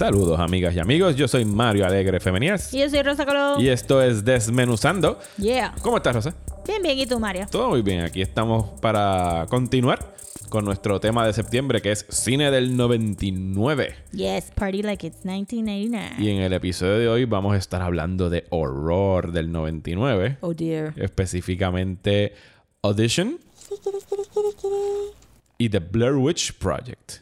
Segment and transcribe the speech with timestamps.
[0.00, 3.60] Saludos amigas y amigos, yo soy Mario Alegre Femenías Y yo soy Rosa Colón.
[3.60, 5.18] y esto es Desmenuzando.
[5.36, 5.74] Yeah.
[5.82, 6.34] ¿Cómo estás Rosa?
[6.66, 6.98] Bien, bien.
[6.98, 7.46] ¿Y tú, Mario?
[7.50, 10.14] Todo muy bien, aquí estamos para continuar
[10.48, 13.94] con nuestro tema de septiembre que es cine del 99.
[14.12, 16.14] Yes, party like it's 1999.
[16.18, 20.54] Y en el episodio de hoy vamos a estar hablando de horror del 99, Oh,
[20.54, 20.94] dear.
[20.96, 22.32] específicamente
[22.80, 23.38] Audition
[25.58, 27.20] y The Blair Witch Project.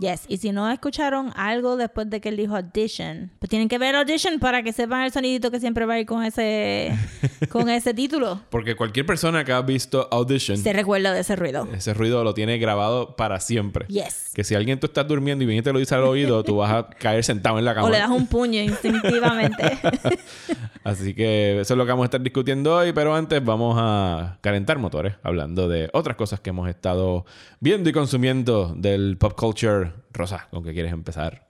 [0.00, 0.24] Yes.
[0.26, 3.94] Y si no escucharon algo después de que él dijo audition, pues tienen que ver
[3.94, 6.92] audition para que sepan el sonidito que siempre va a ir con ese,
[7.48, 8.40] con ese título.
[8.50, 11.68] Porque cualquier persona que ha visto Audition, Se recuerda de ese ruido.
[11.72, 13.86] ese ruido lo tiene grabado para siempre.
[13.86, 14.32] Yes.
[14.34, 16.56] Que si alguien tú estás durmiendo y viene y te lo dice al oído, tú
[16.56, 17.86] vas a caer sentado en la cama.
[17.86, 19.78] O le das un puño instintivamente.
[20.84, 24.38] Así que eso es lo que vamos a estar discutiendo hoy, pero antes vamos a
[24.42, 27.24] calentar motores, hablando de otras cosas que hemos estado
[27.60, 29.83] viendo y consumiendo del pop culture.
[30.12, 31.48] Rosa, ¿con qué quieres empezar?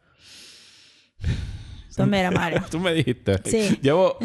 [1.97, 2.63] pues mira, Mario.
[2.71, 3.39] Tú me dijiste.
[3.45, 3.79] Sí.
[3.83, 4.19] Llevo...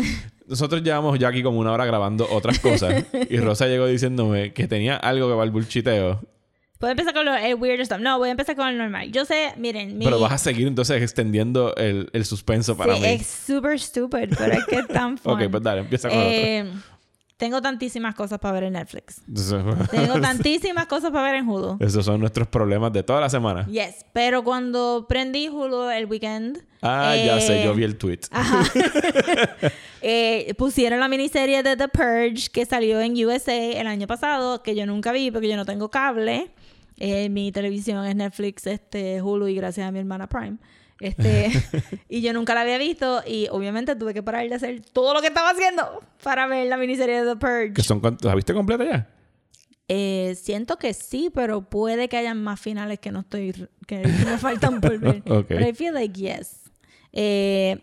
[0.47, 4.67] Nosotros llevamos ya aquí como una hora grabando otras cosas y Rosa llegó diciéndome que
[4.67, 6.23] tenía algo que va al bullchiteo.
[6.79, 7.99] Puedo empezar con lo el weird stuff.
[7.99, 9.11] No, voy a empezar con el normal.
[9.11, 10.05] Yo sé, miren, mi...
[10.05, 13.07] Pero vas a seguir entonces extendiendo el, el suspenso para Sí, mí.
[13.09, 15.33] es super stupid, pero es que es tan fun.
[15.39, 16.81] Ok, pues dale, empieza con otro.
[17.39, 19.21] Tengo tantísimas cosas para ver en Netflix.
[19.89, 21.77] Tengo tantísimas cosas para ver en Hulu.
[21.79, 23.65] Esos son nuestros problemas de toda la semana.
[23.67, 26.61] Yes, pero cuando prendí Hulu el weekend...
[26.81, 28.19] Ah, ya sé, eh, yo vi el tweet.
[28.31, 28.63] Ajá.
[30.01, 34.73] Eh, pusieron la miniserie de The Purge que salió en USA el año pasado, que
[34.73, 36.51] yo nunca vi porque yo no tengo cable.
[36.95, 40.55] Eh, mi televisión es Netflix, este, Hulu y gracias a mi hermana Prime.
[40.99, 41.51] Este,
[42.09, 45.21] y yo nunca la había visto y obviamente tuve que parar de hacer todo lo
[45.21, 47.73] que estaba haciendo para ver la miniserie de The Purge.
[47.73, 49.09] ¿Que son, ¿La viste completa ya?
[49.87, 53.53] Eh, siento que sí, pero puede que hayan más finales que no estoy
[53.87, 55.23] que me faltan por ver.
[55.29, 55.45] Ok.
[55.47, 56.69] Pero I feel like yes.
[57.11, 57.79] Eh,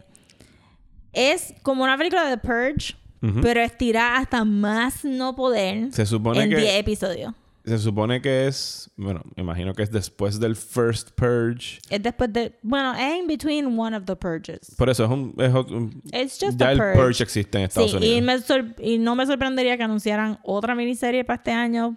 [1.12, 2.94] es como una película de The Purge,
[3.43, 7.34] pero estirada hasta más no poder Se supone en que- 10 episodios.
[7.66, 8.88] Se supone que es...
[8.97, 11.81] Bueno, me imagino que es después del First Purge.
[11.91, 14.72] Es después de, bueno, es in between one of the purges.
[14.78, 15.34] Por eso es un...
[15.38, 16.94] es un- It's just ya a el purge.
[16.99, 18.16] Purge existe en Estados Sí, Unidos.
[18.19, 18.22] y,
[18.84, 21.97] me y no me sorprendería que anunciaran otra miniserie para este año,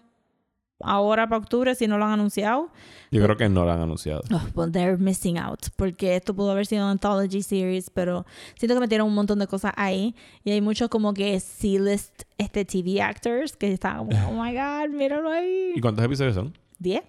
[0.82, 2.70] ahora para octubre, si no lo han anunciado.
[3.12, 4.22] Yo creo que no lo han anunciado.
[4.32, 5.60] Oh, but they're missing out.
[5.76, 8.26] Porque esto pudo haber sido una anthology series, pero
[8.56, 10.16] siento que metieron un montón de cosas ahí.
[10.44, 15.30] Y hay muchos como que C-list este, TV actors que están oh my god, míralo
[15.34, 15.38] ¿Y
[15.74, 15.82] ahí.
[15.82, 16.58] cuántos episodios son?
[16.80, 17.02] 10.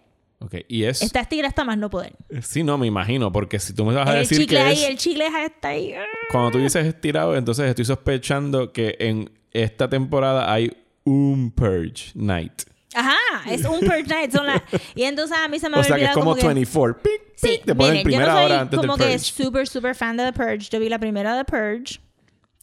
[0.42, 1.02] Ok, y es...
[1.02, 2.14] Esta estira está más no poder.
[2.40, 4.82] Sí, no, me imagino, porque si tú me vas a El decir chicle que ahí,
[4.84, 4.88] es...
[4.88, 5.94] el chicle está ahí.
[6.32, 10.72] Cuando tú dices estirado, entonces estoy sospechando que en esta temporada hay
[11.04, 12.62] un Purge Night.
[12.94, 13.16] Ajá,
[13.48, 14.32] es un per night.
[14.32, 14.62] Son las-
[14.94, 17.02] Y entonces a mí se me O había sea que es olvidado como, que- 24.
[17.02, 19.66] Pic, Sí, te ponen miren, yo primera no soy hora antes como del que súper,
[19.68, 20.68] súper fan de The Purge.
[20.70, 22.00] Yo vi la primera de Purge,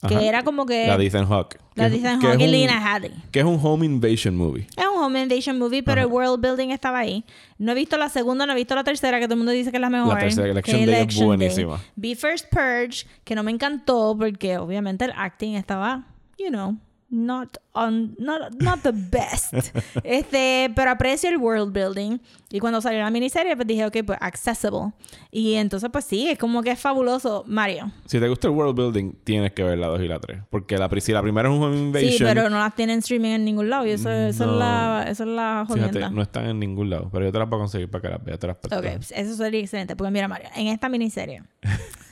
[0.08, 0.22] que Ajá.
[0.24, 0.86] era como que...
[0.86, 1.58] La Ethan Hawke.
[1.74, 3.12] La Ethan Hawke y Lena Headey.
[3.32, 4.68] Que es un home invasion movie.
[4.76, 7.24] Es un home invasion movie, pero el world building estaba ahí.
[7.58, 9.72] No he visto la segunda, no he visto la tercera, que todo el mundo dice
[9.72, 10.14] que es la mejor.
[10.14, 11.80] La tercera, Election Day, es buenísima.
[11.96, 16.04] Vi First Purge, que no me encantó porque obviamente el acting estaba,
[16.38, 16.78] you know,
[17.10, 19.54] not on, not, not the best.
[20.04, 22.20] este, pero aprecio el world building.
[22.50, 24.94] Y cuando salió la miniserie, pues dije, ok, pues accessible.
[25.32, 27.44] Y entonces, pues sí, es como que es fabuloso.
[27.48, 27.92] Mario.
[28.06, 30.44] Si te gusta el world building, tienes que ver la 2 y la 3.
[30.50, 32.12] Porque la, si la primera es un home invasion.
[32.12, 33.86] Sí, pero no las tienen streaming en ningún lado.
[33.86, 34.54] Y eso, eso No.
[34.54, 37.10] es la, eso es la Fíjate, no están en ningún lado.
[37.12, 38.40] Pero yo te las voy a conseguir para que las veas.
[38.40, 38.58] Te las.
[38.58, 39.96] Ok, pues eso sería excelente.
[39.96, 41.44] Porque mira, Mario, en esta miniserie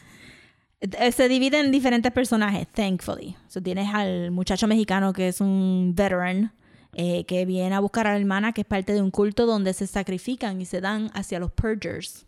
[1.12, 3.36] se divide en diferentes personajes, thankfully.
[3.48, 6.52] So, tienes al muchacho mexicano que es un veteran
[6.94, 9.74] eh, que viene a buscar a la hermana que es parte de un culto donde
[9.74, 12.26] se sacrifican y se dan hacia los purgers.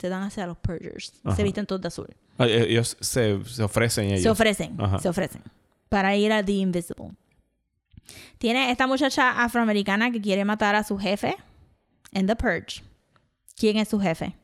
[0.00, 1.12] Se dan hacia los purgers.
[1.24, 1.36] Ajá.
[1.36, 2.08] Se visten todos de azul.
[2.38, 4.22] Ah, e- Ellos se, se ofrecen ellos.
[4.22, 4.98] Se ofrecen, Ajá.
[4.98, 5.42] se ofrecen
[5.88, 7.12] para ir a The Invisible.
[8.38, 11.36] Tiene esta muchacha afroamericana que quiere matar a su jefe
[12.12, 12.82] en The Purge.
[13.56, 14.34] ¿Quién es su jefe?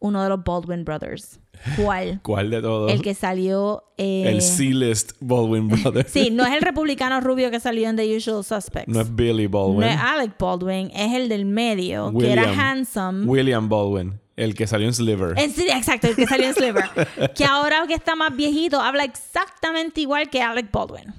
[0.00, 1.40] Uno de los Baldwin Brothers.
[1.76, 2.20] ¿Cuál?
[2.22, 2.92] ¿Cuál de todos?
[2.92, 3.82] el que salió...
[3.96, 6.10] eh, El C-list Baldwin Brothers.
[6.12, 8.88] Sí, no es el republicano rubio que salió en The Usual Suspects.
[8.88, 9.80] No es Billy Baldwin.
[9.80, 12.60] No es Alec Baldwin, es el del medio, que era William.
[12.60, 13.26] handsome.
[13.26, 14.20] William Baldwin.
[14.36, 15.34] El que salió en Sliver.
[15.36, 16.84] Exacto, el que salió en Sliver.
[17.34, 21.12] que ahora que está más viejito, habla exactamente igual que Alec Baldwin.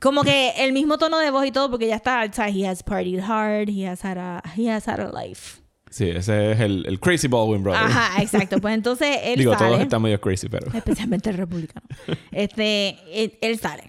[0.00, 3.20] Como que el mismo tono de voz y todo, porque ya está, he has partied
[3.20, 5.60] hard, he has had a, he has had a life.
[5.92, 7.82] Sí, ese es el, el Crazy Baldwin Brother.
[7.82, 8.58] Ajá, exacto.
[8.60, 9.66] Pues entonces él Digo, sale.
[9.66, 10.72] todos están medio crazy, pero...
[10.72, 11.86] especialmente el republicano.
[12.32, 13.84] Este, él, él sale.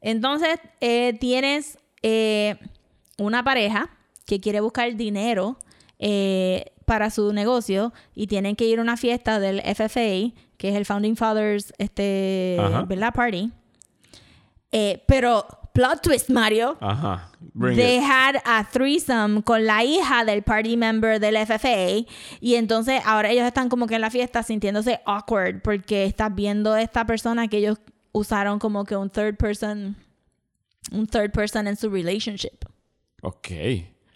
[0.00, 2.56] Entonces, eh, tienes eh,
[3.18, 3.90] una pareja
[4.24, 5.58] que quiere buscar dinero
[5.98, 10.76] eh, para su negocio y tienen que ir a una fiesta del FFA, que es
[10.76, 12.82] el Founding Fathers, este, Ajá.
[12.82, 13.12] ¿verdad?
[13.12, 13.50] Party.
[15.06, 16.76] Pero, plot twist, Mario.
[16.80, 17.28] Ajá.
[17.54, 18.02] Bring They it.
[18.04, 22.06] had a threesome con la hija del party member del FFA
[22.40, 26.76] y entonces ahora ellos están como que en la fiesta sintiéndose awkward porque estás viendo
[26.76, 27.78] esta persona que ellos
[28.12, 29.96] usaron como que un third person
[30.92, 32.64] un third person en su relationship.
[33.22, 33.48] Ok.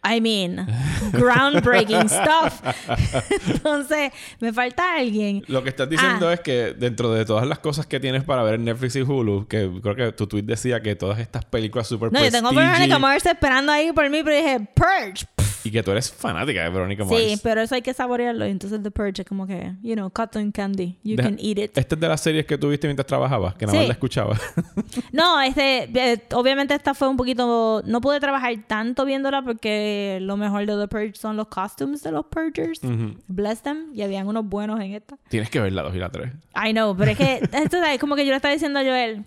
[0.08, 0.67] I mean,
[1.12, 2.61] groundbreaking stuff.
[3.49, 5.43] Entonces, me falta alguien.
[5.49, 6.35] Lo que estás diciendo Ah.
[6.35, 9.47] es que dentro de todas las cosas que tienes para ver en Netflix y Hulu,
[9.49, 12.53] que creo que tu tweet decía que todas estas películas super No, yo tengo a
[12.53, 15.26] Verónica Mars esperando ahí por mí, pero dije, Purge.
[15.66, 17.16] Y que tú eres fanática de Verónica Mars.
[17.18, 18.44] Sí, pero eso hay que saborearlo.
[18.44, 20.98] Entonces, The Purge es como que, you know, cotton candy.
[21.02, 21.76] You Deja- can eat it.
[21.78, 23.78] Esta es de las series que tú viste mientras trabajabas, que nada Sí.
[23.78, 24.36] más la escuchaba.
[25.12, 30.36] No, este, eh, obviamente esta fue un poquito, no pude trabajar tanto viéndola porque lo
[30.36, 32.80] mejor de The Purge son los costumes de los Purgers.
[33.28, 33.90] Bless them.
[33.94, 35.16] Y habían unos buenos en esta.
[35.28, 36.32] Tienes que ver la 2 y la 3.
[36.66, 39.24] I know, pero es que esto es como que yo le estaba diciendo a Joel.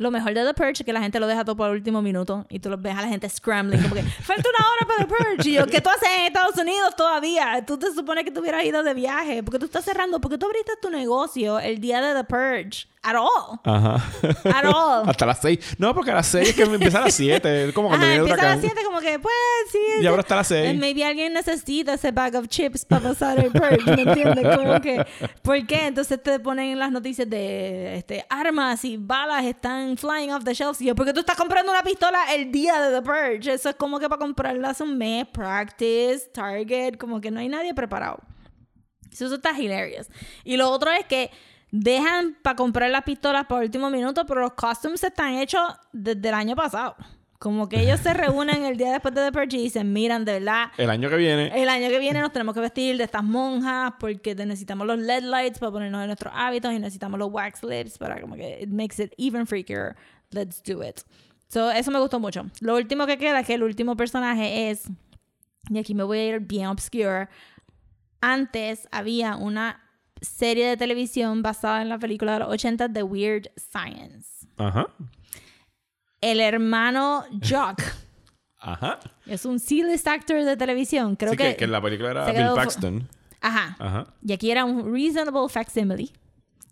[0.00, 2.00] Lo mejor de The Purge es que la gente lo deja todo por el último
[2.00, 5.06] minuto y tú lo ves a la gente scrambling, como que falta una hora para
[5.06, 5.50] The Purge.
[5.50, 7.62] Y yo, ¿qué tú haces en Estados Unidos todavía?
[7.66, 9.42] Tú te supone que tú hubieras ido de viaje.
[9.42, 10.18] porque tú estás cerrando?
[10.18, 12.88] porque tú abriste tu negocio el día de The Purge?
[13.02, 13.58] At all.
[13.64, 13.94] Ajá.
[14.44, 15.08] At all.
[15.08, 15.76] Hasta las 6.
[15.78, 17.68] No, porque a las 6 es que empieza a las 7.
[17.68, 18.62] Es como cuando Ajá, viene el empieza a huracán.
[18.62, 19.34] las 7 como que, pues,
[19.72, 19.78] sí.
[20.02, 20.70] Y ahora está a las seis.
[20.70, 24.56] Eh, Maybe alguien necesita ese bag of chips para pasar el purge, ¿me entiendes?
[24.56, 25.06] Como que,
[25.42, 25.86] ¿por qué?
[25.86, 30.52] Entonces te ponen en las noticias de este, armas y balas están flying off the
[30.52, 30.80] shelves.
[30.82, 33.52] Y yo, ¿por qué tú estás comprando una pistola el día de The Purge?
[33.54, 37.48] Eso es como que para comprarla hace un mes, practice, target, como que no hay
[37.48, 38.18] nadie preparado.
[39.10, 40.08] Eso, eso está hilarious.
[40.44, 41.30] Y lo otro es que
[41.70, 45.62] dejan para comprar las pistolas por último minuto, pero los costumes están hechos
[45.92, 46.96] desde el año pasado.
[47.38, 50.40] Como que ellos se reúnen el día después de The Purge y dicen, miran, de
[50.40, 51.50] verdad, El año que viene.
[51.62, 55.22] el año que viene nos tenemos que vestir de estas monjas porque necesitamos los LED
[55.22, 58.68] lights para ponernos en nuestros hábitos y necesitamos los wax lips para como que it
[58.68, 59.96] makes it even freakier.
[60.32, 61.00] Let's do it.
[61.48, 62.44] So, eso me gustó mucho.
[62.60, 64.84] Lo último que queda, que el último personaje es,
[65.70, 67.28] y aquí me voy a ir bien obscure,
[68.20, 69.80] antes había una
[70.20, 74.46] serie de televisión basada en la película de los 80 de Weird Science.
[74.56, 74.86] Ajá.
[76.20, 77.82] El hermano Jock
[78.58, 79.00] Ajá.
[79.26, 81.16] es un C-list actor de televisión.
[81.16, 83.08] Creo Sí, que, que, que en la película era Bill Paxton.
[83.40, 83.76] Ajá.
[83.78, 84.06] Ajá.
[84.22, 86.10] Y aquí era un reasonable facsimile.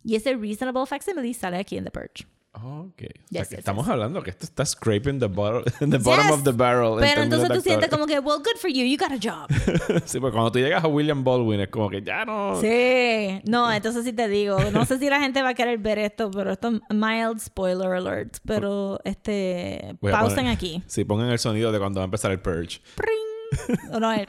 [0.05, 2.27] Y ese reasonable facsimile sale aquí en The Purge.
[2.53, 2.63] Ok.
[2.63, 3.93] O sea, Yes, que yes, estamos yes.
[3.93, 6.33] hablando que esto está scraping the, bottom, the bottom Yes.
[6.35, 6.97] of the barrel.
[6.99, 9.49] Pero entonces tú sientes como que, well, good for you, you got a job.
[10.07, 12.61] sí, porque cuando tú llegas a William Baldwin es como que ya no.
[12.61, 13.41] sí.
[13.45, 14.59] No, entonces sí te digo.
[14.73, 17.93] No sé si la gente va a querer ver esto, pero esto es mild spoiler
[17.93, 18.39] alert.
[18.45, 19.97] Pero este.
[20.01, 20.83] Pausen poner- aquí.
[20.89, 22.81] Sí, pongan el sonido de cuando va a empezar el Purge.
[22.97, 23.79] Pring.
[23.93, 24.27] O no, el.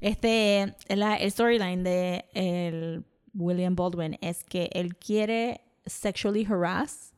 [0.00, 0.74] Este.
[0.88, 3.04] la- el storyline de el
[3.34, 7.12] William Baldwin es que él quiere sexually harass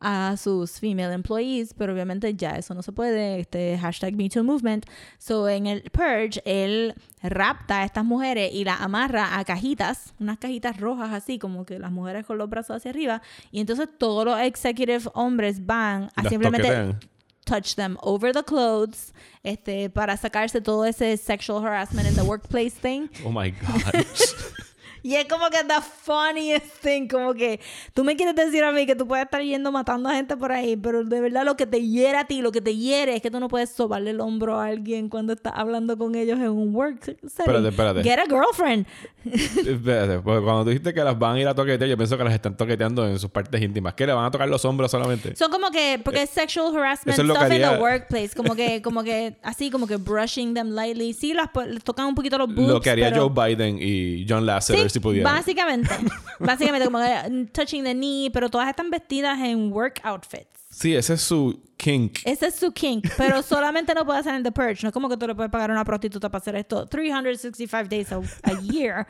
[0.00, 4.84] a sus female employees, pero obviamente ya eso no se puede, este hashtag MeToo Movement.
[5.18, 10.38] So en el Purge, él rapta a estas mujeres y las amarra a cajitas, unas
[10.38, 14.26] cajitas rojas así, como que las mujeres con los brazos hacia arriba, y entonces todos
[14.26, 17.00] los executive hombres van a Las simplemente toquetean.
[17.46, 22.74] touch them over the clothes, este, para sacarse todo ese sexual harassment in the workplace
[22.74, 23.08] thing.
[23.24, 24.04] Oh my God.
[25.04, 27.60] Y es como que the funniest thing, como que
[27.92, 30.50] tú me quieres decir a mí que tú puedes estar yendo matando a gente por
[30.50, 33.20] ahí, pero de verdad lo que te hiere a ti, lo que te hiere es
[33.20, 36.48] que tú no puedes sobarle el hombro a alguien cuando estás hablando con ellos en
[36.48, 37.28] un work setting.
[37.28, 38.02] Espérate, espérate.
[38.02, 38.86] Get a girlfriend.
[39.24, 42.24] Espérate, porque cuando tú dijiste que las van a ir a toquetear, yo pienso que
[42.24, 43.94] las están toqueteando en sus partes íntimas.
[43.94, 45.34] ¿Qué le van a tocar los hombros solamente?
[45.36, 48.82] Son como que, porque es sexual harassment es que stuff in the workplace, como que,
[48.82, 51.12] como que, así como que brushing them lightly.
[51.14, 53.78] Sí, las, po- les tocan un poquito los boobs, Lo que haría pero- Joe Biden
[53.80, 55.30] y John Lasseter si pudiera.
[55.30, 55.90] Básicamente.
[56.38, 60.46] básicamente, como mm, touching the knee, pero todas están vestidas en work outfits.
[60.70, 62.18] Sí, ese es su kink.
[62.24, 64.82] Ese es su kink, pero solamente no puede hacer en The Purge.
[64.82, 67.88] No es como que tú le puedes pagar a una prostituta para hacer esto 365
[67.88, 69.06] days a, a year.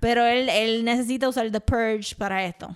[0.00, 2.74] Pero él, él necesita usar The Purge para esto.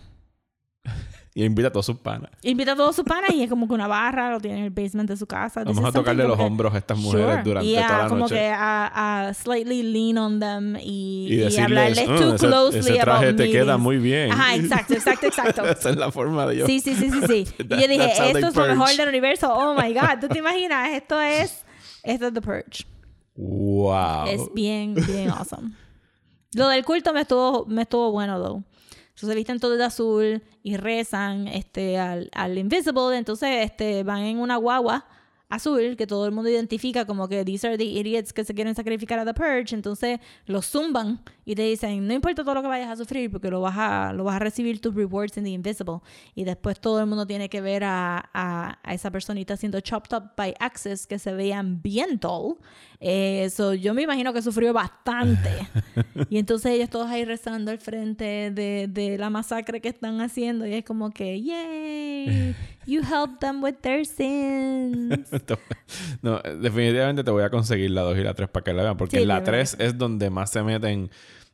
[1.35, 2.31] Y invita a todos sus panas.
[2.43, 4.71] Invita a todos sus panas y es como que una barra, lo tiene en el
[4.71, 5.65] basement de su casa.
[5.65, 7.43] Vamos a tocarle los como hombros a estas mujeres Sure.
[7.43, 8.35] durante y a, toda la como noche.
[8.35, 12.99] que a, a slightly lean on them y, y hablarles "Ah, too ese, closely ese
[13.01, 13.81] traje about te queda meetings".
[13.83, 14.31] muy bien.
[14.31, 15.65] Ajá, exacto, exacto, exacto.
[15.67, 16.67] Esa es la forma de yo.
[16.67, 17.47] Sí, sí, sí, sí, sí.
[17.59, 19.51] Y yo dije, esto es lo mejor del universo.
[19.55, 20.91] Oh my God, ¿tú te imaginas?
[20.91, 21.65] Esto es,
[22.03, 22.85] esto es The Purge.
[23.37, 24.27] Wow.
[24.27, 25.71] Es bien, bien awesome.
[26.55, 28.63] Lo del culto me estuvo, me estuvo bueno, though.
[29.15, 33.17] Se visten todos de azul y rezan este, al, al Invisible.
[33.17, 35.07] Entonces este, van en una guagua
[35.49, 38.75] azul que todo el mundo identifica como que these are the idiots que se quieren
[38.75, 39.75] sacrificar a The Purge.
[39.75, 43.51] Entonces los zumban y te dicen, no importa todo lo que vayas a sufrir porque
[43.51, 45.99] lo vas a, lo vas a recibir tus rewards in the Invisible.
[46.35, 50.17] Y después todo el mundo tiene que ver a, a, a esa personita siendo chopped
[50.17, 52.57] up by Axis que se veían bien tall.
[53.01, 55.51] Eh, so, yo me imagino que sufrió bastante.
[56.31, 60.65] y entonces ellos todos ahí rezando al frente de, de la masacre que están haciendo.
[60.65, 62.55] Y es como que, yay,
[62.87, 65.29] you helped them with their sins.
[66.23, 68.97] No, definitivamente te voy a conseguir la 2 y la 3 para que la vean.
[68.97, 71.11] Porque Sí, la de 3 es donde más se meten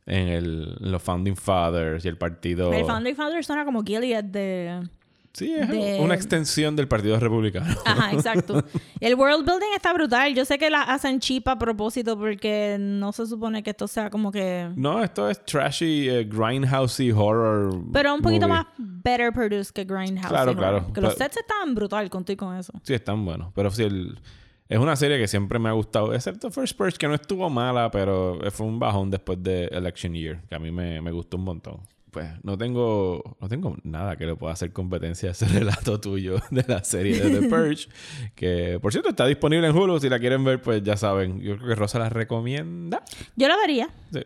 [0.08, 2.72] en, el, en los Founding Fathers y el partido.
[2.72, 4.88] El Founder Founder suena como Gilead de...
[5.34, 7.72] Sí, es de- una extensión del Partido Republicano.
[7.84, 8.64] Ajá, exacto.
[8.98, 10.34] El world building está brutal.
[10.34, 14.10] Yo sé que la hacen cheap a propósito porque no se supone que esto sea
[14.10, 14.68] como que...
[14.74, 17.72] No, esto es trashy, eh, grindhousey horror.
[17.92, 18.62] Pero un poquito movie.
[18.64, 20.28] más better produced que Grindhouse.
[20.28, 20.76] Claro, y claro.
[20.78, 20.92] horror.
[20.92, 22.72] Que los sets estaban brutal contigo con eso.
[22.82, 23.52] Sí, están buenos.
[23.54, 24.18] Pero sí, el-
[24.68, 26.14] es una serie que siempre me ha gustado.
[26.14, 30.42] Excepto First Purge, que no estuvo mala, pero fue un bajón después de Election Year,
[30.48, 31.80] que a mí me, me gustó un montón.
[32.10, 36.36] Pues no tengo, no tengo nada que le pueda hacer competencia a ese relato tuyo
[36.50, 37.88] de la serie de The Purge.
[38.34, 40.00] que, por cierto, está disponible en Hulu.
[40.00, 41.40] Si la quieren ver, pues ya saben.
[41.40, 43.02] Yo creo que Rosa la recomienda.
[43.36, 43.88] Yo la vería.
[44.12, 44.20] Sí.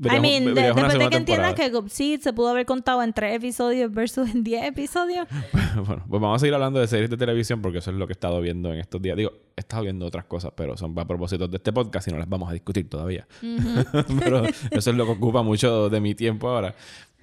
[0.00, 3.34] I mean, de- después de que entiendas que sí, se pudo haber contado en tres
[3.34, 5.26] episodios versus en diez episodios.
[5.74, 8.12] bueno, pues vamos a seguir hablando de series de televisión porque eso es lo que
[8.12, 9.16] he estado viendo en estos días.
[9.16, 12.18] Digo, he estado viendo otras cosas, pero son a propósito de este podcast y no
[12.18, 13.26] las vamos a discutir todavía.
[14.20, 16.74] pero eso es lo que ocupa mucho de mi tiempo ahora.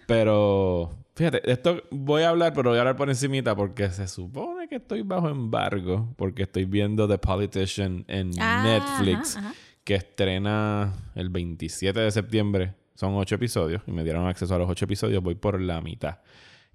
[0.08, 4.67] Pero fíjate, esto voy a hablar, pero voy a hablar por encimita porque se supone
[4.67, 9.55] que estoy bajo embargo porque estoy viendo The Politician en Ah, Netflix ajá, ajá.
[9.86, 12.74] Que estrena el 27 de septiembre.
[12.96, 15.24] Son ocho episodios y me dieron acceso a los ocho episodios.
[15.24, 16.20] Voy por la mitad.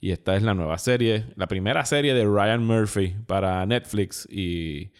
[0.00, 4.26] Y esta es la nueva serie, la primera serie de Ryan Murphy para Netflix.
[4.30, 4.92] Y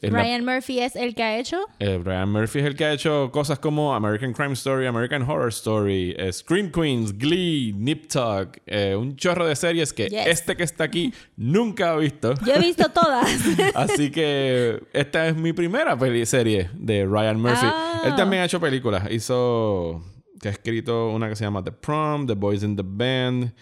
[0.00, 1.58] es la- Ryan Murphy es el que ha hecho.
[1.78, 5.48] eh, Ryan Murphy es el que ha hecho cosas como American Crime Story, American Horror
[5.50, 10.26] Story, eh, Scream Queens, Glee, Nip Tuck, eh, un chorro de series que Yes.
[10.26, 12.34] este que está aquí nunca ha visto.
[12.46, 13.28] Yo he visto todas.
[13.74, 17.66] Así que esta es mi primera peli serie de Ryan Murphy.
[17.66, 18.02] Ah.
[18.06, 19.10] Él también ha hecho películas.
[19.10, 20.02] Hizo
[20.40, 23.52] que ha escrito una que se llama The Prom, The Boys in the Band,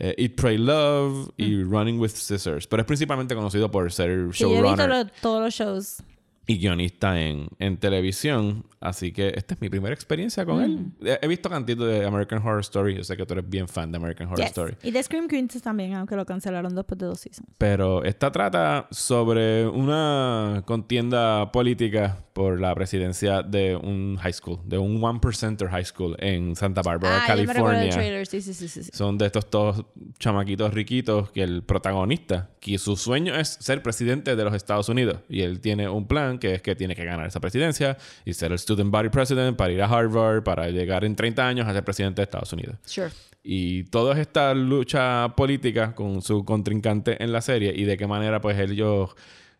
[0.00, 2.66] eh, Eat, Pray, Love y Running with Scissors.
[2.66, 4.32] Pero es principalmente conocido por ser Mm.
[4.32, 6.02] Sí, yo he visto showrunner lo- todos los shows.
[6.50, 8.64] Y guionista en, en televisión.
[8.80, 10.78] Así que esta es mi primera experiencia con él.
[10.78, 11.06] Mm.
[11.06, 12.96] He, he visto cantito de American Horror Story.
[12.96, 14.48] Yo sé que tú eres bien fan de American Horror Yes.
[14.48, 14.74] Story.
[14.82, 17.48] Y de Scream Queens también, aunque lo cancelaron después de dos seasons.
[17.58, 24.78] Pero esta trata sobre una contienda política por la presidencia de un high school, de
[24.78, 28.24] un one percenter high school en Santa Barbara, ah, yo California.
[28.24, 28.68] sí, sí, sí.
[28.68, 28.90] sí.
[28.92, 29.84] Son de estos todos
[30.18, 35.18] chamaquitos riquitos que el protagonista, que su sueño es ser presidente de los Estados Unidos.
[35.28, 38.50] Y él tiene un plan que es que tiene que ganar esa presidencia y ser
[38.50, 41.84] el student body president para ir a Harvard, para llegar en 30 años a ser
[41.84, 42.76] presidente de Estados Unidos.
[42.84, 43.10] Sure.
[43.42, 48.40] Y toda esta lucha política con su contrincante en la serie y de qué manera
[48.40, 49.14] pues ellos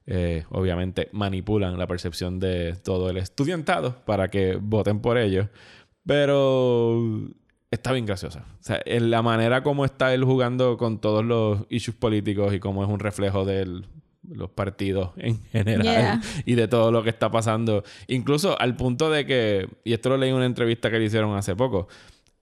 [0.06, 5.46] eh, obviamente manipulan la percepción de todo el estudiantado para que voten por ellos.
[6.04, 7.30] Pero
[7.70, 8.44] está bien graciosa.
[8.60, 12.60] O sea, en la manera como está él jugando con todos los issues políticos y
[12.60, 13.82] cómo es un reflejo de
[14.34, 16.20] los partidos en general Yeah.
[16.46, 17.82] y de todo lo que está pasando.
[18.08, 21.36] Incluso al punto de que, y esto lo leí en una entrevista que le hicieron
[21.36, 21.88] hace poco,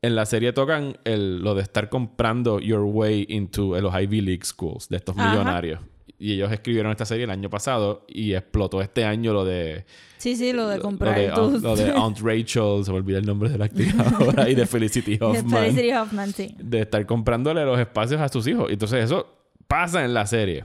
[0.02, 4.44] en la serie tocan el, lo de estar comprando your way into los Ivy League
[4.44, 5.30] schools de estos Ajá.
[5.30, 5.80] millonarios.
[6.20, 9.84] Y ellos escribieron esta serie el año pasado y explotó este año lo de
[10.16, 11.28] Sí, sí, lo de comprar lo de.
[11.28, 14.56] Aunt, lo de Aunt Rachel, se me olvida el nombre de la actriz ahora, y
[14.56, 15.64] de Felicity de Hoffman.
[15.64, 16.56] Felicity Hoffman, sí.
[16.58, 18.68] De estar comprándole los espacios a sus hijos.
[18.68, 19.28] Entonces eso
[19.68, 20.64] pasa en la serie.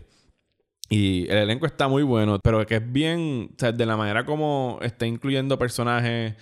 [0.89, 4.25] Y el elenco está muy bueno, pero que es bien, o sea, de la manera
[4.25, 6.33] como está incluyendo personajes,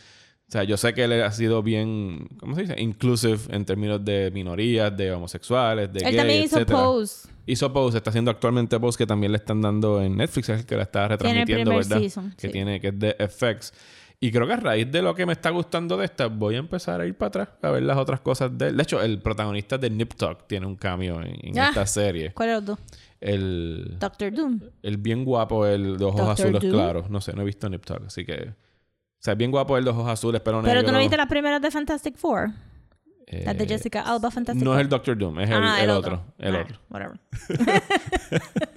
[0.48, 2.76] o sea, yo sé que él ha sido bien, ¿cómo se dice?
[2.82, 6.80] Inclusive en términos de minorías, de homosexuales, de Él gays, también hizo etcétera.
[6.80, 7.30] Pose.
[7.46, 10.66] Hizo Pose, está haciendo actualmente Pose que también le están dando en Netflix, es el
[10.66, 12.00] que la está retransmitiendo, ¿verdad?
[12.00, 12.52] season, que sí.
[12.54, 13.74] tiene, que es de FX.
[14.20, 16.60] Y creo que a raíz de lo que me está gustando de esta, voy a
[16.60, 18.78] empezar a ir para atrás a ver las otras cosas de él.
[18.78, 21.70] De hecho, el protagonista de Nip Tuck tiene un cameo en, en Ah.
[21.70, 22.32] esta serie.
[22.34, 22.78] ¿Cuál es el otro?
[23.22, 24.60] El, Doctor Doom.
[24.82, 26.74] el bien guapo, el de ojos Doctor azules Doom.
[26.74, 27.10] claros.
[27.10, 28.50] No sé, no he visto Nip Tuck, así que...
[28.50, 30.72] O sea, bien guapo el de ojos azules, pero negro.
[30.74, 32.50] Pero tú no viste las primeras de Fantastic Four.
[33.46, 34.80] Las de Eh, Jessica Alba Fantastic No Four.
[34.80, 36.24] es el Doctor Doom, es el, Ah, el otro.
[36.40, 36.78] El Ah, otro.
[36.90, 37.20] Whatever.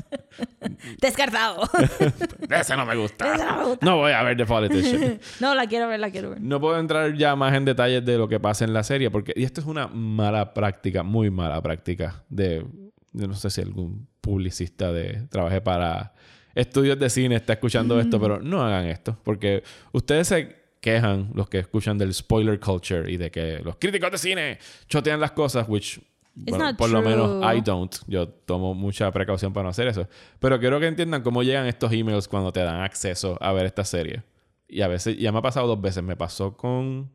[1.01, 1.63] Descartado.
[2.51, 3.35] Ese no me gusta.
[3.35, 3.87] Ese no me gusta.
[3.87, 5.21] No voy a ver The Politician.
[5.41, 6.41] no, la quiero ver, la quiero ver.
[6.41, 9.33] No puedo entrar ya más en detalles de lo que pasa en la serie, porque
[9.37, 12.67] y esto es una mala práctica, muy mala práctica de,
[13.15, 16.13] yo no sé si algún publicista de trabaje para
[16.55, 21.49] estudios de cine está escuchando esto, pero no hagan esto, porque ustedes se quejan, los
[21.49, 25.67] que escuchan del spoiler culture y de que los críticos de cine chotean las cosas,
[25.69, 26.01] which
[26.35, 27.55] bueno, por lo menos.
[27.55, 27.95] I don't.
[28.09, 30.09] Yo tomo mucha precaución para no hacer eso.
[30.41, 33.85] Pero quiero que entiendan cómo llegan estos emails cuando te dan acceso a ver esta
[33.85, 34.25] serie.
[34.67, 36.03] Y a veces, ya me ha pasado dos veces.
[36.03, 37.13] Me pasó con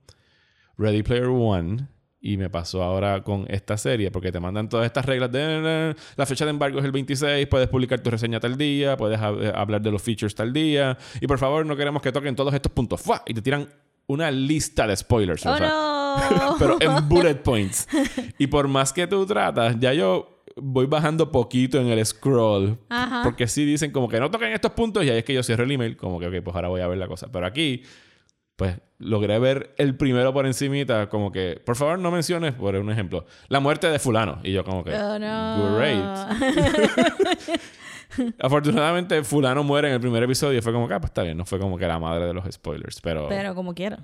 [0.77, 1.87] Ready Player One
[2.21, 6.25] y me pasó ahora con esta serie porque te mandan todas estas reglas de la
[6.25, 9.81] fecha de embargo es el 26, puedes publicar tu reseña tal día, puedes hab- hablar
[9.81, 12.99] de los features tal día y por favor no queremos que toquen todos estos puntos.
[13.01, 13.23] ¡Fua!
[13.25, 13.67] Y te tiran
[14.07, 15.45] una lista de spoilers.
[15.45, 16.55] Oh, o sea, no.
[16.59, 17.87] pero en bullet points.
[18.37, 22.77] Y por más que tú tratas, ya yo voy bajando poquito en el scroll.
[22.89, 23.21] Ajá.
[23.23, 25.63] Porque sí dicen como que no toquen estos puntos y ahí es que yo cierro
[25.63, 27.27] el email, como que, ok, pues ahora voy a ver la cosa.
[27.31, 27.83] Pero aquí,
[28.59, 32.91] pues logré ver el primero por encimita, como que, por favor no menciones, por un
[32.91, 34.39] ejemplo, la muerte de fulano.
[34.43, 35.77] Y yo como que, Oh, no.
[35.77, 36.03] great.
[38.39, 41.37] Afortunadamente, fulano muere en el primer episodio y fue como que, ah, pues está bien,
[41.37, 43.99] no fue como que la madre de los spoilers, Pero como quiera.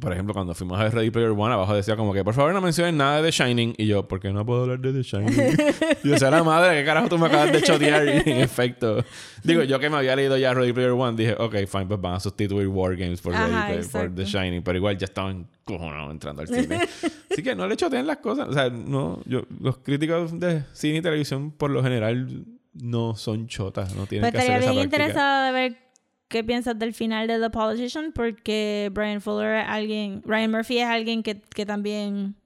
[0.00, 2.52] Por ejemplo, cuando fuimos a ver Ready Player One, abajo decía como que, por favor,
[2.52, 3.74] no mencionen nada de The Shining.
[3.78, 5.34] Y yo, ¿por qué no puedo hablar de The Shining?
[6.04, 8.06] y yo, sea la madre, ¿qué carajo tú me acabas de chotear?
[8.06, 9.04] Y en efecto,
[9.42, 12.14] digo, yo que me había leído ya Ready Player One, dije, ok, fine, pues van
[12.14, 14.14] a sustituir War Games por, Ready Ajá, por.
[14.14, 14.62] The Shining.
[14.62, 16.80] Pero igual ya estaban cojonados entrando al cine.
[17.30, 18.48] Así que no le choteen las cosas.
[18.48, 23.46] O sea, no, yo, los críticos de cine y televisión, por lo general, no son
[23.48, 23.94] chotas.
[23.94, 25.04] No tienen Pues que hacer estaría esa bien práctica.
[25.04, 25.85] interesada de ver
[26.28, 30.86] qué piensas del final de The Politician porque Brian Fuller es alguien, Ryan Murphy es
[30.86, 32.36] alguien que, que también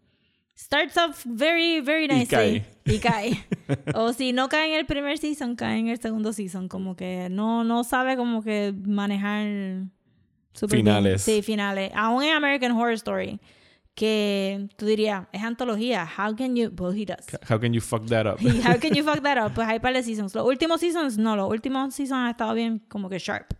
[0.61, 2.26] starts off very, very nicely.
[2.26, 2.66] cae.
[2.85, 3.46] Y cae.
[3.94, 6.68] o si no cae en el primer season, cae en el segundo season.
[6.68, 9.92] Como que no, no sabe como que manejar bien.
[10.68, 11.22] Finales.
[11.22, 11.90] Sí, finales.
[11.94, 13.40] Aún en American Horror Story.
[13.94, 16.07] Que tú dirías, es antología.
[16.07, 16.70] How can you...
[16.78, 17.26] Well, he does.
[17.48, 18.40] How can you fuck that up?
[18.40, 19.52] Y how can you fuck that up?
[19.55, 20.35] Pues hay par de seasons.
[20.35, 23.52] Los últimos seasons, no, los últimos seasons han estado bien como que sharp.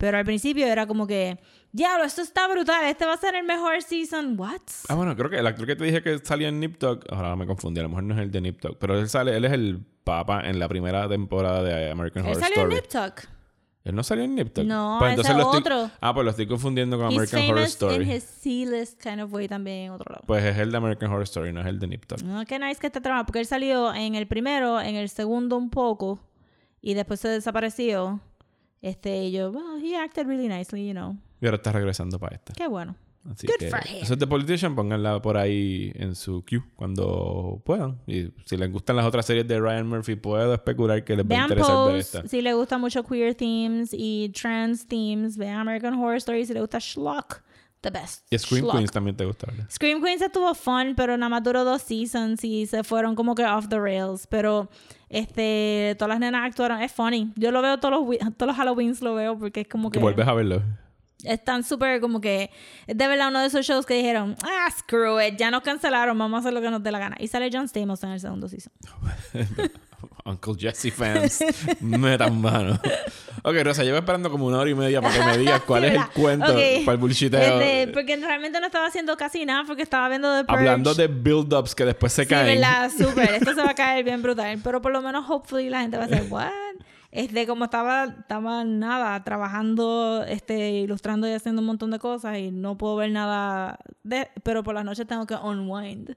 [0.00, 1.38] Pero al principio era como que,
[1.72, 4.34] diablo, esto está brutal, este va a ser el mejor season.
[4.40, 4.62] What?
[4.88, 7.36] Ah, bueno, creo que el actor que te dije que salía en Nip Tuck, ahora
[7.36, 9.44] me confundí, a lo mejor no es el de Nip Tuck, pero él sale, él
[9.44, 12.74] es el papa en la primera temporada de American Él Horror salió en Story.
[12.76, 13.30] Nip Tuck.
[13.84, 14.64] Él no salió en Nip Tuck.
[14.64, 15.90] No, Pues entonces estoy- otro.
[16.00, 17.94] Ah, pues lo estoy confundiendo con He's American Horror famous Story.
[18.04, 20.24] in his C-list kind of way también en otro lado.
[20.26, 22.22] Pues es el de American Horror Story, no es el de Nip Tuck.
[22.22, 25.58] No, qué nice que este trabajo, porque él salió en el primero, en el segundo
[25.58, 26.20] un poco,
[26.80, 28.20] y después se desapareció.
[28.82, 31.16] Este, y yo, well, he acted really nicely, you know.
[31.40, 32.52] Y ahora está regresando para esta.
[32.54, 32.96] Qué bueno.
[33.30, 34.02] Así Good que for him.
[34.02, 37.98] eso es The Politician, pónganla por ahí en su queue cuando puedan.
[38.06, 41.34] Y si les gustan las otras series de Ryan Murphy, puedo especular que les va
[41.36, 42.26] a interesar ver Pose esta.
[42.28, 45.36] si le gusta mucho queer themes y trans themes.
[45.36, 47.42] Vean American Horror Story si le gusta Schlock.
[47.82, 48.26] The best.
[48.32, 48.76] Y Scream Schlock.
[48.76, 49.66] Queens también te gusta, ¿verdad?
[49.70, 53.44] Scream Queens estuvo fun, pero nada más duró dos seasons y se fueron como que
[53.44, 54.26] off the rails.
[54.26, 54.70] Pero
[55.10, 56.80] este, todas las nenas actuaron.
[56.80, 57.32] Es funny.
[57.36, 60.02] Yo lo veo todos los, todos los Halloweens, lo veo porque es como Que que.
[60.02, 60.62] vuelves a verlo.
[61.24, 62.50] Están súper como que.
[62.86, 66.16] Es de verdad uno de esos shows que dijeron: Ah, screw it, ya nos cancelaron,
[66.16, 67.16] vamos a hacer lo que nos dé la gana.
[67.20, 68.72] Y sale John Stamos en el segundo season.
[70.24, 71.42] Uncle Jesse fans,
[71.80, 72.78] metan mano.
[73.42, 75.88] Ok, Rosa, llevo esperando como una hora y media para que me digas cuál Sí,
[75.88, 76.46] es el cuento
[76.84, 77.60] para el bullshiteo.
[77.60, 80.58] Este, porque realmente no estaba haciendo casi nada porque estaba viendo The Purge.
[80.58, 82.46] Hablando de build-ups que después se Sí, caen.
[82.60, 83.34] verdad, súper.
[83.34, 84.58] Esto se va a caer bien brutal.
[84.62, 86.50] Pero por lo menos, hopefully, la gente va a decir, what?
[87.12, 92.52] Este, como estaba, estaba nada, trabajando, este, ilustrando y haciendo un montón de cosas y
[92.52, 96.14] no puedo ver nada de, pero por las noches tengo que unwind.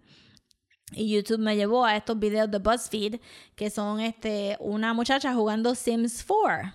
[0.91, 3.19] Y YouTube me llevó a estos videos de BuzzFeed
[3.55, 6.71] que son este una muchacha jugando Sims 4.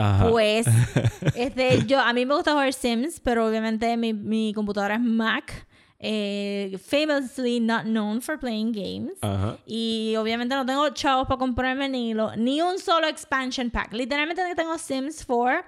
[0.00, 0.28] Ajá.
[0.30, 0.66] Pues,
[1.34, 5.66] este, yo, a mí me gusta jugar Sims, pero obviamente mi, mi computadora es Mac.
[6.02, 9.18] eh, famously not known for playing games.
[9.20, 9.58] Ajá.
[9.66, 13.92] Y obviamente no tengo chavos para comprarme ni, lo, ni un solo expansion pack.
[13.92, 15.62] Literalmente tengo Sims 4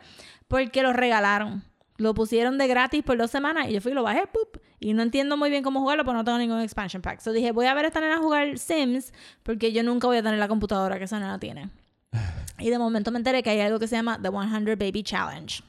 [0.49, 1.63] porque los regalaron.
[1.99, 4.59] Lo pusieron de gratis por dos semanas y yo fui y lo bajé, ¡pup!
[4.81, 7.21] y no entiendo muy bien cómo jugarlo, porque no tengo ningún expansion pack.
[7.21, 9.13] So dije, voy a ver a esta nena jugar Sims,
[9.45, 11.71] porque yo nunca voy a tener la computadora que esa nena tiene.
[12.63, 15.63] Y de momento me enteré que hay algo que se llama The 100 Baby Challenge.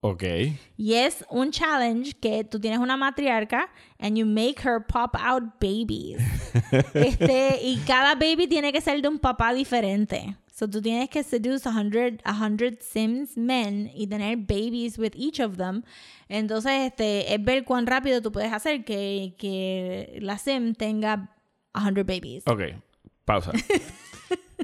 [0.00, 0.22] Ok.
[0.76, 5.42] Y es un challenge que tú tienes una matriarca and you make her pop out
[5.60, 6.18] babies.
[6.94, 10.36] este, y cada baby tiene que ser de un papá diferente.
[10.54, 15.56] So tú tienes que seduce 100, 100 Sims men y tener babies with each of
[15.56, 15.82] them.
[16.28, 21.36] Entonces, este, es ver cuán rápido tú puedes hacer que, que la Sim tenga
[21.74, 22.44] 100 babies.
[22.46, 22.62] Ok.
[23.26, 23.52] Pausa.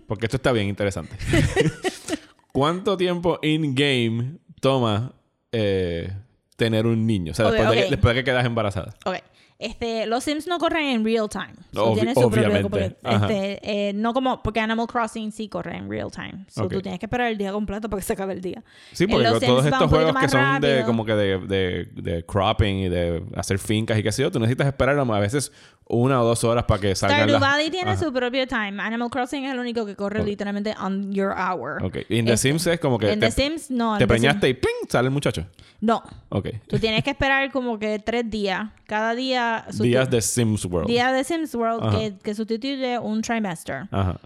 [0.06, 1.16] Porque esto está bien interesante.
[2.52, 5.12] ¿Cuánto tiempo in-game toma
[5.52, 6.12] eh,
[6.56, 7.32] tener un niño?
[7.32, 7.90] O sea, después, de que, ok.
[7.90, 8.94] después de que quedas embarazada.
[9.04, 9.16] Ok.
[9.58, 11.52] Este, los Sims no corren en real time.
[11.72, 12.68] So, tienen su propio- obviamente.
[12.68, 13.26] porque, Ajá.
[13.26, 16.46] este, eh, no como, porque Animal Crossing sí corre en real time.
[16.48, 16.72] So, Ok.
[16.72, 18.64] tú tienes que esperar el día completo para que se acabe el día.
[18.90, 22.26] Sí, porque los todos Sims estos juegos que son de como que de, de, de
[22.26, 25.52] cropping y de hacer fincas y qué sé yo, tú necesitas esperar a veces
[25.92, 27.40] una o dos horas para que salgan Stardew las...
[27.40, 28.02] Valley tiene Ajá.
[28.04, 28.80] su propio time.
[28.82, 31.84] Animal Crossing es el único que corre literalmente on your hour.
[31.84, 31.98] Ok.
[32.08, 33.98] Y en The Este, Sims es como que En te, The Sims, no.
[33.98, 34.88] te Sims- preñaste y ¡ping!
[34.88, 35.46] sale el muchacho.
[35.80, 36.02] No.
[36.30, 36.48] Ok.
[36.66, 38.70] Tú tienes que esperar como que tres días.
[38.86, 39.66] Cada día...
[39.80, 40.88] Días de Sims World.
[40.88, 43.88] Día de Sims World que, que sustituye un trimester.
[43.90, 44.18] Ajá.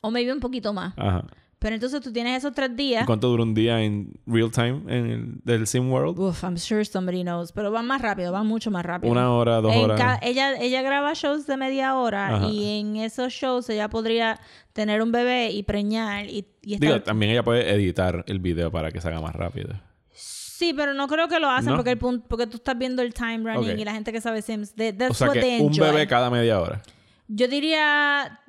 [0.00, 0.92] O maybe un poquito más.
[0.96, 1.24] Ajá.
[1.60, 3.04] Pero entonces tú tienes esos tres ¿Y días.
[3.04, 6.16] cuánto dura un día en real time en el del Sim World?
[6.16, 7.50] Uf, I'm sure somebody knows.
[7.50, 9.10] Pero van más rápido, van mucho más rápido.
[9.10, 10.20] Una hora, dos En horas.
[10.22, 12.46] ella, ella graba shows de media hora Ajá.
[12.46, 14.38] y en esos shows ella podría
[14.72, 16.88] tener un bebé y preñar y, y estar...
[16.88, 19.70] Digo, también ella puede editar el video para que se haga más rápido.
[20.12, 21.76] Sí, pero no creo que lo hacen ¿No?
[21.76, 24.42] porque, el punto, porque tú estás viendo el time running y la gente que sabe
[24.42, 24.74] Sims.
[24.76, 26.82] that's O sea what que they un bebé cada media hora.
[27.26, 28.40] Yo diría...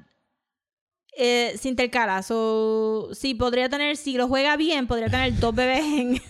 [1.22, 2.24] Eh, se intercala.
[2.24, 3.98] So, sí, podría tener...
[3.98, 6.22] Si lo juega bien, podría tener dos bebés en,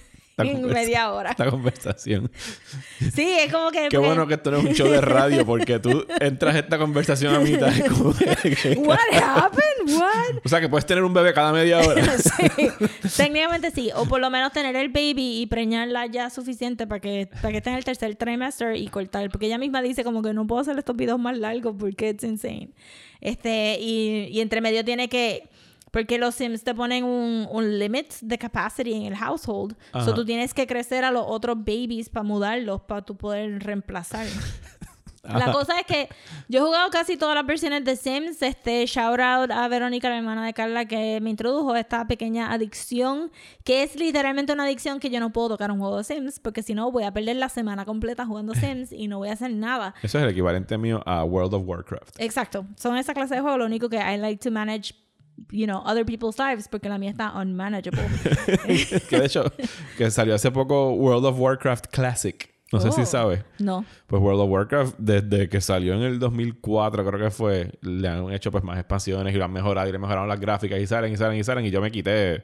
[0.47, 1.31] en media hora.
[1.31, 2.31] Esta conversación.
[3.13, 3.87] Sí, es como que...
[3.89, 6.77] Qué porque- bueno que esto no es un show de radio porque tú entras esta
[6.77, 7.71] conversación a mitad.
[7.75, 9.95] y como que- What happened?
[9.95, 10.41] What?
[10.43, 12.03] o sea que puedes tener un bebé cada media hora.
[12.17, 12.69] sí.
[13.17, 13.89] Técnicamente sí.
[13.95, 17.57] O por lo menos tener el baby y preñarla ya suficiente para que, para que
[17.57, 19.29] esté en el tercer trimester y cortar.
[19.29, 22.23] Porque ella misma dice como que no puedo hacer estos videos más largos porque it's
[22.23, 22.69] insane.
[23.21, 25.49] Este, y, y entre medio tiene que...
[25.91, 29.75] Porque los Sims te ponen un, un limit de capacity en el household.
[29.91, 30.05] Ajá.
[30.05, 34.27] So tú tienes que crecer a los otros babies para mudarlos, para tú poder reemplazar.
[35.23, 36.09] La cosa es que
[36.47, 38.41] yo he jugado casi todas las versiones de Sims.
[38.41, 42.51] Este, shout out a Verónica, la hermana de Carla, que me introdujo a esta pequeña
[42.51, 43.31] adicción,
[43.63, 46.63] que es literalmente una adicción que yo no puedo tocar un juego de Sims, porque
[46.63, 49.51] si no voy a perder la semana completa jugando Sims y no voy a hacer
[49.51, 49.93] nada.
[50.01, 52.19] Eso es el equivalente mío a World of Warcraft.
[52.19, 52.65] Exacto.
[52.75, 53.59] Son esa clase de juegos.
[53.59, 54.93] Lo único que I like to manage,
[55.51, 58.01] you know, other people's lives, porque la mía está unmanageable.
[59.09, 59.43] que de hecho,
[59.97, 62.53] que salió hace poco World of Warcraft Classic.
[62.71, 63.05] No sé si Oh.
[63.05, 63.43] sabes.
[63.57, 63.83] No.
[64.05, 68.31] Pues World of Warcraft, desde que salió en el 2004, creo que fue, le han
[68.31, 71.11] hecho pues más expansiones y lo han mejorado y le mejoraron las gráficas y salen
[71.11, 71.65] y salen y salen.
[71.65, 72.43] Y yo me quité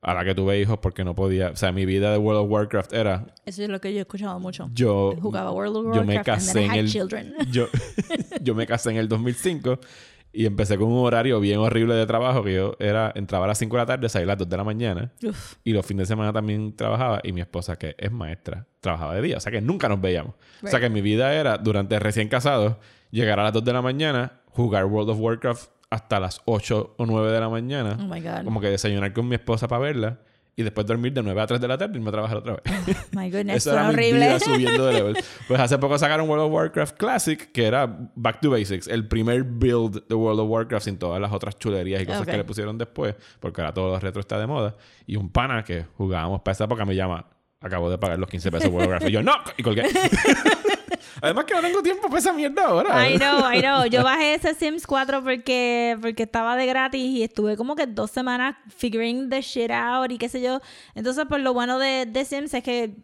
[0.00, 1.50] a la que tuve hijos porque no podía.
[1.50, 3.26] O sea, mi vida de World of Warcraft era.
[3.44, 4.70] Eso es lo que yo he escuchado mucho.
[4.72, 5.14] Yo.
[5.20, 6.88] Jugaba World of yo me Warcraft and casé then I en had el.
[6.90, 7.34] children.
[7.50, 7.66] Yo,
[8.40, 9.78] yo me casé en el 2005
[10.32, 13.58] y empecé con un horario bien horrible de trabajo que yo era entraba a las
[13.58, 15.54] 5 de la tarde, salía a las 2 de la mañana Uf.
[15.64, 19.22] y los fines de semana también trabajaba y mi esposa que es maestra trabajaba de
[19.22, 20.34] día, o sea que nunca nos veíamos.
[20.62, 22.76] O sea que mi vida era durante recién casados
[23.10, 27.06] llegar a las 2 de la mañana, jugar World of Warcraft hasta las 8 o
[27.06, 28.44] 9 de la mañana, Oh my God.
[28.44, 30.20] como que desayunar con mi esposa para verla
[30.60, 32.54] y después dormir de 9 a 3 de la tarde y irme a trabajar otra
[32.54, 32.62] vez.
[33.12, 34.18] My goodness, suena era mi horrible.
[34.26, 35.16] vida subiendo de level.
[35.48, 39.42] Pues hace poco sacaron World of Warcraft Classic, que era Back to Basics, el primer
[39.44, 42.28] build de World of Warcraft sin todas las otras chulerías y cosas Ok.
[42.30, 44.76] que le pusieron después, porque ahora todo lo retro está de moda.
[45.06, 47.26] Y un pana que jugábamos para esa época me llama,
[47.60, 49.08] acabo de pagar los 15 pesos World of Warcraft.
[49.10, 49.84] Y yo, no, y colgué.
[51.22, 53.08] Además que no tengo tiempo para esa mierda ahora.
[53.08, 53.86] I know, I know.
[53.86, 58.10] Yo bajé ese Sims 4 porque, porque estaba de gratis y estuve como que dos
[58.10, 60.60] semanas figuring the shit out y qué sé yo.
[60.94, 62.94] Entonces, pues lo bueno de, de Sims es que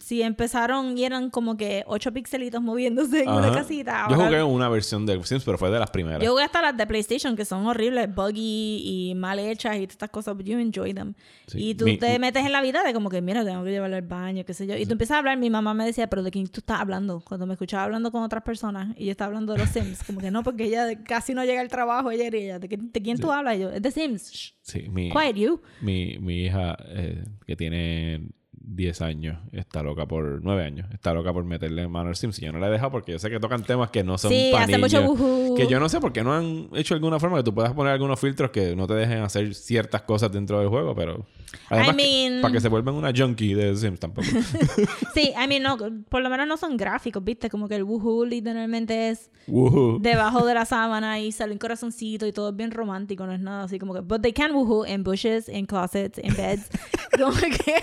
[0.00, 3.56] si empezaron y eran como que ocho pixelitos moviéndose en una Ajá.
[3.58, 4.06] casita.
[4.08, 6.22] Yo ahora- jugué una versión de Sims, pero fue de las primeras.
[6.22, 9.92] Yo jugué hasta las de PlayStation que son horribles, buggy y mal hechas y todas
[9.92, 11.14] estas cosas, but you enjoy them.
[11.46, 11.70] Sí.
[11.70, 13.96] Y tú Mi- te metes en la vida de como que, mira, tengo que llevarlo
[13.96, 14.76] al baño, qué sé yo.
[14.76, 17.20] Y tú empiezas a hablar, mi mamá me decía, pero ¿de quién tú estás hablando?
[17.20, 20.20] Cuando me escuchaba hablando con otras personas y yo estaba hablando de los Sims, como
[20.20, 23.02] que no, porque ella casi no llega al trabajo ayer y ella, ¿de, qué- de
[23.02, 23.56] quién tú hablas?
[23.56, 24.32] Y yo, es de Sims.
[24.32, 25.60] Shh, Sí, mi, quiet you.
[25.80, 28.28] mi, mi hija, eh, que tiene
[28.68, 32.46] 10 años está loca por 9 años está loca por meterle mano al Sims y
[32.46, 34.50] yo no la he dejado porque yo sé que tocan temas que no son Sí,
[34.56, 35.56] hace niños.
[35.56, 37.92] que yo no sé por qué no han hecho alguna forma que tú puedas poner
[37.92, 41.24] algunos filtros que no te dejen hacer ciertas cosas dentro del juego pero
[41.70, 41.96] además I que-
[42.30, 44.26] mean- para que se vuelvan una junkie de Sims tampoco
[45.14, 47.48] Sí, I mean, no, por lo menos no son gráficos, ¿viste?
[47.48, 49.98] Como que el woohoo literalmente es Woohoo.
[50.00, 53.40] debajo de la sábana y sale un corazoncito y todo es bien romántico, no es
[53.40, 54.00] nada así como que...
[54.00, 56.68] But they can woohoo in bushes, in closets, in beds.
[57.18, 57.74] como que...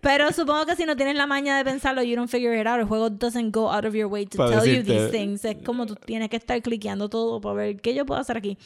[0.00, 2.78] Pero supongo que si no tienes la maña de pensarlo, you don't figure it out.
[2.80, 5.44] El juego doesn't go out of your way to Para tell you decirte- these things.
[5.44, 8.56] Es como tú tienes que estar cliqueando todo para ver qué yo puedo hacer aquí.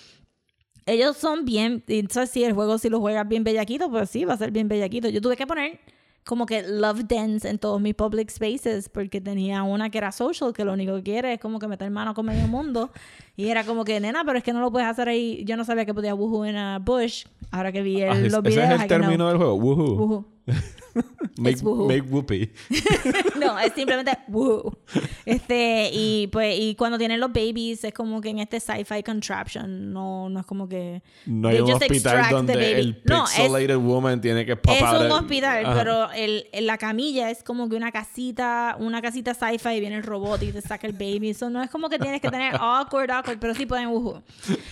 [0.87, 4.35] Ellos son bien, entonces sí, el juego si lo juegas bien bellaquito, pues sí, va
[4.35, 5.09] a ser bien bellaquito.
[5.09, 5.81] Yo tuve que poner
[6.25, 10.53] como que love dens en todos mis public spaces porque tenía una que era social,
[10.53, 12.91] que lo único que quiere es como que meter mano con medio mundo.
[13.37, 15.43] Y era como que, nena, pero es que no lo puedes hacer ahí.
[15.47, 17.25] Yo no sabía que podía woohoo en a bush.
[17.51, 19.55] Ahora que vi el, Ah, es- los ese videos, es I el término del juego
[19.55, 20.25] woohoo, Woohoo.
[21.39, 22.53] Make, whoopee
[23.41, 24.77] no, es simplemente woo.
[25.25, 29.93] Este, y pues, y cuando tienen los babies, es como que en este sci-fi contraption,
[29.93, 31.03] no, no es como que.
[31.27, 35.03] no hay un hospital donde el No, es- pixelated woman tiene que pop Es out
[35.07, 35.75] un hospital, Ajá.
[35.75, 40.03] pero el, la camilla es como que una casita, una casita sci-fi y viene el
[40.03, 41.31] robot y te saca el baby.
[41.31, 44.23] Eso no es como que tienes que tener awkward, awkward, pero sí pueden woohoo.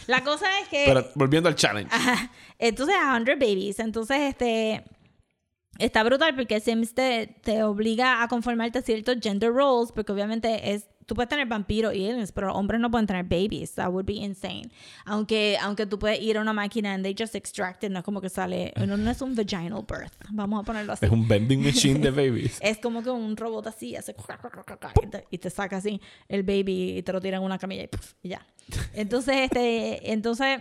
[0.06, 0.84] La cosa es que.
[0.86, 2.30] pero volviendo al challenge Ajá.
[2.58, 3.78] Entonces, 100 babies.
[3.80, 4.84] Entonces, este.
[5.78, 10.72] Está brutal porque Sims te, te obliga a conformarte a ciertos gender roles, porque obviamente
[10.72, 10.86] es.
[11.04, 13.74] Tú puedes tener vampiros y aliens, pero hombres no pueden tener babies.
[13.74, 14.70] That would be insane.
[15.04, 18.04] Aunque, aunque tú puedes ir a una máquina and they just extract it, no es
[18.04, 18.72] como que sale.
[18.86, 20.12] No, no es un vaginal birth.
[20.30, 21.04] Vamos a ponerlo así.
[21.04, 24.14] es un vending machine de babies Es como que un robot así, hace
[25.02, 27.82] y te, y te saca así el baby y te lo tira en una camilla
[27.82, 27.88] y,
[28.22, 28.46] y ya.
[28.94, 30.60] Entonces, este, entonces,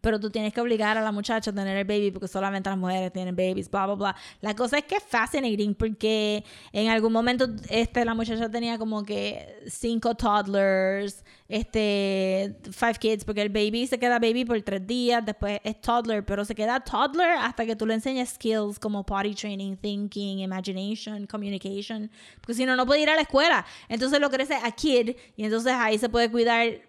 [0.00, 2.78] pero tú tienes que obligar a la muchacha a tener el baby porque solamente las
[2.78, 4.16] mujeres tienen babies, bla, bla, bla.
[4.40, 9.04] La cosa es que es fascinating porque en algún momento este, la muchacha tenía como
[9.04, 15.24] que cinco toddlers, este, five kids, porque el baby se queda baby por tres días,
[15.24, 19.34] después es toddler, pero se queda toddler hasta que tú le enseñes skills como potty
[19.34, 23.66] training, thinking, imagination, communication, porque si no, no puede ir a la escuela.
[23.88, 26.80] Entonces lo crece a kid y entonces ahí se puede cuidar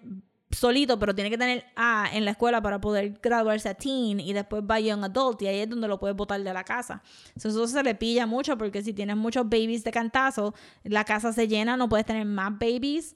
[0.54, 4.34] solito, pero tiene que tener A en la escuela para poder graduarse a teen y
[4.34, 7.02] después va a young adult y ahí es donde lo puedes botar de la casa.
[7.38, 11.34] So, eso se le pilla mucho porque si tienes muchos babies de cantazo, la casa
[11.34, 13.16] se llena, no puedes tener más babies.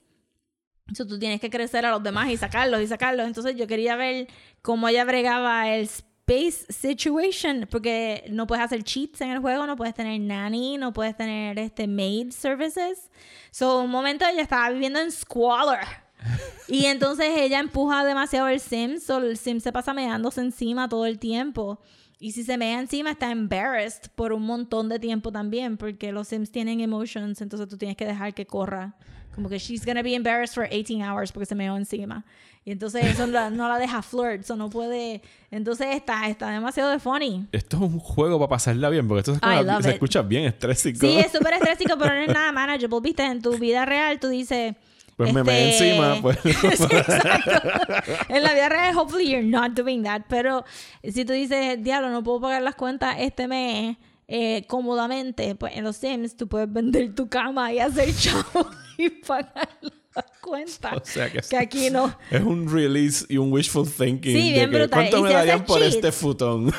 [0.94, 3.28] So, tú tienes que crecer a los demás y sacarlos y sacarlos.
[3.28, 4.28] Entonces yo quería ver
[4.62, 5.90] cómo ella bregaba el
[6.28, 10.92] space situation, porque no puedes hacer cheats en el juego, no puedes tener nanny, no
[10.92, 13.10] puedes tener este maid services.
[13.52, 16.07] So, un momento ella estaba viviendo en squalor.
[16.70, 21.06] Y entonces ella empuja demasiado el Sim, so el Sim se pasa meándose encima todo
[21.06, 21.80] el tiempo.
[22.20, 26.28] Y si se mea encima, está embarrassed por un montón de tiempo también, porque los
[26.28, 28.96] Sims tienen emotions, entonces tú tienes que dejar que corra.
[29.36, 32.26] Como que she's gonna be embarrassed for 18 hours porque se meó encima.
[32.66, 35.22] Y entonces eso la- no la deja flirt, eso no puede.
[35.52, 37.46] Entonces está, está demasiado de funny.
[37.52, 39.94] esto es un juego para pasarla bien porque esto I love se it.
[39.94, 43.00] escucha bien estrésico Sí, es súper estrésico, pero no es nada manageable.
[43.02, 44.76] Viste, en tu vida real tú dices.
[45.18, 46.50] Pues me meé este, encima pues Sí,
[48.30, 50.22] en la vida real, hopefully you're not doing that.
[50.30, 50.64] Pero
[51.04, 55.84] si tú dices, diablo, no puedo pagar las cuentas este mes eh, cómodamente, pues en
[55.84, 60.94] los Sims tú puedes vender tu cama y hacer chavo y pagar las cuentas.
[61.02, 62.14] O sea que- que aquí no.
[62.32, 64.90] es un release y un wishful thinking Sí, de bien que.
[64.90, 65.96] ¿cuánto me darían por cheats.
[65.96, 66.74] este futón?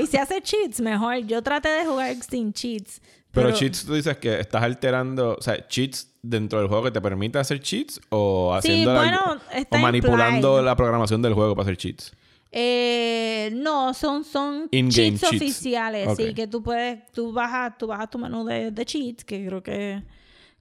[0.00, 1.18] Y si hace cheats, mejor.
[1.26, 3.00] Yo traté de jugar sin cheats.
[3.32, 7.00] Pero, cheats, tú dices que estás alterando, o sea, cheats dentro del juego que te
[7.00, 9.20] permite hacer cheats o haciendo la- bueno,
[9.54, 10.64] está o manipulando implied.
[10.64, 12.12] la programación del juego para hacer cheats.
[12.50, 15.22] Eh, no, son, son cheats, cheats.
[15.24, 16.16] oficiales, Ok.
[16.16, 19.62] sí, que tú puedes, tú bajas, tú bajas tu menú de, de cheats, que creo
[19.62, 20.02] que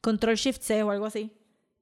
[0.01, 1.31] control shift C o algo así.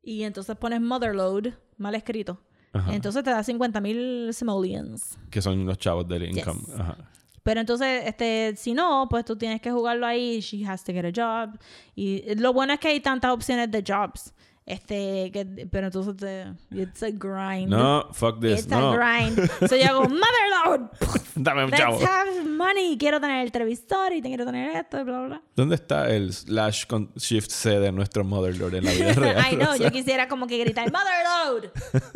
[0.03, 2.39] Y entonces pones motherload, mal escrito.
[2.71, 2.93] Ajá.
[2.93, 5.17] Entonces te da 50 mil simoleons.
[5.31, 6.61] Que son los chavos del income.
[6.67, 6.79] Yes.
[6.79, 6.97] Ajá.
[7.45, 10.39] Pero entonces, este, si no, pues tú tienes que jugarlo ahí.
[10.41, 11.59] She has to get a job.
[11.95, 14.33] Y lo bueno es que hay tantas opciones de jobs.
[14.65, 17.69] Este, que, pero entonces te, it's a grind.
[17.69, 18.61] No, fuck this.
[18.61, 18.93] It's no.
[18.93, 19.37] a grind.
[19.69, 20.89] So yo hago, motherload.
[21.35, 21.99] Dame un Let's chavo.
[22.03, 22.97] have money.
[22.97, 25.41] Quiero tener el televisor y quiero tener esto bla, bla.
[25.55, 29.37] ¿Dónde está el slash con shift C de nuestro Motherlord en la vida real?
[29.45, 31.69] Ay, no, O sea, yo quisiera como que gritar, motherload.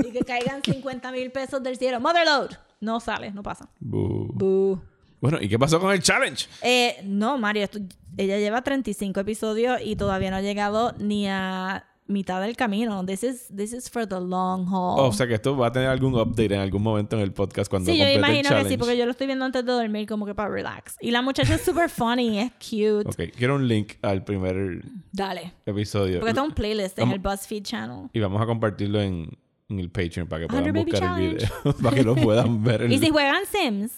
[0.08, 2.00] y que caigan 50 mil pesos del cielo.
[2.00, 2.50] Motherload.
[2.82, 3.70] No sale, no pasa.
[3.80, 4.28] bu.
[4.34, 4.82] Boo.
[5.22, 6.48] Bueno, ¿y qué pasó con el challenge?
[6.62, 7.80] Eh, no, Mario, esto-
[8.18, 13.06] ella lleva 35 episodios y todavía no ha llegado ni a mitad del camino.
[13.06, 15.00] This is, this is for the long haul.
[15.00, 17.32] Oh, o sea que esto va a tener algún update en algún momento en el
[17.34, 18.70] podcast cuando Sí, yo complete el imagino que challenge.
[18.70, 20.96] sí, porque yo lo estoy viendo antes de dormir como que para relax.
[21.02, 23.08] Y la muchacha es super funny, es cute.
[23.08, 25.54] Ok, quiero un link al primer Dale.
[25.66, 26.20] episodio.
[26.20, 28.10] Porque está un playlist en Vamos- el BuzzFeed channel.
[28.12, 29.30] Y vamos a compartirlo en,
[29.70, 31.54] en el Patreon para que puedan 100 Baby buscar el Challenge.
[31.64, 31.78] video.
[31.84, 32.82] para que lo puedan ver.
[32.86, 33.92] en Y el- si juegan Sims,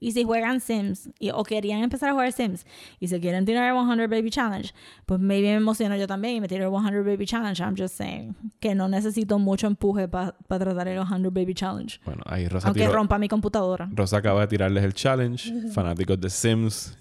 [0.00, 2.66] y si juegan Sims, y, o querían empezar a jugar Sims,
[3.00, 4.72] y se quieren tirar el 100 Baby Challenge,
[5.06, 7.60] pues maybe me emociono yo también y me tiro el 100 Baby Challenge.
[7.62, 12.00] I'm just saying que no necesito mucho empuje para tratar el 100 Baby Challenge.
[12.04, 13.88] Bueno, ahí Rosa, Aunque tiró- rompa mi computadora.
[13.92, 15.52] Rosa acaba de tirarles el challenge.
[15.72, 16.96] Fanáticos de Sims.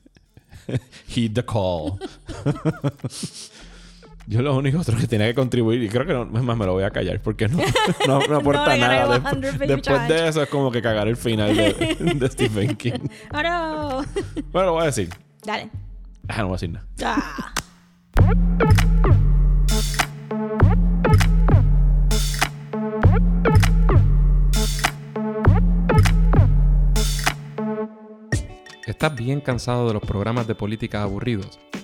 [1.07, 1.99] Heed the call.
[4.27, 6.65] Yo lo único otro que tenía que contribuir, y creo que no, es más, me
[6.65, 7.59] lo voy a callar porque no,
[8.07, 9.15] no, no aporta nada.
[9.15, 13.07] el 100 Después, de eso es como que cagar el final de, de Stephen King.
[13.31, 14.01] ¡Oh, no!
[14.51, 15.09] Bueno, lo voy a decir.
[15.43, 15.69] Dale.
[16.27, 16.87] Ah, no voy a decir nada.
[17.03, 17.53] Ah.
[28.87, 31.59] ¿Estás bien cansado de los programas de política aburridos?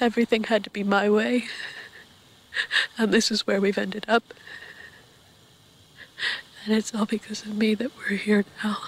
[0.00, 1.44] Everything had to be my way.
[2.98, 4.22] And this is where we've ended up.
[6.64, 8.78] And it's all because of me that we're here now.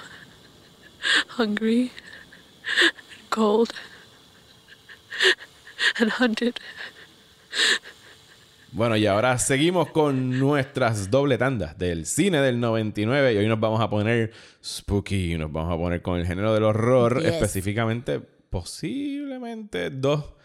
[1.29, 1.93] Hungry
[2.83, 3.73] and cold
[5.99, 6.61] and hunted.
[8.73, 13.33] Bueno, y ahora seguimos con nuestras doble tandas del cine del 99.
[13.33, 15.39] Y hoy nos vamos a poner spooky.
[15.39, 17.23] Nos vamos a poner con el género del horror.
[17.23, 17.33] Yes.
[17.33, 20.38] Específicamente, posiblemente dos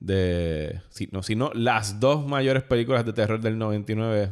[0.00, 0.80] de.
[0.90, 4.30] Si no, si no, las dos mayores películas de terror del 99.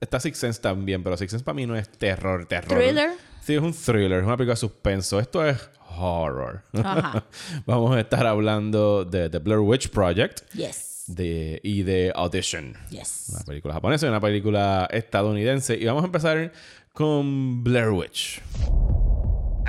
[0.00, 2.78] Está Six Sense también, pero Six Sense para mí no es terror, terror.
[2.78, 3.10] ¿Thriller?
[3.40, 5.18] Sí, es un thriller, es una película de suspenso.
[5.18, 6.62] Esto es horror.
[6.74, 7.24] Ajá.
[7.66, 11.04] Vamos a estar hablando de The Blair Witch Project Yes.
[11.06, 12.74] de, y de Audition.
[12.90, 13.30] Yes.
[13.34, 15.74] Una película japonesa y una película estadounidense.
[15.76, 16.52] Y vamos a empezar
[16.92, 18.42] con Blair Witch.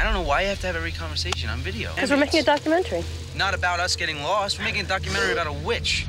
[0.01, 1.93] I don't know why you have to have every conversation on video.
[1.93, 3.03] Because we're making a documentary.
[3.37, 4.57] Not about us getting lost.
[4.57, 6.07] We're making a documentary about a witch.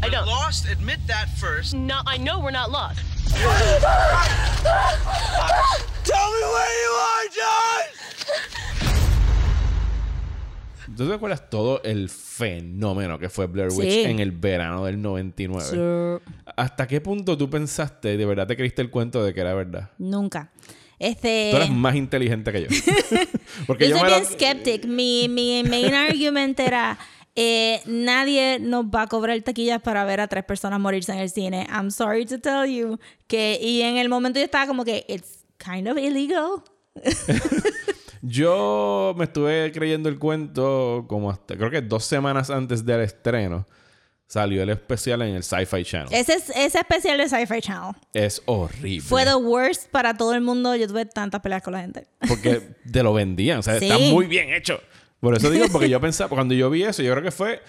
[0.00, 0.26] I don't.
[0.28, 0.70] lost.
[0.70, 1.74] Admit that first.
[1.74, 3.00] No, I know we're not lost.
[6.04, 7.82] Tell me where you are, John.
[10.96, 14.02] ¿Tú te acuerdas todo el fenómeno que fue Blair Witch Sí.
[14.04, 15.64] en el verano del 99?
[15.68, 16.20] Sure.
[16.56, 19.90] ¿Hasta qué punto tú pensaste, de verdad te creíste el cuento de que era verdad?
[19.98, 20.52] Nunca.
[20.98, 21.48] Este.
[21.50, 22.68] Tú eres más inteligente que yo.
[23.66, 24.86] Porque yo soy me bien skeptic.
[24.86, 26.98] Mi, mi main argument era...
[27.36, 31.30] eh, nadie nos va a cobrar taquillas para ver a tres personas morirse en el
[31.30, 31.66] cine.
[31.70, 32.98] I'm sorry to tell you.
[33.26, 36.62] Que, y en el momento yo estaba como que, it's kind of illegal.
[38.22, 43.66] Yo me estuve creyendo el cuento como hasta, creo que dos semanas antes del estreno.
[44.28, 46.08] Salió el especial en el Sci-Fi Channel.
[46.12, 49.00] Ese, es, ese especial de Sci-Fi Channel Es horrible.
[49.00, 50.74] fue the worst para todo el mundo.
[50.74, 52.06] Yo tuve tantas peleas con la gente.
[52.26, 52.60] Porque
[52.90, 53.58] te lo vendían.
[53.58, 53.84] O sea, Sí.
[53.88, 54.80] está muy bien hecho.
[55.20, 57.60] Por eso digo, porque yo pensaba, cuando yo vi eso, yo creo que fue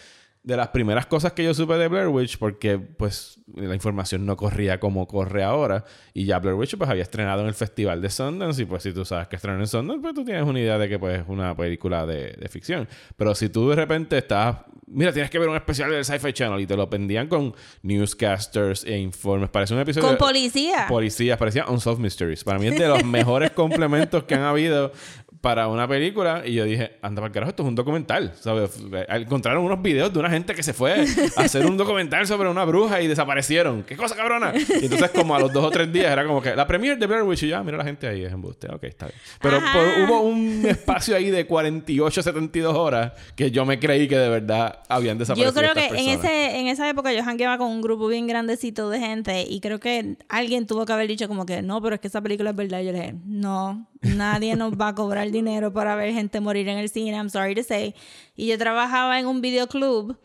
[0.48, 4.38] de las primeras cosas que yo supe de Blair Witch, porque pues la información no
[4.38, 5.84] corría como corre ahora.
[6.14, 8.62] Y ya Blair Witch pues había estrenado en el Festival de Sundance.
[8.62, 10.88] Y pues si tú sabes que estrenó en Sundance, pues tú tienes una idea de
[10.88, 12.88] que pues es una película de, de ficción.
[13.18, 14.60] Pero si tú de repente estás...
[14.90, 18.86] Mira, tienes que ver un especial del Sci-Fi Channel y te lo pendían con newscasters
[18.86, 19.50] e informes.
[19.50, 20.08] Parece un episodio...
[20.08, 20.86] Con policía.
[20.88, 22.46] Policías, parecía Unsolved Mysteries.
[22.46, 24.94] Para mí es de los mejores complementos que han habido
[25.42, 26.44] para una película.
[26.46, 28.34] Y yo dije, anda para el carajo, esto es un documental.
[28.40, 28.80] ¿sabes?
[29.10, 31.06] Encontraron unos videos de una gente que se fue
[31.38, 33.84] a hacer un documental sobre una bruja y desaparecieron.
[33.84, 34.54] ¡Qué cosa cabrona!
[34.56, 37.06] Y entonces, como a los dos o tres días, era como que la premiere de
[37.08, 38.68] Blair Witch y ya, mira la gente ahí, es embuste.
[38.74, 39.18] Ok, está bien.
[39.42, 44.18] Pero por- hubo un espacio ahí de 48, 72 horas que yo me creí que
[44.18, 45.54] de verdad habían Yo desaparecido.
[45.54, 46.32] creo que estas en, personas.
[46.32, 49.80] ese, en esa época yo jangueaba con un grupo bien grandecito de gente y creo
[49.80, 52.56] que alguien tuvo que haber dicho como que no, pero es que esa película es
[52.56, 52.82] verdad.
[52.82, 56.78] Yo le dije, no, nadie nos va a cobrar dinero para ver gente morir en
[56.78, 57.96] el cine, I'm sorry to say.
[58.36, 60.18] Y yo trabajaba en un videoclub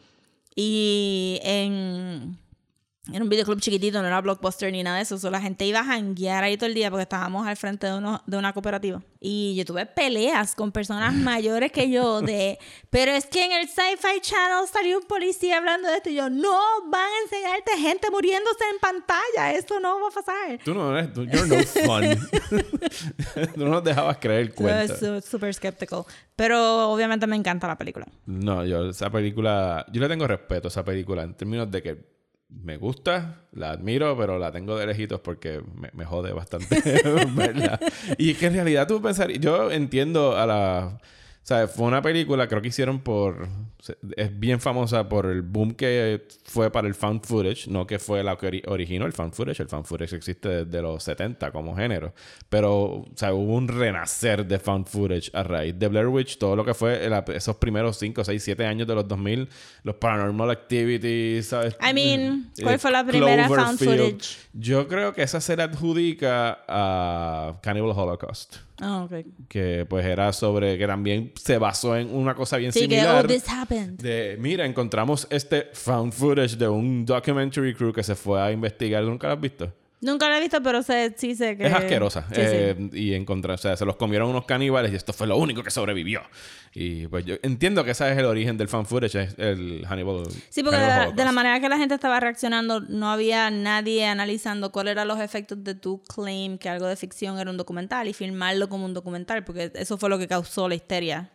[0.55, 2.39] y en,
[3.11, 5.29] Era un videoclub chiquitito, no era blockbuster ni nada de eso.
[5.29, 8.23] La gente iba a janguear ahí todo el día porque estábamos al frente de, uno,
[8.29, 9.03] de una cooperativa.
[9.19, 12.61] Y yo tuve peleas con personas mayores que yo de,
[12.91, 16.11] pero es que en el Sci-Fi Channel salió un policía hablando de esto.
[16.11, 19.53] Y yo, no van a enseñarte gente muriéndose en pantalla.
[19.53, 20.61] Eso no va a pasar.
[20.65, 22.05] Tú no eres, tú, you're no fun.
[23.55, 26.05] tú no nos dejabas creer el Yo súper skeptical.
[26.37, 28.07] Pero obviamente me encanta la película.
[28.27, 32.12] No, yo esa película, yo le tengo respeto a esa película en términos de que
[32.63, 36.81] me gusta, la admiro, pero la tengo de lejitos porque me, me jode bastante
[37.35, 37.79] verla.
[38.19, 41.01] Y es que en realidad tú pensar, yo entiendo a la...
[41.43, 43.49] O sea, fue una película, creo que hicieron por...
[44.17, 48.23] Es bien famosa por el boom que fue para el found footage, no que fue
[48.23, 49.61] la que ori- originó el found footage.
[49.61, 52.15] El found footage existe desde los 70 como género.
[52.49, 56.39] Pero, o sea, hubo un renacer de found footage a raíz de Blair Witch.
[56.39, 59.49] Todo lo que fue esos primeros 5, 6, 7 años de los 2000,
[59.83, 61.77] los Paranormal Activities, ¿sabes?
[61.83, 64.13] I mean, ¿cuál Eh, fue la primera found Cloverfield.
[64.13, 64.37] footage?
[64.53, 68.59] Yo creo que esa se le adjudica a Cannibal Holocaust.
[68.83, 69.09] Ah.
[69.49, 70.77] Que pues era sobre...
[70.77, 73.25] Que también se basó en una cosa bien Sí, que, similar.
[73.25, 74.01] oh, this happened.
[74.01, 79.03] De, mira, encontramos este found footage de un documentary crew que se fue a investigar.
[79.05, 79.73] ¿Nunca lo has visto?
[80.03, 81.69] Nunca la he visto, pero sé, sí sé que...
[81.69, 82.27] Es asquerosa.
[82.31, 82.41] Sí, sí.
[82.43, 85.63] Eh, Y encontrar, o sea, se los comieron unos caníbales y esto fue lo único
[85.63, 86.23] que sobrevivió.
[86.75, 90.25] Y pues yo entiendo que ese es el origen del found footage, es el Hannibal.
[90.49, 94.05] Sí, porque de la, de la manera que la gente estaba reaccionando, no había nadie
[94.07, 98.09] analizando cuáles eran los efectos de tu claim que algo de ficción era un documental
[98.09, 101.31] y filmarlo como un documental, porque eso fue lo que causó la histeria.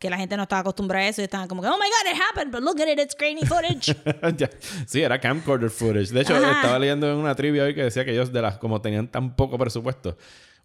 [0.00, 2.12] Que la gente no estaba acostumbrada a eso y estaban como que, oh my god,
[2.12, 3.94] it happened, but look at it, it's grainy footage.
[4.86, 6.08] Sí, era camcorder footage.
[6.10, 6.52] De hecho, Ajá.
[6.52, 9.36] estaba leyendo en una trivia hoy que decía que ellos, de las, como tenían tan
[9.36, 10.16] poco presupuesto,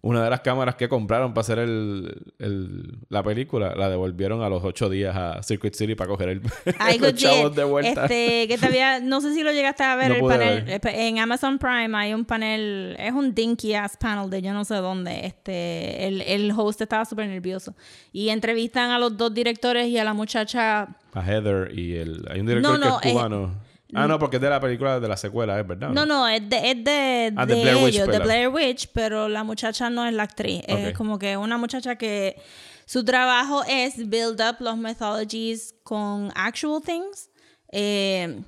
[0.02, 4.48] una de las cámaras que compraron para hacer el, el- la película la devolvieron a
[4.48, 6.42] los ocho días a Circuit City para coger el,
[7.00, 8.02] los chavos de vuelta.
[8.04, 10.64] Este, que todavía, no sé si lo llegaste a ver, No el panel.
[10.64, 10.80] ver.
[10.94, 14.76] En Amazon Prime hay un panel, es un dinky ass panel de yo no sé
[14.76, 15.26] dónde.
[15.26, 17.74] Este, el, el host estaba súper nervioso.
[18.12, 20.82] Y entrevistan a los dos directores y a la muchacha.
[21.14, 22.24] A Heather y el...
[22.30, 23.54] Hay un director No, no, que es cubano.
[23.94, 25.90] Ah, no, porque es de la película de la secuela, es verdad.
[25.90, 28.24] No, no, es de, es de, Ah, de de Blair Witch, ellos, de pela.
[28.24, 30.62] Blair Witch, pero la muchacha no es la actriz.
[30.66, 32.36] Es como que una muchacha que
[32.84, 37.30] su trabajo es build up los mythologies con actual things.
[37.72, 38.42] Eh,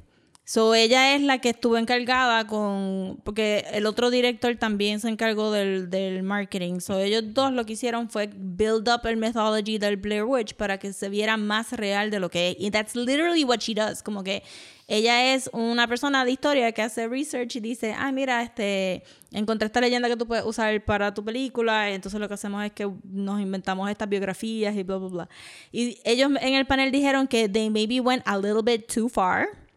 [0.49, 3.21] so ella es la que estuvo encargada con.
[3.23, 6.81] Porque el otro director también se encargó del, del marketing.
[6.81, 10.79] So ellos dos lo que hicieron fue build up el mythology del Blair Witch para
[10.79, 12.57] que se viera más real de lo que es.
[12.59, 14.03] Y that's literally what she does.
[14.03, 14.43] Como que
[14.87, 19.67] ella es una persona de historia que hace research y dice, ah, mira, este, encontré
[19.67, 22.91] esta leyenda que tú puedes usar para tu película, entonces lo que hacemos es que
[23.05, 25.29] nos inventamos estas biografías y bla, bla, bla.
[25.73, 29.68] Y ellos en el panel dijeron que they maybe went a little bit too far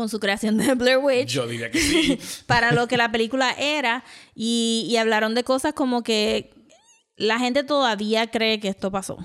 [0.00, 2.18] con su creación de Blair Witch Yo diría que sí.
[2.46, 4.02] para lo que la película era
[4.34, 6.54] y, y hablaron de cosas como que
[7.16, 9.18] la gente todavía cree que esto pasó.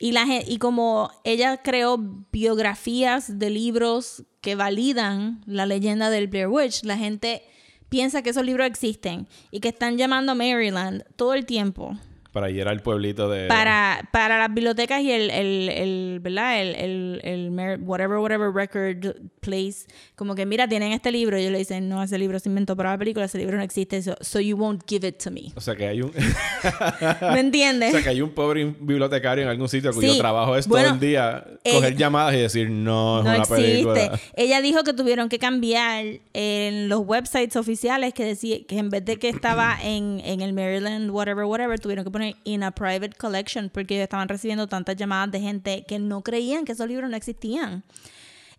[0.00, 1.96] Y, la, y como ella creó
[2.32, 7.44] biografías de libros que validan la leyenda del Blair Witch, la gente
[7.88, 11.96] piensa que esos libros existen y que están llamando a Maryland todo el tiempo
[12.32, 13.46] Para ir al pueblito de...
[13.48, 16.60] para, para las bibliotecas y el, el, el ¿verdad?
[16.62, 21.52] El, el, el whatever, whatever record place, como que mira, tienen este libro, y ellos
[21.52, 24.14] le dicen, no, ese libro se inventó para la película, ese libro no existe, so,
[24.20, 25.52] so you won't give it to me.
[25.56, 26.10] O sea que hay un...
[27.34, 27.90] ¿Me entiendes?
[27.90, 30.18] O sea, que hay un pobre bibliotecario en algún sitio cuyo Sí.
[30.18, 33.38] trabajo es Bueno, todo el día eh, coger llamadas y decir, no, es no una
[33.38, 33.62] existe.
[33.62, 34.20] película.
[34.36, 39.04] Ella dijo que tuvieron que cambiar en los websites oficiales que decía que en vez
[39.04, 43.16] de que estaba en, en el Maryland, whatever, whatever, tuvieron que poner in a private
[43.16, 47.10] collection porque ellos estaban recibiendo tantas llamadas de gente que no creían que esos libros
[47.10, 47.84] no existían.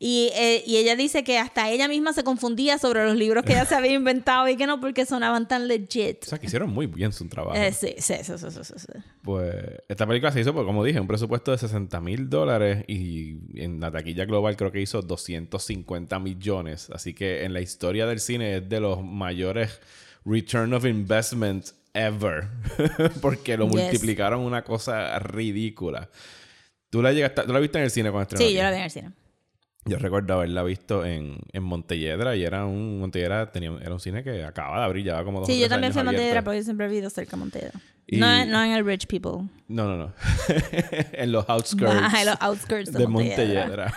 [0.05, 3.53] Y, eh, y ella dice que hasta ella misma se confundía sobre los libros que
[3.53, 6.23] ella se había inventado y que no porque sonaban tan legit.
[6.23, 7.55] O sea, que hicieron muy bien su trabajo.
[7.55, 8.99] Eh, sí, sí, sí, sí, sí, sí.
[9.21, 9.55] Pues
[9.87, 13.79] esta película se hizo, pues, como dije, un presupuesto de 60 mil dólares y en
[13.79, 16.89] la taquilla global creo que hizo 250 millones.
[16.91, 19.79] Así que en la historia del cine es de los mayores
[20.25, 22.47] return of investment ever.
[23.21, 23.75] Porque lo Yes.
[23.75, 26.09] multiplicaron una cosa ridícula.
[26.89, 28.55] ¿Tú la, llegaste, ¿Tú la viste en el cine cuando estrenó Sí, aquí?
[28.55, 29.11] yo la vi en el cine.
[29.85, 34.23] Yo recuerdo haberla visto en, en Montelledra y era un Montelledra tenía, era un cine
[34.23, 36.43] que acababa de abrir, llevaba como dos Sí, yo también fui a abierto.
[36.45, 37.73] porque yo siempre he vivido cerca de Montedera.
[38.07, 39.49] Y- No, no en el Rich People.
[39.67, 40.13] No, no, no.
[41.11, 41.91] en los outskirts.
[42.01, 43.07] Ajá, en los outskirts de de.
[43.07, 43.93] Montelledra.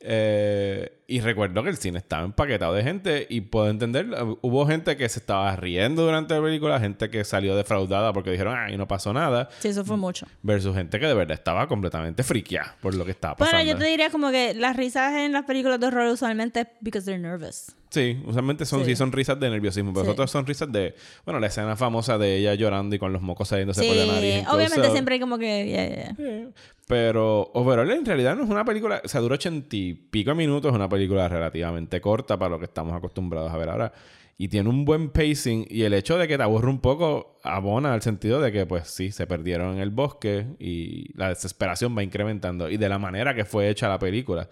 [0.00, 4.06] Eh, y recuerdo que el cine estaba empaquetado de gente y puedo entender,
[4.40, 8.54] hubo gente que se estaba riendo durante la película, gente que salió defraudada porque dijeron,
[8.56, 10.26] ay, no pasó nada, Sí, eso fue mucho.
[10.42, 13.58] versus gente que de verdad estaba completamente friqueada por lo que estaba pasando.
[13.58, 16.66] Bueno, yo te diría como que las risas en las películas de horror usualmente es
[16.80, 17.74] because they're nervous.
[17.90, 18.86] Sí, usualmente son, sí.
[18.86, 18.96] Sí.
[18.96, 20.10] son risas de nerviosismo, pero Sí.
[20.10, 23.46] otras son risas de, bueno, la escena famosa de ella llorando y con los mocos
[23.48, 24.38] saliéndose Sí, por la nariz.
[24.38, 25.66] and obviamente siempre hay como que...
[25.68, 26.48] yeah, yeah, yeah.
[26.86, 30.70] Pero overall en realidad no es una película, o sea, dura ochenta y pico minutos,
[30.70, 33.92] es una película relativamente corta para lo que estamos acostumbrados a ver ahora.
[34.36, 37.94] Y tiene un buen pacing y el hecho de que te aburre un poco abona
[37.94, 42.02] al sentido de que pues sí, se perdieron en el bosque y la desesperación va
[42.02, 42.68] incrementando.
[42.68, 44.48] Y de la manera que fue hecha la película,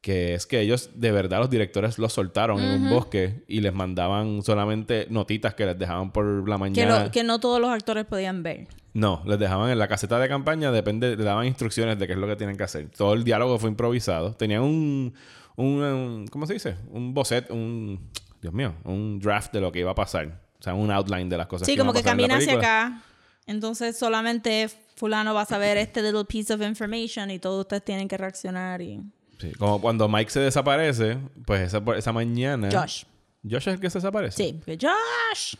[0.00, 3.74] que es que ellos de verdad los directores los soltaron en un bosque y les
[3.74, 7.04] mandaban solamente notitas que les dejaban por la Que, mañana.
[7.06, 8.68] lo- que no todos los actores podían ver.
[8.94, 12.18] No, les dejaban en la caseta de campaña, depende, le daban instrucciones de qué es
[12.20, 12.88] lo que tienen que hacer.
[12.96, 14.34] Todo el diálogo fue improvisado.
[14.36, 15.14] Tenían un,
[15.56, 16.76] un, um, ¿cómo se dice?
[16.90, 20.40] Un boceto, un, Dios mío, un draft de lo que iba a pasar.
[20.58, 23.02] O sea, un outline de las cosas Sí, que como que camina hacia acá.
[23.46, 28.08] Entonces solamente fulano va a saber este little piece of information y todos ustedes tienen
[28.08, 29.00] que reaccionar y...
[29.38, 32.68] Sí, como cuando Mike se desaparece, pues esa, esa mañana...
[32.72, 33.04] Josh.
[33.44, 34.36] ¿Josh es el que se desaparece?
[34.36, 35.54] Sí, porque Josh.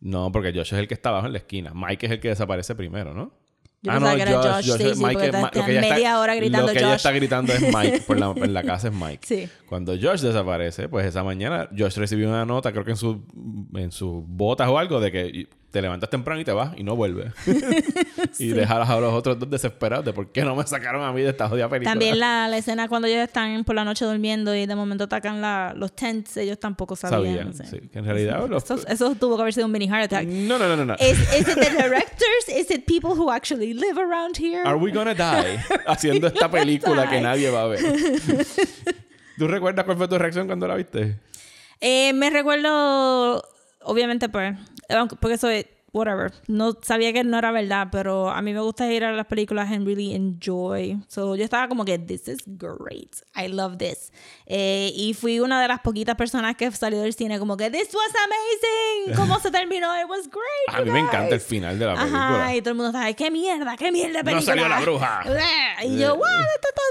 [0.00, 1.72] No, porque Josh es el que está abajo en la esquina.
[1.74, 3.32] Mike es el que desaparece primero, ¿no?
[3.82, 6.66] Yo pensaba que era Josh, sí, porque es- lo que ella está- media hora gritando
[6.66, 6.96] Lo que ella Josh.
[6.96, 8.02] está gritando es Mike.
[8.06, 9.26] Por la, en la casa es Mike.
[9.26, 9.48] Sí.
[9.66, 13.22] Cuando Josh desaparece, pues esa mañana Josh recibió una nota, creo que en, su,
[13.74, 16.96] en sus botas o algo, de que te levantas temprano y te vas y no
[16.96, 17.32] vuelves.
[18.38, 21.22] y dejas a los otros dos desesperados de por qué no me sacaron a mí
[21.22, 21.92] de esta jodida película.
[21.92, 25.40] También la, la escena cuando ellos están por la noche durmiendo y de momento atacan
[25.40, 27.52] la, los tents, ellos tampoco sabían.
[27.52, 27.64] Sabían, sí.
[27.82, 27.88] sí.
[27.88, 28.48] Que en realidad...
[28.48, 30.26] los- Eso, eso tuvo que haber sido un mini heart attack.
[30.26, 30.84] no, no, no, no.
[30.84, 30.94] no.
[30.94, 32.48] Is, is it the directors?
[32.48, 34.62] Is it people who actually live around here?
[34.64, 35.58] Are we gonna die?
[35.86, 37.22] Haciendo esta película que die.
[37.22, 37.80] nadie va a ver.
[39.38, 41.16] ¿Tú recuerdas cuál fue tu reacción cuando la viste?
[41.80, 43.42] Eh, me recuerdo,
[43.82, 44.54] obviamente, pues,
[45.20, 49.04] porque soy, whatever, no sabía que no era verdad, pero a mí me gusta ir
[49.04, 50.98] a las películas and really enjoy.
[51.08, 54.12] So yo estaba como que, this is great, I love this.
[54.46, 57.88] Eh, y fui una de las poquitas personas que salió del cine como que, this
[57.94, 60.80] was amazing, cómo se terminó, it was great.
[60.80, 61.44] A mí me encanta el guys".
[61.44, 62.36] final de la película.
[62.44, 64.42] Ajá, y todo el mundo estaba, "Ay, qué mierda, qué mierda película.
[64.42, 65.22] salió la bruja.
[65.82, 66.24] Y yo, wow,
[66.54, 66.82] esto está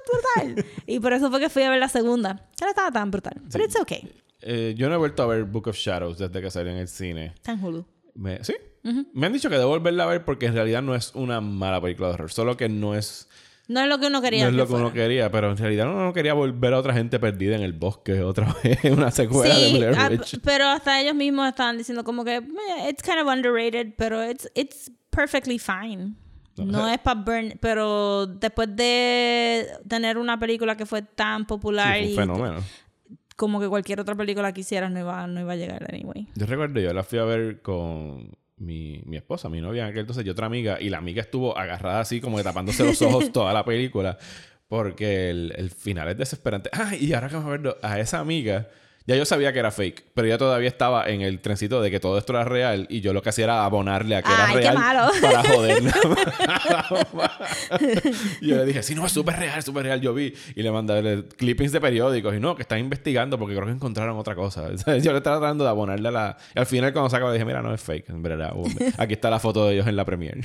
[0.51, 0.65] brutal.
[0.87, 2.47] y por eso fue que fui a ver la segunda.
[2.59, 3.33] No estaba tan brutal.
[3.43, 4.11] But it's okay.
[4.41, 6.87] Eh, yo no he vuelto a ver Book of Shadows desde que salió en el
[6.87, 7.33] cine.
[7.35, 7.85] Está en Hulu.
[8.15, 8.55] Me- ¿Sí?
[8.83, 11.81] Me han dicho que debo volverla a ver porque en realidad no es una mala
[11.81, 12.31] película de horror.
[12.31, 13.27] Solo que no es,
[13.67, 14.43] No es lo que uno quería.
[14.45, 15.29] no es lo que uno quería.
[15.31, 18.55] Pero en realidad uno no quería volver a otra gente perdida en el bosque otra
[18.63, 18.79] vez.
[18.85, 20.39] Una secuela de Sí, Blair ah, Witch.
[20.43, 22.43] pero hasta ellos mismos estaban diciendo como que "Eh,
[22.89, 26.13] it's kind of underrated, pero it's, it's perfectly fine.
[26.57, 31.93] No es para burn, pero después de tener una película que fue tan Sí, popular
[31.99, 32.55] fue un y fenómeno.
[33.37, 36.27] como que cualquier otra película que hicieras no iba, no iba a llegar anyway.
[36.35, 40.01] Yo recuerdo, yo la fui a ver con mi, mi esposa, mi novia en aquel
[40.01, 40.79] entonces y otra amiga.
[40.79, 44.17] Y la amiga estuvo agarrada así como que tapándose los ojos toda la película.
[44.67, 46.69] Porque el, el final es desesperante.
[46.73, 48.67] Ah, y ahora que me acuerdo, a esa amiga...
[49.09, 51.99] Ya yo sabía que era fake, pero ella todavía estaba en el trencito de que
[51.99, 54.53] todo esto era real y yo lo que hacía era abonarle a que era Ay,
[54.53, 55.11] qué real malo.
[55.21, 55.93] para joderla.
[58.41, 59.99] y yo le dije, sí, no, es súper real, súper real.
[59.99, 63.65] Yo vi y le mandé clippings de periódicos y no, que están investigando porque creo
[63.65, 64.67] que encontraron otra cosa.
[64.75, 66.37] Yo le estaba tratando de abonarle a la...
[66.55, 68.53] Y al final cuando sacaba dije, mira, no es fake, en verdad.
[68.99, 70.41] Aquí está la foto de ellos en la premiere.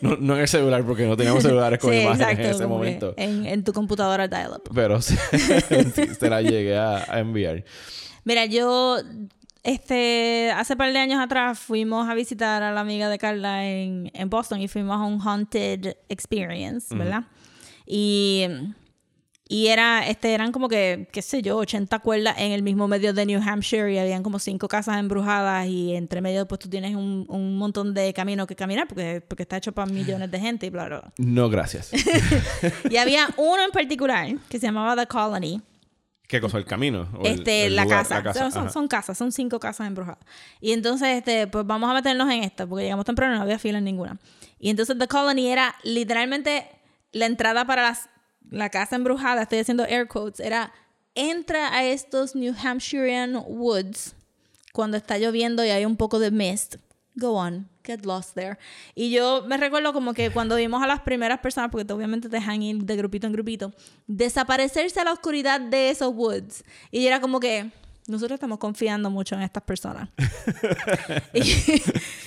[0.00, 2.48] no, no en el celular porque no teníamos celulares con Sí, imágenes exacto.
[2.48, 3.14] en ese momento.
[3.16, 4.70] En, en tu computadora dial-up.
[4.74, 5.16] Pero sí,
[5.94, 7.62] sí, se la llegué a, a enviar.
[8.24, 8.98] Mira, yo
[9.62, 14.10] este hace par de años atrás fuimos a visitar a la amiga de Carla en,
[14.14, 17.24] en Boston y fuimos a un haunted experience, ¿verdad?
[17.84, 18.46] Y,
[19.48, 23.12] y era, este, eran como que, qué sé yo, 80 cuerdas en el mismo medio
[23.12, 26.96] de New Hampshire y habían como cinco casas embrujadas y entre medio pues tú tienes
[26.96, 30.66] un, un montón de camino que caminar porque, porque está hecho para millones de gente
[30.66, 31.12] y bla, bla, bla.
[31.18, 31.90] No, gracias.
[32.90, 35.60] Y había uno en particular que se llamaba The Colony.
[36.26, 36.58] ¿Qué cosa?
[36.58, 37.08] ¿El camino?
[37.18, 38.06] ¿O este, el la, lugar?
[38.06, 38.50] casa.
[38.50, 40.24] Son, son casas, son cinco casas embrujadas.
[40.60, 43.58] Y entonces, este, pues vamos a meternos en esta, porque llegamos temprano y no había
[43.58, 44.18] fila en ninguna.
[44.58, 46.68] Y entonces The Colony era literalmente
[47.12, 48.08] la entrada para las,
[48.50, 50.72] la casa embrujada, estoy haciendo air quotes, era
[51.14, 54.14] entra a estos New Hampshirean woods
[54.72, 56.76] cuando está lloviendo y hay un poco de mist.
[57.14, 58.58] Go on, get lost there.
[58.94, 62.36] Y yo me recuerdo como que cuando vimos a las primeras personas, porque obviamente te
[62.36, 63.72] dejan ir de grupito en grupito,
[64.06, 66.64] desaparecerse a la oscuridad de esos woods.
[66.90, 67.70] Y era como que,
[68.08, 70.08] nosotros estamos confiando mucho en estas personas.
[71.34, 71.42] y,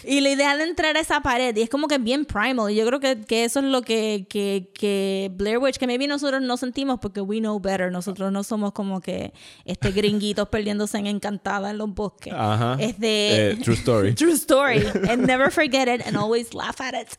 [0.03, 2.75] y la idea de entrar a esa pared, y es como que bien primal, y
[2.75, 6.41] yo creo que, que eso es lo que, que, que Blair Witch, que maybe nosotros
[6.41, 9.33] no sentimos porque we know better, nosotros no somos como que
[9.65, 12.33] este gringuitos perdiéndose en encantada en los bosques.
[12.33, 12.77] Ajá.
[12.79, 13.51] Es de...
[13.51, 14.13] Eh, true story.
[14.15, 14.85] True story.
[15.09, 17.09] And never forget it and always laugh at it.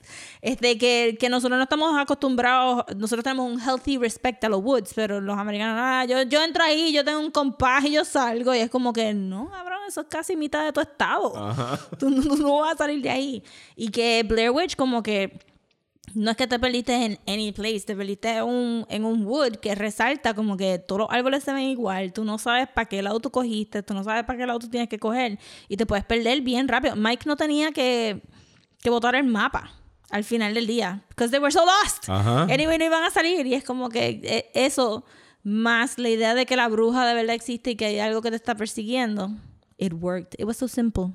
[0.43, 4.63] Es de que, que nosotros no estamos acostumbrados, nosotros tenemos un healthy respect a los
[4.63, 8.05] woods, pero los americanos, ah, yo, yo entro ahí, yo tengo un compás y yo
[8.05, 11.33] salgo, y es como que, no, cabrón, eso es casi mitad de tu estado.
[11.99, 13.43] Tú, no- no vas a salir de ahí.
[13.77, 15.39] Y que Blair Witch como que
[16.15, 19.57] no es que te perdiste en any place, te perdiste en un, en un wood
[19.57, 23.01] que resalta como que todos los árboles se ven igual, tú no sabes para qué
[23.01, 25.39] lado tú cogiste, tú no sabes para qué lado tú tienes que coger
[25.69, 26.97] y te puedes perder bien rápido.
[26.97, 28.23] Mike no tenía que,
[28.83, 29.73] que botar el mapa
[30.11, 32.09] al final del día, because they were so lost.
[32.09, 32.43] Ajá.
[32.53, 35.05] Anyway, no iban a salir y es como que eh, eso,
[35.43, 38.31] más la idea de que la bruja de verdad existe y que hay algo que
[38.31, 39.31] te está persiguiendo,
[39.79, 40.35] it worked.
[40.39, 41.13] It was so simple,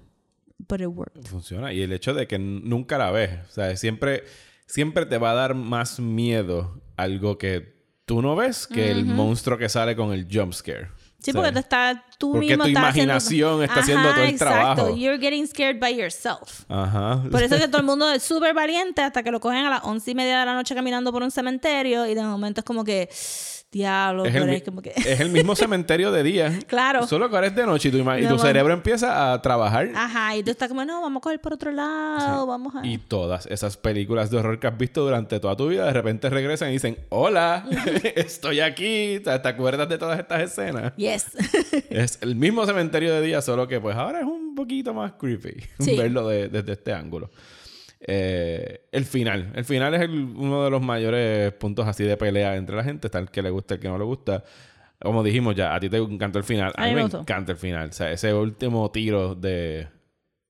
[0.67, 1.25] but it worked.
[1.27, 1.73] Funciona.
[1.73, 3.31] Y el hecho de que nunca la ves.
[3.49, 4.23] O sea, siempre,
[4.65, 9.57] siempre te va a dar más miedo algo que tú no ves que el monstruo
[9.57, 10.89] que sale con el jump scare.
[11.19, 14.09] Sí, O sea, porque te está, tú porque mismo tu estás haciendo- imaginación está haciendo
[14.11, 14.53] todo el exacto.
[14.75, 14.95] trabajo.
[14.95, 16.65] You're getting scared by yourself.
[16.69, 17.23] Ajá.
[17.31, 19.69] Por eso es que todo el mundo es súper valiente hasta que lo cogen a
[19.71, 22.65] las once y media de la noche caminando por un cementerio y de momento es
[22.65, 23.09] como que,
[23.79, 24.93] diablo, es, pero el, es como que...
[24.95, 26.59] es el mismo cementerio de día.
[26.65, 27.05] Claro.
[27.07, 29.89] Solo que ahora es de noche y tu, y tu cerebro empieza a trabajar.
[29.95, 32.85] Ajá, y tú estás como, no, vamos a coger por otro lado, vamos a...
[32.85, 36.29] Y todas esas películas de horror que has visto durante toda tu vida, de repente
[36.29, 37.65] regresan y dicen, hola,
[38.15, 39.19] estoy aquí.
[39.23, 40.93] ¿Te acuerdas de todas estas escenas?
[40.95, 41.25] Yes.
[41.89, 45.55] Es el mismo cementerio de día, solo que pues ahora es un poquito más creepy
[45.79, 45.97] Sí.
[45.97, 47.29] verlo de- desde este ángulo.
[48.07, 49.51] Eh, el final.
[49.55, 53.07] El final es el- uno de los mayores puntos así de pelea entre la gente.
[53.07, 54.43] Está el que le gusta, el que no le gusta.
[54.99, 56.71] Como dijimos ya, a ti te encantó el final.
[56.75, 57.19] A, mí me gustó.
[57.21, 57.89] encanta el final.
[57.89, 59.87] O sea, ese último tiro de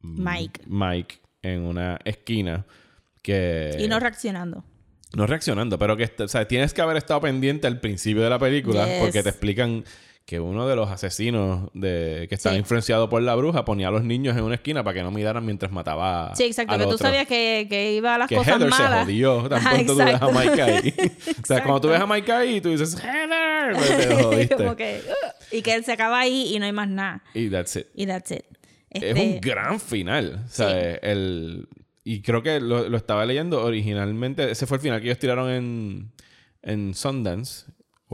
[0.01, 0.61] Mike.
[0.67, 2.65] Mike en una esquina
[3.21, 3.75] que...
[3.79, 4.63] y no reaccionando.
[5.15, 8.29] No reaccionando, pero que est- o sea, tienes que haber estado pendiente al principio de
[8.29, 8.99] la película Yes.
[9.01, 9.83] porque te explican
[10.25, 12.59] que uno de los asesinos de, que estaba Sí.
[12.59, 15.45] influenciado por la bruja ponía a los niños en una esquina para que no miraran
[15.45, 17.05] mientras mataba Sí, exacto, al que tú otro.
[17.05, 18.99] sabías que, que iba a las que cosas Heather malas.
[18.99, 20.27] se jodió tan pronto tú ves a.
[20.31, 20.93] Mike ahí.
[21.43, 24.55] o sea, cuando tú ves a Mike ahí, tú dices, Heather, pues te jodiste.
[24.55, 27.21] Como que, "Ugh", y que él se acaba ahí y no hay más nada.
[27.35, 27.85] Y that's it.
[27.93, 28.41] Y that's it.
[28.89, 30.41] Es Este, un gran final.
[30.45, 30.99] O sea, Sí.
[31.03, 31.67] el...
[32.03, 34.49] Y creo que lo, lo estaba leyendo originalmente.
[34.49, 36.11] Ese fue el final que ellos tiraron en,
[36.63, 37.65] en Sundance.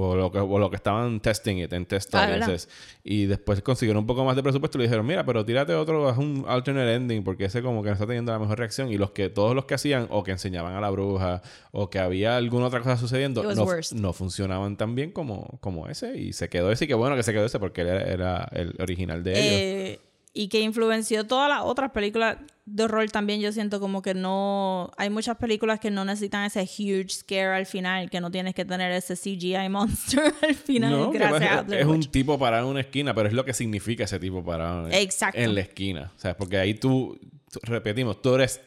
[0.02, 2.68] O lo, que, o lo que estaban testing it en test Ah, audiences.
[3.04, 6.10] y después consiguieron un poco más de presupuesto y le dijeron, mira, pero tírate otro,
[6.10, 8.90] haz un alternate ending porque ese como que no está teniendo la mejor reacción.
[8.92, 11.42] Y los que, todos los que hacían, o que enseñaban a la bruja,
[11.72, 16.18] o que había alguna otra cosa sucediendo, no, no funcionaban tan bien como, como ese.
[16.18, 16.86] Y se quedó ese.
[16.86, 19.46] Y qué bueno que se quedó ese porque él era, era el original de ellos.
[19.60, 20.00] eh,
[20.34, 23.42] y que influenció todas las otras películas de horror también.
[23.42, 24.90] Yo siento como que no.
[24.98, 28.64] Hay muchas películas que no necesitan ese huge scare al final, que no tienes que
[28.64, 30.92] tener ese CGI monster al final.
[30.92, 33.54] No, gracias es, a es un tipo parado en una esquina, pero es lo que
[33.54, 35.38] significa ese tipo parado en, Exacto.
[35.40, 36.12] en la esquina.
[36.16, 37.20] O sea, porque ahí tú,
[37.52, 38.62] tú- repetimos, tú eres,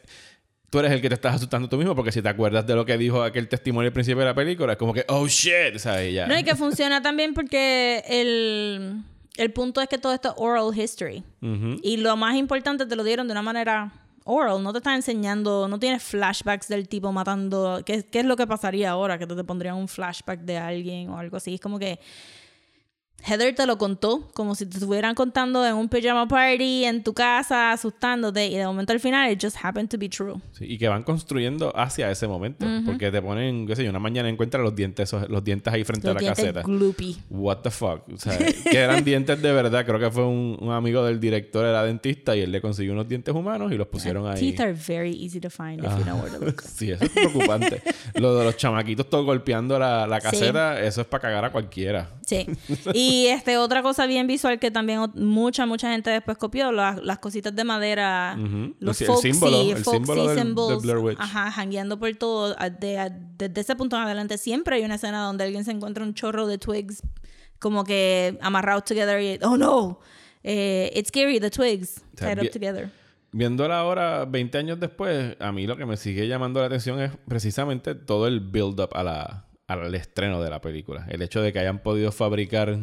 [0.69, 2.85] tú eres el que te estás asustando tú mismo, porque si te acuerdas de lo
[2.85, 5.79] que dijo aquel testimonio al principio de la película, es como que, oh shit, o
[5.79, 6.27] sea, y ya.
[6.27, 9.01] No, y que funciona también porque el,
[9.37, 11.23] el punto es que todo esto es oral history.
[11.81, 13.91] Y lo más importante te lo dieron de una manera
[14.23, 14.63] oral.
[14.63, 17.81] No te está enseñando, no tienes flashbacks del tipo matando.
[17.85, 19.17] ¿Qué, qué es lo que pasaría ahora?
[19.17, 21.55] Que te, te pondrían un flashback de alguien o algo así.
[21.55, 21.99] Es como que
[23.27, 27.13] Heather te lo contó como si te estuvieran contando en un pajama party en tu
[27.15, 28.45] casa, asustándote.
[28.47, 30.35] Y de momento al final, it just happened to be true.
[30.51, 32.67] Sí, y que van construyendo hacia ese momento.
[32.85, 36.05] Porque te ponen, qué sé yo, una mañana encuentran los dientes, los dientes ahí frente
[36.07, 36.61] Los a la dientes caseta.
[36.61, 37.17] gloopy.
[37.31, 38.01] What the fuck?
[38.13, 38.37] O sea,
[38.71, 39.83] que eran dientes de verdad.
[39.87, 43.09] Creo que fue un, un amigo del director, era dentista, y él le consiguió unos
[43.09, 44.39] dientes humanos y los pusieron ahí.
[44.39, 46.61] Teeth are very easy to find if you know where to look.
[46.75, 47.81] Sí, eso es preocupante.
[48.15, 52.09] Lo de los chamaquitos todos golpeando la, la caseta, eso es para cagar a cualquiera.
[52.25, 52.47] Sí.
[52.93, 57.19] Y este otra cosa bien visual que también mucha mucha gente después copió las, las
[57.19, 58.75] cositas de madera, Ujú.
[58.79, 61.19] los Sí, el folksy, símbolo, el folksy símbolo del- symbols, de Blair Witch.
[61.19, 62.55] ajá, jangueando por todo.
[62.57, 66.03] A- de- desde ese punto en adelante siempre hay una escena donde alguien se encuentra
[66.03, 67.03] un chorro de twigs
[67.59, 69.99] como que amarrados together y oh no,
[70.43, 72.89] eh, it's scary the twigs O sea, tied up together.
[73.31, 77.11] Viéndola ahora, 20 años después, a mí lo que me sigue llamando la atención es
[77.27, 81.05] precisamente todo el build-up a la, al estreno de la película.
[81.09, 82.77] El hecho de que hayan podido fabricar,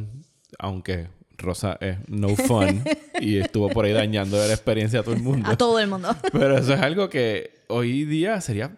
[0.59, 1.09] aunque
[1.39, 2.85] Rosa es no fun
[3.20, 5.51] y estuvo por ahí dañando la experiencia a todo el mundo.
[5.51, 6.14] A todo el mundo.
[6.33, 8.76] Pero eso es algo que hoy día sería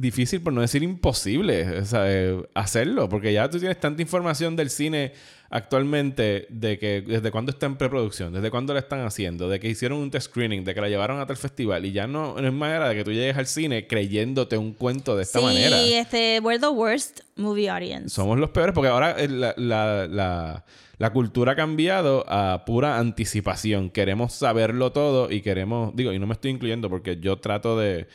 [0.00, 5.12] difícil, por no decir imposible, eh, hacerlo, porque ya tú tienes tanta información del cine
[5.48, 9.68] actualmente de que desde cuándo está en preproducción, desde cuándo la están haciendo, de que
[9.68, 12.46] hicieron un test screening, de que la llevaron a tal festival y ya no, no
[12.46, 15.80] es manera de que tú llegues al cine creyéndote un cuento de esta sí, manera.
[15.80, 18.10] este, we're the worst movie audience.
[18.10, 20.64] Somos los peores porque ahora eh, la, la, la,
[20.98, 23.90] la cultura ha cambiado a pura anticipación.
[23.90, 28.08] Queremos saberlo todo y queremos, digo, y no me estoy incluyendo porque yo trato de...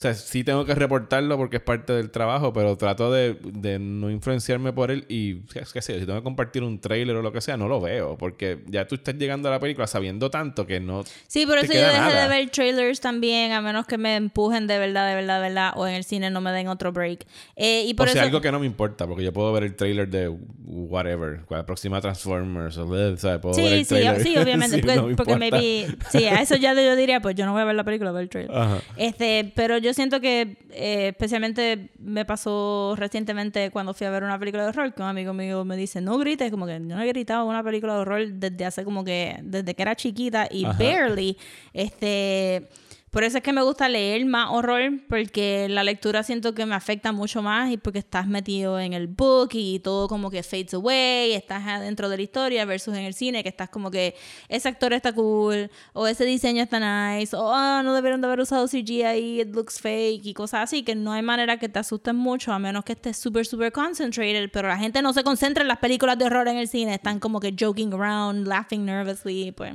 [0.00, 3.78] O sea, sí tengo que reportarlo porque es parte del trabajo, pero trato de, de
[3.78, 7.20] no influenciarme por él y, es que sé, si tengo que compartir un trailer o
[7.20, 10.30] lo que sea, no lo veo, porque ya tú estás llegando a la película sabiendo
[10.30, 11.04] tanto que no...
[11.26, 12.22] Sí, por eso yo dejé nada.
[12.22, 15.72] de ver trailers también, a menos que me empujen de verdad, de verdad, de verdad,
[15.76, 17.26] o en el cine no me den otro break.
[17.56, 18.28] Eh, y por o sea, eso...
[18.28, 20.34] algo que no me importa, porque yo puedo ver el trailer de
[20.64, 24.22] whatever, la próxima Transformers, o o sea, puedo ver Sí, el sí, trailer.
[24.22, 24.76] sí, obviamente.
[24.80, 25.86] Sí, porque no me porque maybe.
[26.10, 28.18] Sí, a eso ya yo diría, pues yo no voy a ver la película, voy
[28.18, 28.56] a ver el trailer.
[28.56, 28.78] Ajá.
[28.96, 34.38] Este, pero yo siento que eh, especialmente me pasó recientemente cuando fui a ver una
[34.38, 37.00] película de horror, que un amigo mío me dice, no grites, como que yo no
[37.00, 40.64] he gritado una película de horror desde hace como que, desde que era chiquita y
[40.64, 40.78] Ajá.
[40.78, 41.36] barely.
[41.72, 42.68] Este.
[43.10, 46.76] Por eso es que me gusta leer más horror, porque la lectura siento que me
[46.76, 50.74] afecta mucho más y porque estás metido en el book y todo como que fades
[50.74, 54.14] away, estás adentro de la historia versus en el cine que estás como que
[54.48, 56.78] ese actor está cool o ese diseño está
[57.18, 60.84] nice o ah, no debieron de haber usado CGI, it looks fake y cosas así
[60.84, 64.50] que no hay manera que te asusten mucho a menos que estés súper, súper concentrated,
[64.52, 67.18] pero la gente no se concentra en las películas de horror en el cine, están
[67.18, 69.74] como que joking around, laughing nervously, pues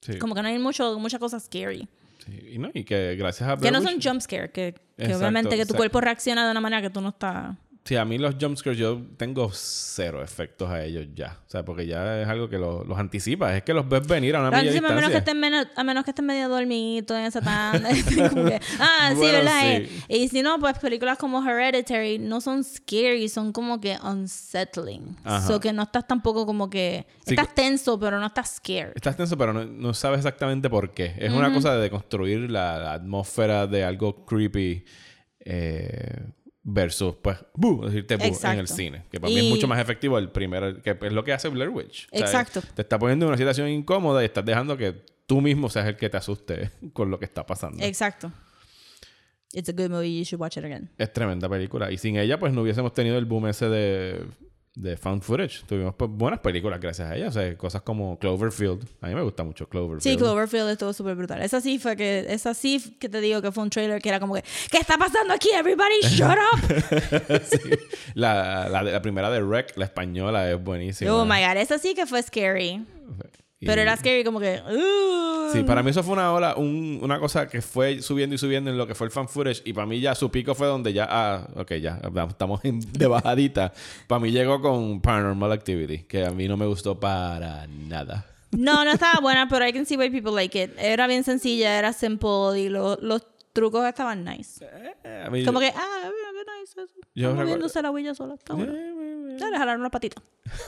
[0.00, 0.16] Sí.
[0.18, 1.88] como que no hay mucho, muchas cosas scary.
[2.24, 5.04] Sí, Y, no, y que gracias a Que no son Witch- jump scare, que, que
[5.04, 5.76] Exacto, obviamente que tu exacto.
[5.76, 7.56] cuerpo reacciona de una manera que tú no estás...
[7.84, 11.36] Sí, a mí los jumpscares yo tengo cero efectos a ellos ya.
[11.46, 13.56] O sea, porque ya es algo que lo- los anticipa.
[13.56, 15.32] Es que los ves venir a una Pero media encima, a, menos que distancia.
[15.32, 17.88] estén menos, a menos que estén medio dormido en esa tanda.
[17.92, 19.78] que, ah, sí, Bueno, ¿verdad?
[19.88, 20.02] sí.
[20.08, 25.16] Y si no, pues películas como Hereditary no son scary, son como que unsettling.
[25.24, 25.44] Ajá.
[25.48, 27.04] So que no estás tampoco como que...
[27.26, 28.92] Sí, estás tenso, pero no estás scared.
[28.94, 31.14] Estás tenso, pero no, no sabes exactamente por qué.
[31.18, 34.84] Es una cosa de construir la, la atmósfera de algo creepy
[35.44, 36.20] eh,
[36.64, 39.04] versus, pues, bu, decirte bu en el cine.
[39.10, 41.70] Que para mí es mucho más efectivo el primero, que es lo que hace Blair
[41.70, 42.08] Witch.
[42.12, 42.62] O sea, Exacto.
[42.74, 45.96] Te está poniendo en una situación incómoda y estás dejando que tú mismo seas el
[45.96, 47.82] que te asuste con lo que está pasando.
[47.82, 48.32] Exacto.
[49.52, 50.90] It's a good movie, you should watch it again.
[50.96, 51.90] Es tremenda película.
[51.92, 54.24] Y sin ella, pues no hubiésemos tenido el boom ese de,
[54.74, 55.62] de found footage.
[55.66, 57.28] Tuvimos pues, buenas películas gracias a ella.
[57.28, 58.88] O sea, cosas como Cloverfield.
[59.00, 60.02] A mí me gusta mucho Cloverfield.
[60.02, 61.42] Sí, Cloverfield estuvo súper brutal.
[61.42, 62.26] Esa sí fue que...
[62.28, 64.44] Esa sí que te digo que fue un trailer que era como que...
[64.70, 65.50] ¿Qué está pasando aquí?
[65.54, 67.42] Everybody shut up.
[67.42, 67.70] Sí.
[68.14, 71.12] La, la primera de Rec, la española, es buenísima.
[71.14, 71.56] oh my God.
[71.58, 72.84] Esa sí que fue scary.
[73.66, 74.60] Pero era scary como que...
[74.68, 75.50] "Ugh".
[75.52, 78.70] Sí, para mí eso fue una ola, un- una cosa que fue subiendo y subiendo
[78.70, 79.60] en lo que fue el fan footage.
[79.66, 83.06] Y para mí ya su pico fue donde ya, ah, ok, ya estamos en- de
[83.06, 83.72] bajadita.
[84.06, 88.26] para mí llegó con Paranormal Activity, que a mí no me gustó para nada.
[88.50, 90.70] No, no estaba buena, pero I can see why people like it.
[90.78, 94.64] Era bien sencilla, era simple y lo- los trucos estaban nice.
[95.04, 96.74] Eh, a mí- Como que, ah, qué nice.
[96.76, 98.34] Yo Está recuerdo- moviéndose la huella sola.
[98.34, 98.72] Está bueno.
[99.42, 100.22] Dale, jalar una patita.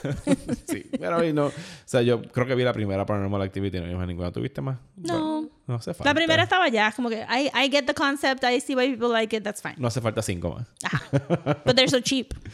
[0.66, 1.46] Sí, pero no.
[1.46, 1.52] O
[1.84, 4.32] sea, yo creo que vi la primera Paranormal Activity, no vimos ninguna.
[4.32, 4.78] ¿Tuviste más?
[4.96, 5.12] No.
[5.12, 6.10] Bueno, no hace falta.
[6.10, 9.08] La primera estaba ya, como que, I, I get the concept, I see why people
[9.08, 9.74] like it, that's fine.
[9.78, 10.68] No hace falta cinco más.
[11.64, 12.34] But they're so cheap.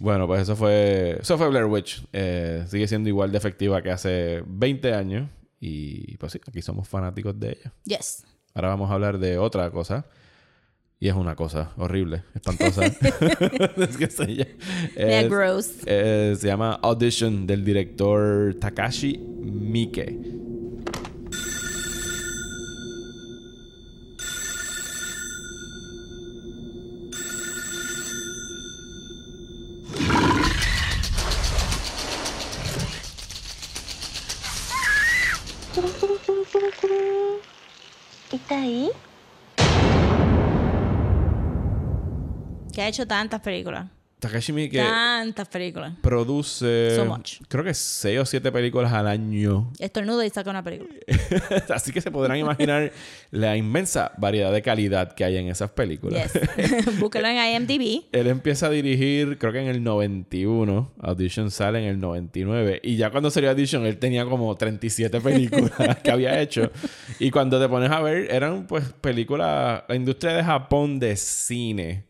[0.00, 2.04] Bueno, pues eso fue, eso fue Blair Witch.
[2.12, 5.28] Eh, sigue siendo igual de efectiva que hace 20 años.
[5.60, 7.72] Y pues sí, aquí somos fanáticos de ella.
[7.84, 8.24] Yes.
[8.54, 10.06] Ahora vamos a hablar de otra cosa.
[11.00, 12.84] Y es una cosa horrible, espantosa.
[13.76, 14.50] es que se, llama-
[14.96, 15.70] es- gross.
[15.86, 20.18] eh, se llama Audition del director Takashi Miike.
[42.78, 43.88] Que ha hecho tantas películas.
[44.20, 45.94] Takashi Miike Tantas películas.
[46.00, 47.38] produce So much.
[47.48, 49.72] creo que seis o siete películas al año.
[49.80, 50.94] Estornuda y saca una película.
[51.74, 52.92] Así que se podrán imaginar
[53.32, 56.32] la inmensa variedad de calidad que hay en esas películas.
[56.32, 56.96] Yes.
[57.00, 58.04] Búsquelo en IMDb.
[58.12, 60.92] Él empieza a dirigir, creo que en el 91.
[61.00, 62.78] Audition sale en el 99.
[62.84, 66.70] Y ya cuando salió Audition, él tenía como 37 películas que había hecho.
[67.18, 69.82] Y cuando te pones a ver, eran pues películas.
[69.88, 72.07] La industria de Japón de cine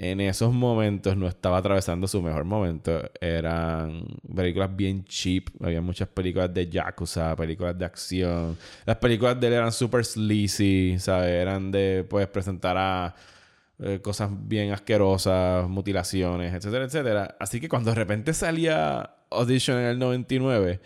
[0.00, 3.02] en esos momentos no estaba atravesando su mejor momento.
[3.20, 5.48] Eran películas bien cheap.
[5.60, 8.56] Había muchas películas de Yakuza, películas de acción.
[8.86, 11.30] Las películas de él eran super sleazy, ¿sabes?
[11.30, 13.12] Eran de, pues, presentar a
[13.80, 17.36] eh, cosas bien asquerosas, mutilaciones, etcétera, etcétera.
[17.40, 20.80] Así que cuando de repente salía Audition en el 99,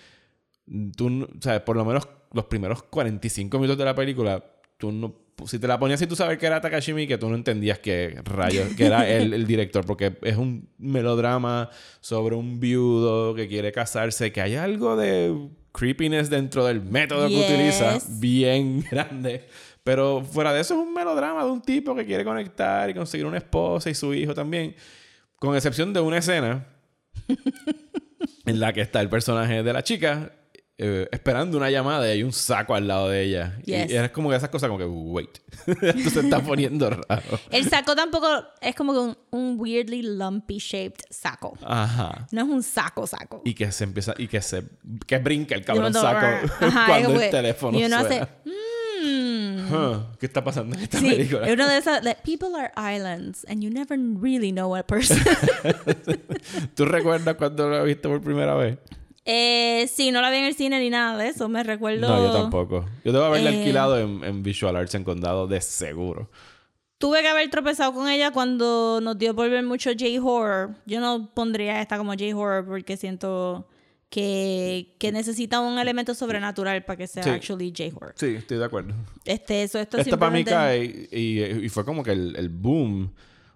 [0.97, 4.43] tú, sea, por lo menos los primeros 45 minutos de la película,
[4.79, 7.35] tú no, si te la ponías y tú sabes que era Takashi Miike, tú no
[7.35, 11.71] entendías que rayos, que era él el director, porque es un melodrama
[12.01, 17.37] sobre un viudo que quiere casarse, que hay algo de creepiness dentro del método que
[17.37, 19.47] utiliza, bien grande.
[19.85, 23.27] Pero fuera de eso es un melodrama de un tipo que quiere conectar y conseguir
[23.27, 24.77] una esposa y su hijo también.
[25.37, 26.67] Con excepción de una escena
[28.47, 30.33] en la que está el personaje de la chica
[30.79, 33.57] eh, esperando una llamada y hay un saco al lado de ella.
[33.65, 33.91] Yes.
[33.91, 37.23] Y es como que esas cosas como que, wait, esto se está poniendo raro.
[37.51, 38.27] El saco tampoco
[38.61, 41.57] es como que un, un weirdly lumpy shaped saco.
[41.63, 42.27] Ajá.
[42.33, 43.43] No es un saco saco.
[43.45, 44.65] Y que se empieza, y que se,
[45.07, 46.27] que brinca el Y cabrón saco
[46.61, 48.23] Ajá, cuando el teléfono Y uno suena.
[48.25, 48.29] hace...
[48.45, 49.73] "Mm".
[49.73, 51.47] Huh, ¿Qué está pasando en esta Sí, película?
[51.47, 52.03] es uno de esos...
[52.05, 55.19] like, people are islands and you never really know a person.
[56.75, 58.79] ¿Tú recuerdas cuando lo viste por primera vez?
[59.25, 61.49] Eh, sí, no la vi en el cine ni nada de eso.
[61.49, 62.09] Me recuerdo...
[62.09, 62.85] No, yo tampoco.
[63.05, 66.31] Yo debo haberla Eh, alquilado en, en Visual Arts en Condado de seguro.
[66.99, 70.77] Tuve que haber tropezado con ella cuando nos dio por ver mucho J-Horror.
[70.87, 73.67] Yo no pondría esta como J-Horror porque siento
[74.09, 77.31] que, que necesita un elemento sobrenatural para que sea Sí.
[77.31, 78.13] actually J-Horror.
[78.17, 78.95] Sí, estoy de acuerdo.
[79.25, 83.13] Este, eso, esto Esta para mí cae y, y fue como que el, el boom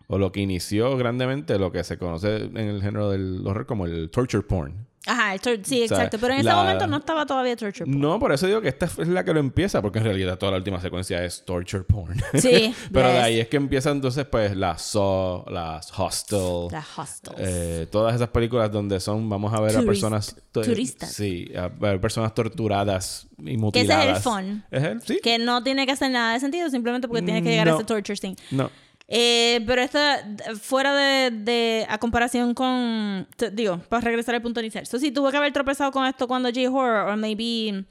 [0.08, 3.86] o lo que inició grandemente lo que se conoce en el género del horror como
[3.86, 4.86] el torture porn.
[5.06, 5.48] Ajá, sí,
[5.84, 6.18] O sea, exacto.
[6.20, 8.00] Pero en la- ese momento no estaba todavía Torture Porn.
[8.00, 10.52] No, por eso digo que esta es la que lo empieza, porque en realidad toda
[10.52, 12.20] la última secuencia es torture porn.
[12.34, 17.36] Sí, Pero de ahí es que empieza entonces pues las Saw, las Hostel, The Hostels.
[17.38, 20.36] eh, todas esas películas donde son, vamos a ver a personas...
[20.52, 21.12] turistas.
[21.12, 24.16] Sí, a ver personas torturadas y que ese es mutiladas.
[24.16, 24.64] el fun.
[24.70, 25.02] ¿Es el?
[25.02, 25.20] Sí.
[25.22, 27.84] Que no tiene que hacer nada de sentido simplemente porque tiene que llegar a ese
[27.84, 28.36] torture scene.
[28.50, 28.70] No.
[29.08, 30.26] Eh, pero esta,
[30.60, 34.84] fuera de, de- a comparación con, digo, para regresar al punto inicial.
[34.86, 37.84] So, si tuve que haber tropezado con esto cuando J-Horror, o maybe,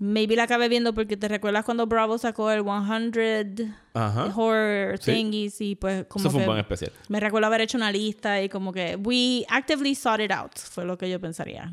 [0.00, 4.32] maybe la acabé viendo porque te recuerdas cuando Bravo sacó el 100 Ajá.
[4.36, 5.12] horror Sí.
[5.12, 6.92] thingies y pues como Eso fue un que buen especial.
[7.08, 10.84] me recuerdo haber hecho una lista y como que we actively sought it out, fue
[10.84, 11.72] lo que yo pensaría.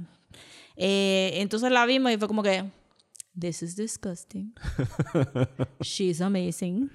[0.75, 2.63] Eh, entonces la vimos y fue como que
[3.39, 4.53] this is disgusting.
[5.81, 6.91] She's amazing.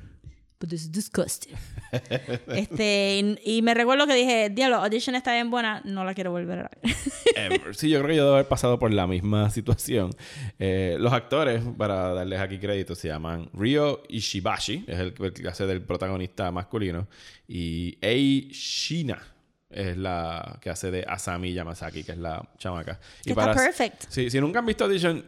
[0.60, 1.54] But this is disgusting.
[2.48, 6.32] este, y, y me recuerdo que dije, diablo, Audition está bien buena, no la quiero
[6.32, 7.60] volver a ver.
[7.72, 10.10] Sí, yo creo que yo debo haber pasado por la misma situación.
[10.58, 15.66] Eh, los actores, para darles aquí crédito, se llaman Ryo Ishibashi, es el, que hace
[15.66, 17.06] del protagonista masculino,
[17.46, 19.22] y Ei Shina
[19.70, 22.98] es la que hace de Asami Yamasaki, que es la chamaca.
[23.22, 24.06] Que está perfect.
[24.08, 25.24] Sí, si nunca han visto Audition,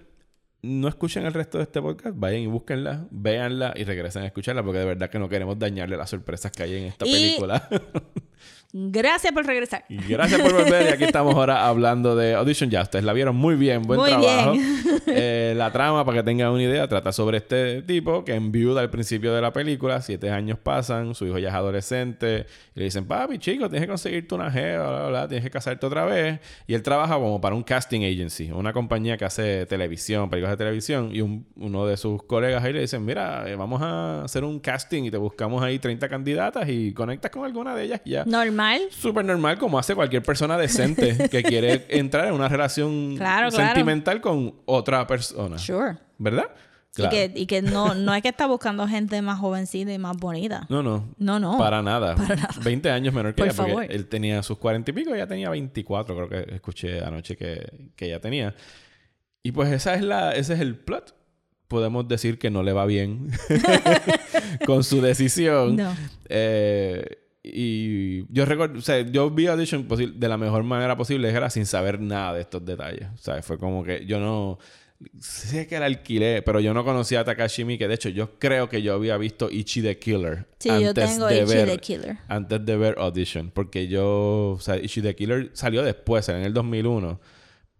[0.62, 4.62] no escuchen el resto de este podcast, vayan y búsquenla, véanla y regresen a escucharla,
[4.62, 7.68] porque de verdad que no queremos dañarle las sorpresas que hay en esta Y- película.
[8.72, 9.84] Gracias por regresar.
[9.88, 10.86] Gracias por volver.
[10.90, 12.70] Y aquí estamos ahora hablando de Audition.
[12.70, 13.82] Ya ustedes la vieron muy bien.
[13.82, 14.52] Buen Muy trabajo.
[14.52, 14.76] bien.
[15.12, 18.90] Eh, la trama, para que tengan una idea, trata sobre este tipo que enviuda al
[18.90, 20.00] principio de la película.
[20.02, 21.16] Siete años pasan.
[21.16, 22.46] Su hijo ya es adolescente.
[22.76, 25.50] Y le dicen, papi, chico, tienes que conseguirte una jeva, bla, bla, bla, Tienes que
[25.50, 26.38] casarte otra vez.
[26.68, 28.52] Y él trabaja como para un casting agency.
[28.52, 31.10] Una compañía que hace televisión, películas de televisión.
[31.12, 34.60] Y un- uno de sus colegas ahí le dicen, mira, eh, vamos a hacer un
[34.60, 38.24] casting y te buscamos ahí 30 candidatas y conectas con alguna de ellas y ya
[38.26, 38.59] Normal.
[38.90, 43.66] Súper normal como hace cualquier persona decente que quiere entrar en una relación Claro, claro.
[43.66, 45.58] sentimental con otra persona.
[45.58, 45.96] Sure.
[46.18, 46.46] ¿Verdad?
[46.92, 47.14] Claro.
[47.14, 50.16] Y que, y que no, no es que está buscando gente más jovencita y más
[50.16, 50.66] bonita.
[50.68, 51.14] No, no.
[51.18, 51.56] No, no.
[51.56, 52.16] Para nada.
[52.64, 53.56] 20 años menor que Por ella.
[53.56, 53.86] Porque favor.
[53.88, 58.06] él tenía sus 40 y pico, ella tenía 24, creo que escuché anoche que, que
[58.06, 58.54] ella tenía.
[59.44, 61.14] Y pues esa es la, ese es el plot.
[61.68, 63.30] Podemos decir que no le va bien
[64.66, 65.76] con su decisión.
[65.76, 65.94] No.
[66.28, 67.04] Eh,
[67.42, 71.64] y yo recuerdo, o sea, yo vi Audition de la mejor manera posible, era sin
[71.64, 73.08] saber nada de estos detalles.
[73.14, 74.58] O sea, fue como que yo no
[75.18, 77.88] sé que la alquilé, pero yo no conocía a Takashi Miike.
[77.88, 81.64] De hecho, yo creo que yo había visto Ichi the Killer Sí, yo tengo Ichi
[81.64, 82.18] the Killer.
[82.28, 86.52] antes de ver Audition, porque yo, o sea, Ichi the Killer salió después, en el
[86.52, 87.20] 2001.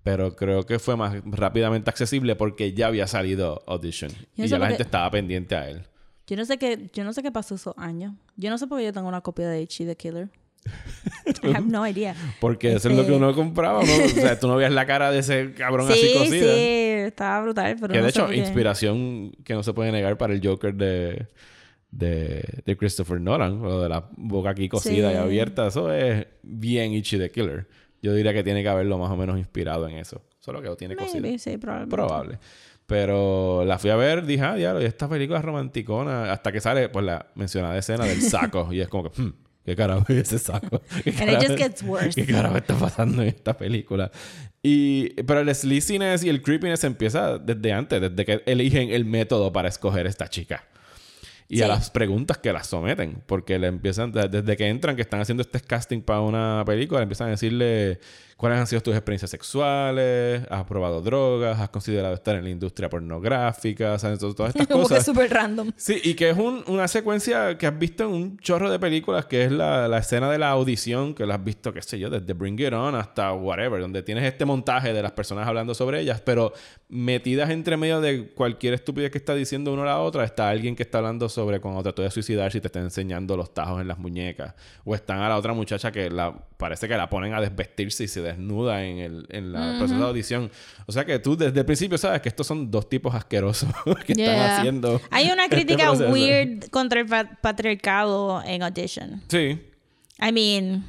[0.03, 4.11] Pero creo que fue más rápidamente accesible porque ya había salido Audition.
[4.35, 5.83] Yo y ya la gente estaba pendiente a él.
[6.31, 8.15] Yo no sé qué, yo no sé qué pasó esos años.
[8.37, 10.29] Yo no sé por qué yo tengo una copia de Ichi the Killer.
[11.43, 12.15] I have no idea.
[12.41, 13.93] Porque eso es lo que Este- uno compraba, ¿no?
[14.05, 16.55] O sea, tú no veías la cara de ese cabrón así Sí, cosida.
[16.55, 16.61] sí,
[17.09, 20.47] estaba brutal, pero Que no de hecho, inspiración que no se puede negar para el
[20.47, 21.27] Joker de,
[21.91, 25.17] de, de Christopher Nolan, lo de la boca aquí cosida Sí.
[25.17, 27.67] y abierta, eso es bien Ichi the Killer.
[28.03, 30.23] Yo diría que tiene que haberlo más o menos inspirado en eso.
[30.39, 30.95] Solo que lo tiene.
[30.97, 31.95] Maybe, sí, probablemente.
[31.97, 32.39] Probable.
[32.91, 36.33] Pero la fui a ver, dije, ah, diablo, y esta película es romanticona.
[36.33, 38.73] Hasta que sale, pues, la mencionada escena del saco.
[38.73, 39.33] y es como que, hmm,
[39.65, 40.83] ¿qué carajo es ese saco?
[41.05, 42.21] ¿Qué And it just carajo- gets worse.
[42.27, 44.11] ¿Qué carajo está pasando en esta película?
[44.61, 49.53] Y, pero el sleaziness y el creepiness empieza desde antes, desde que eligen el método
[49.53, 50.65] para escoger esta chica.
[51.49, 53.23] Y a las preguntas que las someten.
[53.27, 57.03] Porque le empiezan, de- desde que entran, que están haciendo este casting para una película,
[57.03, 58.01] empiezan a decirle
[58.41, 62.89] cuáles han sido tus experiencias sexuales, has probado drogas, has considerado estar en la industria
[62.89, 64.19] pornográfica, ¿sabes?
[64.19, 65.05] Todo- todas estas Como que cosas.
[65.05, 65.71] súper random.
[65.77, 69.27] Sí, y que es un- una secuencia que has visto en un chorro de películas,
[69.27, 72.09] que es la, la escena de la audición, que la has visto, qué sé yo,
[72.11, 76.01] desde Bring It On hasta whatever, donde tienes este montaje de las personas hablando sobre
[76.01, 76.53] ellas, pero
[76.89, 80.75] metidas entre medio de cualquier estupidez que está diciendo uno a la otra, está alguien
[80.75, 83.89] que está hablando sobre cuando trató de suicidarse y te está enseñando los tajos en
[83.89, 87.41] las muñecas, o están a la otra muchacha que la, parece que la ponen a
[87.41, 90.51] desvestirse y se desnuda en el en la proceso de audición.
[90.87, 93.69] O sea que tú desde el principio sabes que estos son dos tipos asquerosos
[94.07, 95.01] que están haciendo.
[95.11, 99.23] Hay una este crítica weird contra el pa- patriarcado en Audition.
[99.29, 99.61] Sí.
[100.23, 100.85] I mean,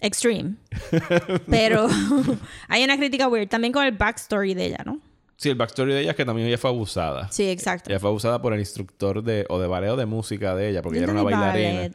[0.00, 0.54] extreme.
[1.50, 1.88] Pero
[2.68, 5.00] hay una crítica weird también con el backstory de ella, ¿no?
[5.36, 7.30] Sí, el backstory de ella es que también ella fue abusada.
[7.30, 7.90] Sí, exacto.
[7.90, 10.82] Ella fue abusada por el instructor de o de ballet o de música de ella,
[10.82, 11.74] porque ella era una bailarina.
[11.74, 11.92] ballet.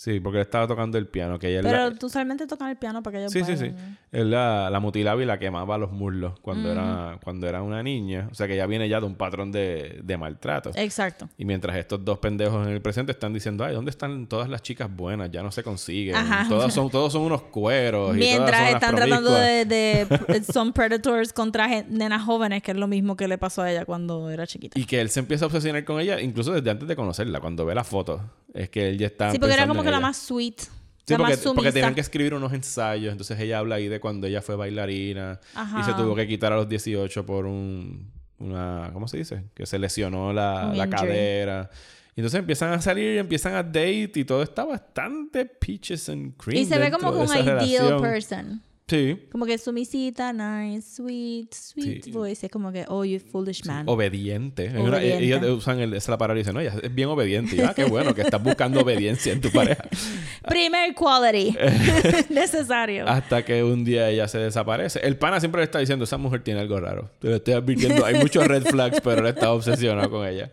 [0.00, 1.94] Sí, porque él estaba tocando el piano, que ella Pero la...
[1.94, 3.70] tú usualmente tocan el piano para que ellos Sí, sí, sí.
[4.12, 7.82] Él la, la mutilaba y la quemaba a los muslos cuando, era, cuando era una
[7.82, 8.26] niña.
[8.32, 10.70] O sea que ella viene ya de un patrón de, de maltrato.
[10.74, 11.28] Exacto.
[11.36, 14.62] Y mientras estos dos pendejos en el presente están diciendo, ay, ¿dónde están todas las
[14.62, 15.30] chicas buenas?
[15.30, 16.16] Ya no se consiguen.
[16.16, 16.48] Ajá.
[16.48, 18.16] Todas son, todos son unos cueros.
[18.16, 22.78] y todas Mientras son están tratando de, de son predators contra nenas jóvenes, que es
[22.78, 24.80] lo mismo que le pasó a ella cuando era chiquita.
[24.80, 27.66] Y que él se empieza a obsesionar con ella, incluso desde antes de conocerla, cuando
[27.66, 28.22] ve la foto.
[28.54, 29.30] Es que él ya está.
[29.30, 30.06] Sí, porque era como que la ella.
[30.06, 30.60] más sweet.
[30.60, 33.10] Sí, la porque, más porque tenían que escribir unos ensayos.
[33.12, 35.80] Entonces ella habla ahí de cuando ella fue bailarina Ajá.
[35.80, 38.10] y se tuvo que quitar a los 18 por un.
[38.38, 39.44] Una, ¿Cómo se dice?
[39.54, 41.70] Que se lesionó la, la cadera.
[42.16, 46.36] Y entonces empiezan a salir y empiezan a date y todo está bastante peaches and
[46.36, 46.62] cream.
[46.62, 48.00] Y se ve como que un ideal relación.
[48.02, 48.62] person.
[48.90, 49.16] Sí.
[49.30, 52.10] Como que sumisita, nice, sweet, sweet Sí.
[52.10, 52.46] voice.
[52.46, 53.84] Es como que, oh, you foolish man.
[53.88, 54.66] Obediente.
[54.66, 55.24] Es una- Obediente.
[55.24, 57.54] ellos usan el, esa es la palabra y dicen, no, ella es bien obediente.
[57.54, 59.84] Y ah, qué bueno que estás buscando obediencia en tu pareja.
[60.48, 61.56] Primer quality.
[62.30, 63.06] Necesario.
[63.08, 64.98] Hasta que un día ella se desaparece.
[65.06, 67.10] El pana siempre le está diciendo, esa mujer tiene algo raro.
[67.20, 68.04] Te lo estoy advirtiendo.
[68.04, 70.50] Hay muchos red flags, pero él está obsesionado con ella.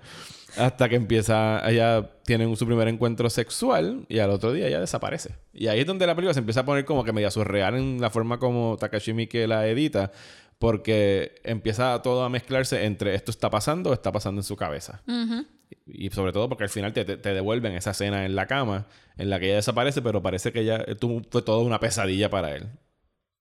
[0.58, 5.36] Hasta que empieza, ella tiene su primer encuentro sexual y al otro día ella desaparece.
[5.54, 8.02] Y ahí es donde la película se empieza a poner como que media surreal en
[8.02, 10.12] la forma como Takashi Miike la edita.
[10.60, 15.04] Porque empieza todo a mezclarse entre esto está pasando o está pasando en su cabeza.
[15.86, 18.88] Y sobre todo porque al final te, te- devuelven esa escena en la cama
[19.18, 22.56] en la que ella desaparece, pero parece que ella tu- fue toda una pesadilla para
[22.56, 22.66] él.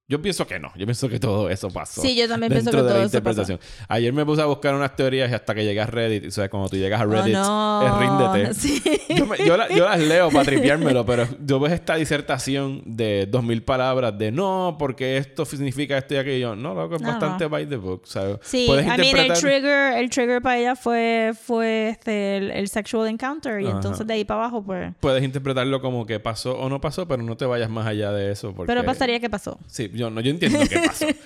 [0.08, 0.70] Yo pienso que no.
[0.76, 2.00] Yo pienso que todo eso pasó.
[2.00, 3.40] Sí, yo también pienso que de todo la eso pasó.
[3.42, 3.58] interpretación.
[3.88, 6.26] Ayer me puse a buscar unas teorías y hasta que llegué a Reddit.
[6.26, 7.86] O sea, cuando tú llegas a Reddit, oh, no.
[7.86, 8.54] es ríndete.
[8.60, 8.80] Sí.
[9.16, 13.26] Yo, me- yo la- yo las leo para tripeármelo, pero yo ves esta disertación de
[13.26, 16.54] dos mil palabras de no, porque esto significa esto y aquello.
[16.54, 17.50] No, loco, es No, bastante no.
[17.50, 18.02] by the book.
[18.06, 18.36] ¿sabes?
[18.42, 22.68] Sí, Puedes I mean, el trigger, el trigger para ella fue, fue este, el, el
[22.68, 23.60] sexual encounter.
[23.60, 23.74] Y Ajá.
[23.74, 24.94] entonces de ahí para abajo, pues.
[25.00, 28.30] Puedes interpretarlo como que pasó o no pasó, pero no te vayas más allá de
[28.30, 28.52] eso.
[28.54, 28.68] Porque...
[28.68, 29.58] Pero pasaría que pasó.
[29.66, 31.06] Sí, yo, no, yo entiendo qué pasó.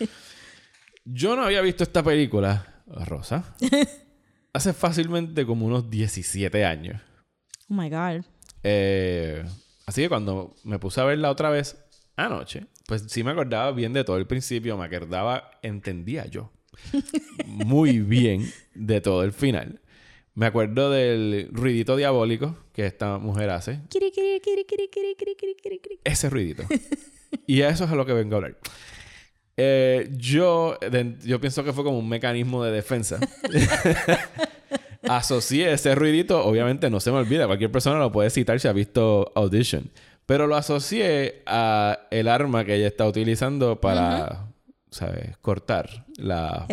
[1.04, 3.56] Yo no había visto esta película, Rosa,
[4.52, 7.00] hace fácilmente como unos 17 años.
[7.68, 8.24] Oh my God.
[8.62, 9.42] Eh,
[9.86, 11.82] así que cuando me puse a verla otra vez
[12.16, 16.52] anoche, pues sí me acordaba bien de todo el principio, me acordaba, entendía yo
[17.46, 19.80] muy bien de todo el final.
[20.34, 23.80] Me acuerdo del ruidito diabólico que esta mujer hace.
[26.04, 26.62] Ese ruidito
[27.46, 28.56] y a eso es a lo que vengo a hablar.
[29.56, 33.18] Eh, yo, de- yo pienso que fue como un mecanismo de defensa.
[35.08, 38.72] Asocié ese ruidito, obviamente no se me olvida, cualquier persona lo puede citar si ha
[38.72, 39.90] visto Audition.
[40.26, 44.46] Pero lo asocié a el arma que ella está utilizando para,
[44.90, 45.36] ¿sabes?
[45.38, 46.66] Cortar la,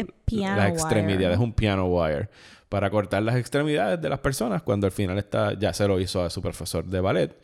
[0.56, 1.38] las extremidades.
[1.38, 1.44] wire.
[1.44, 2.30] Un piano wire.
[2.70, 6.24] Para cortar las extremidades de las personas cuando al final está, ya se lo hizo
[6.24, 7.42] a su profesor de ballet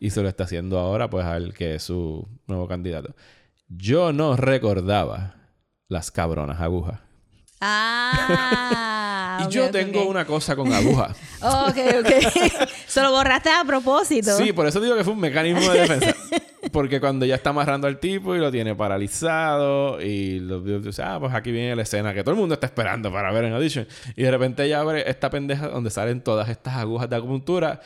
[0.00, 3.14] y se lo está haciendo ahora pues al que es su nuevo candidato.
[3.68, 5.36] Yo no recordaba
[5.88, 7.00] las cabronas agujas.
[7.60, 9.46] Ah.
[9.48, 11.16] y yo tengo una cosa con agujas.
[11.38, 12.10] Ok, ok.
[12.86, 14.36] Se lo borraste a propósito.
[14.36, 16.16] Sí, por eso digo que fue un mecanismo de defensa.
[16.72, 21.18] Porque cuando ya está amarrando al tipo y lo tiene paralizado y lo dice, ah,
[21.20, 23.86] pues aquí viene la escena que todo el mundo está esperando para ver en Audition.
[24.16, 27.80] Y de repente ella abre esta pendeja donde salen todas estas agujas de acupuntura.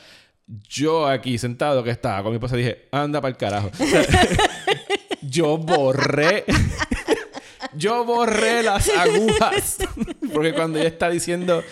[0.47, 3.69] Yo aquí sentado que estaba con mi esposa dije, anda para el carajo.
[5.21, 6.45] Yo borré...
[7.75, 9.77] Yo borré las agujas
[10.33, 11.63] Porque cuando ella está diciendo...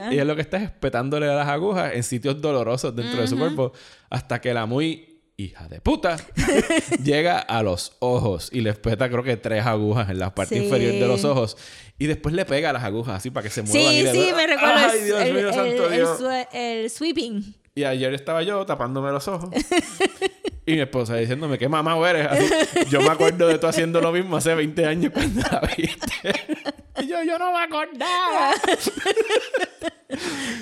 [0.00, 0.10] Ah.
[0.10, 3.36] ella lo que está es petándole a las agujas en sitios dolorosos dentro de su
[3.38, 3.72] cuerpo
[4.10, 6.16] hasta que la muy hija de puta
[7.04, 10.64] llega a los ojos y le peta creo que tres agujas en la parte Sí.
[10.64, 11.56] inferior de los ojos
[11.98, 14.32] y después le pega las agujas así para que se muevan y Sí, le sí,
[14.34, 16.22] me recuerdo Ay, Dios el- mío, el- santo el Dios.
[16.52, 17.54] el sweeping.
[17.74, 19.50] Y ayer estaba yo tapándome los ojos.
[20.66, 22.26] y mi esposa diciéndome, ¿qué mamá eres?
[22.26, 22.46] Así,
[22.90, 26.12] yo me acuerdo de tú haciendo lo mismo hace 20 años cuando la viste.
[27.02, 28.52] y yo, yo no me acordaba.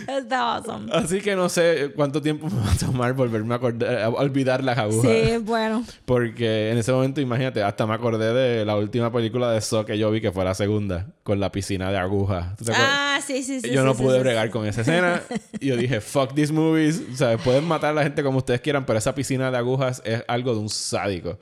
[0.07, 0.92] Está awesome.
[0.92, 4.64] Así que no sé cuánto tiempo me va a tomar volverme a, acordar, a olvidar
[4.64, 5.11] las agujas.
[5.11, 5.84] Sí, bueno.
[6.05, 9.98] Porque en ese momento, imagínate, hasta me acordé de la última película de Saw que
[9.98, 12.57] yo vi, que fue la segunda, con la piscina de agujas.
[12.57, 12.96] ¿Tú te acuerdas?
[12.98, 13.68] Ah, sí, sí, sí.
[13.70, 15.22] yo sí, no sí, pude sí, bregar con esa escena.
[15.61, 17.03] y yo dije, fuck these movies.
[17.12, 19.91] O sea, pueden matar a la gente como ustedes quieran, pero esa piscina de agujas
[20.05, 21.38] es algo de un sádico.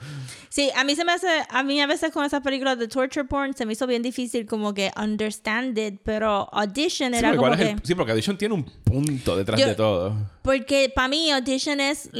[0.48, 3.24] Sí, a mí se me hace, a mí a veces con esas películas de torture
[3.26, 7.36] porn se me hizo bien difícil como que understand it, pero Audition Sí, era porque,
[7.36, 7.72] como ¿cuál es que...
[7.72, 10.16] el- sí, porque Audition tiene un punto detrás Yo- de todo.
[10.42, 12.10] Porque para mí Audition es...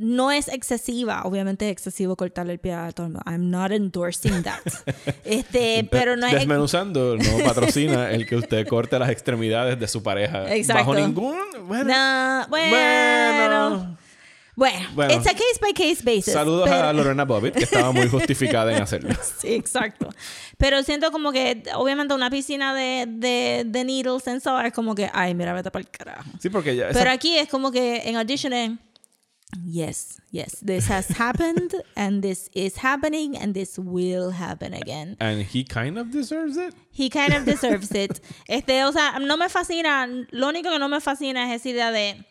[0.00, 3.24] No es excesiva, obviamente es excesivo cortarle el pie a todo el mundo.
[3.28, 4.60] I'm not endorsing that.
[5.24, 10.00] este, pero no es Desmenuzando no patrocina el que usted corte las extremidades de su
[10.00, 10.54] pareja.
[10.54, 10.82] Exacto.
[10.92, 11.36] Bajo ningún...
[11.66, 12.70] Bueno, No, bueno.
[12.70, 13.98] Bueno.
[14.58, 15.14] Bueno, Bueno.
[15.14, 16.32] it's a case by case basis.
[16.32, 19.10] Saludos pero- a Lorena Bobbitt, que estaba muy justificada en hacerlo.
[19.40, 20.08] Sí, exacto.
[20.56, 24.96] Pero siento como que, obviamente, una piscina de, de, de needles en Saw es como
[24.96, 26.28] que, ay, mira, vete para el carajo.
[26.40, 26.88] Sí, porque ya...
[26.90, 28.72] esa- Pero aquí es como que en audition es,
[29.64, 35.16] yes, yes, this has happened and this is happening and this will happen again.
[35.20, 36.74] And he kind of deserves it.
[36.90, 38.20] He kind of deserves it.
[38.48, 41.90] Este, o sea, no me fascina, lo único que no me fascina es esa idea
[41.92, 42.24] de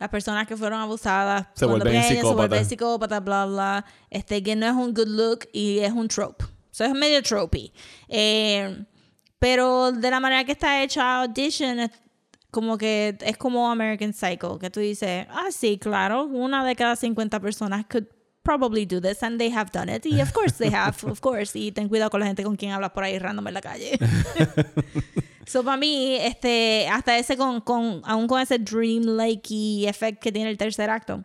[0.00, 2.36] las personas que fueron abusadas Se vuelven pequeñas, se psicópatas.
[2.36, 3.84] vuelven psicópatas, bla, bla.
[4.10, 6.44] Este, que no es un good look y es un trope.
[6.44, 7.72] O sea, es medio tropey.
[8.08, 8.84] Eh,
[9.38, 11.90] pero de la manera que está hecha Audition, es
[12.50, 16.96] como que es como American Psycho, que tú dices, ah, sí, claro, una de cada
[16.96, 18.06] 50 personas could
[18.42, 20.04] probably do this and they have done it.
[20.06, 21.58] Y of course they have, of course.
[21.58, 23.98] Y ten cuidado con la gente con quien hablas por ahí random en la calle.
[25.46, 30.50] so, para mí, este, hasta ese con, con, aún con ese dream-like effect que tiene
[30.50, 31.22] el tercer acto,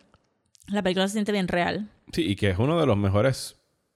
[0.68, 1.90] la película se siente bien real.
[2.12, 3.56] Sí, y que es uno de los mejores,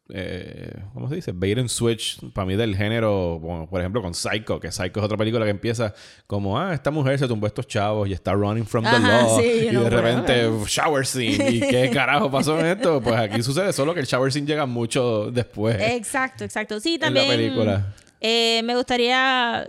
[0.09, 1.31] eh, ¿cómo se dice?
[1.33, 5.05] Bait and switch para mí del género, como, por ejemplo con Psycho, que Psycho es
[5.05, 5.93] otra película que empieza
[6.27, 9.21] como, ah, esta mujer se tumbó a estos chavos y está running from the Ajá,
[9.23, 9.39] law.
[9.39, 10.67] sí, y know, de repente, whatever.
[10.67, 11.49] shower scene.
[11.49, 13.01] ¿Y qué carajo pasó en esto?
[13.01, 16.79] Pues aquí sucede solo que el shower scene llega mucho después Exacto, exacto.
[16.79, 17.27] Sí, en la también.
[17.29, 17.93] película.
[18.23, 19.67] Eh, me gustaría.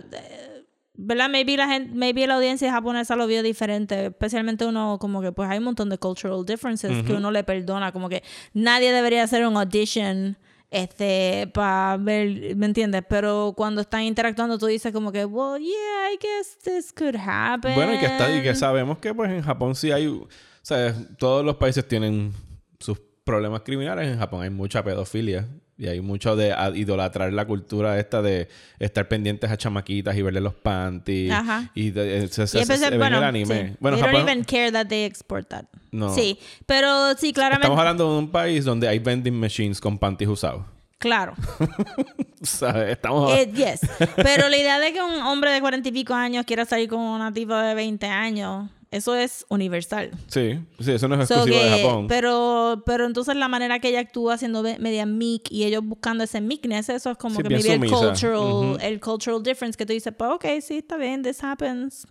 [0.97, 1.29] ¿Verdad?
[1.29, 4.05] Maybe la, gente, maybe la audiencia japonesa lo vio diferente.
[4.05, 7.91] Especialmente uno, como que, pues hay un montón de cultural differences que uno le perdona.
[7.91, 10.37] Como que nadie debería hacer un audition
[10.71, 13.03] este para ver, ¿me entiendes?
[13.09, 17.75] Pero cuando están interactuando tú dices como que, well, yeah, I guess this could happen.
[17.75, 20.27] Bueno, y que, está, y que sabemos que pues en Japón sí hay, o
[20.61, 22.33] sea, todos los países tienen
[22.79, 24.07] sus problemas criminales.
[24.07, 25.45] En Japón hay mucha pedofilia
[25.77, 28.47] y hay mucho de idolatrar la cultura esta de
[28.79, 31.31] estar pendientes a chamaquitas y verle los panties.
[31.31, 31.69] Ajá.
[31.75, 33.67] Y de, eh, se, se- Y se- empecé- se ve en bueno, el anime.
[33.69, 33.75] sí.
[33.79, 35.65] Bueno, They Japón, don't even care that they export that.
[35.91, 36.13] No.
[36.15, 37.65] Sí, pero sí, claramente.
[37.65, 40.63] estamos hablando de un país donde hay vending machines con panties usados.
[40.97, 41.33] Claro.
[42.41, 43.31] Sea, estamos...
[43.37, 43.81] Eh, yes.
[44.15, 46.99] Pero la idea de que un hombre de cuarenta y pico años quiera salir con
[46.99, 50.11] una tipa de 20 años, eso es universal.
[50.27, 52.07] sí, sí, eso no es So exclusivo de que- Japón.
[52.07, 56.23] pero, pero entonces la manera que ella actúa haciendo ve- media meek y ellos buscando
[56.23, 58.77] ese meekness, eso es como Sí, que maybe el cultural, Ujú.
[58.81, 62.07] el cultural difference que tú dices, pues ok, sí, está bien, this happens.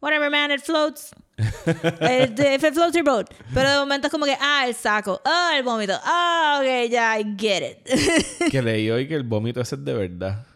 [0.00, 1.10] Whatever, man, it floats.
[2.00, 3.26] Eh, if it floats your boat.
[3.54, 7.18] Pero de momento es como que, ah, el saco, ah, el vómito, ah, ok, ya,
[7.18, 8.50] I get it.
[8.50, 10.46] que leí hoy que el vómito ese es de verdad.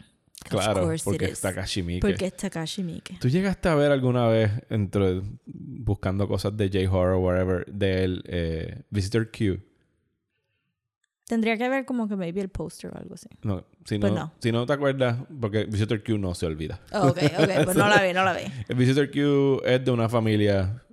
[0.57, 2.07] Claro, porque es Takashi Miike.
[2.07, 3.17] Porque es Takashi Miike.
[3.19, 8.81] ¿Tú llegaste a ver alguna vez, entre, buscando cosas de J-Horror o whatever, del eh,
[8.89, 9.59] Visitor Q?
[11.25, 13.29] Tendría que ver como que maybe el póster o algo así.
[13.43, 14.33] No, si no, Pues no.
[14.39, 16.81] si no te acuerdas, porque Visitor Q no se olvida.
[16.91, 18.43] Oh, ok, ok, pues no la vi, no la vi.
[18.67, 20.83] El Visitor Q es de una familia,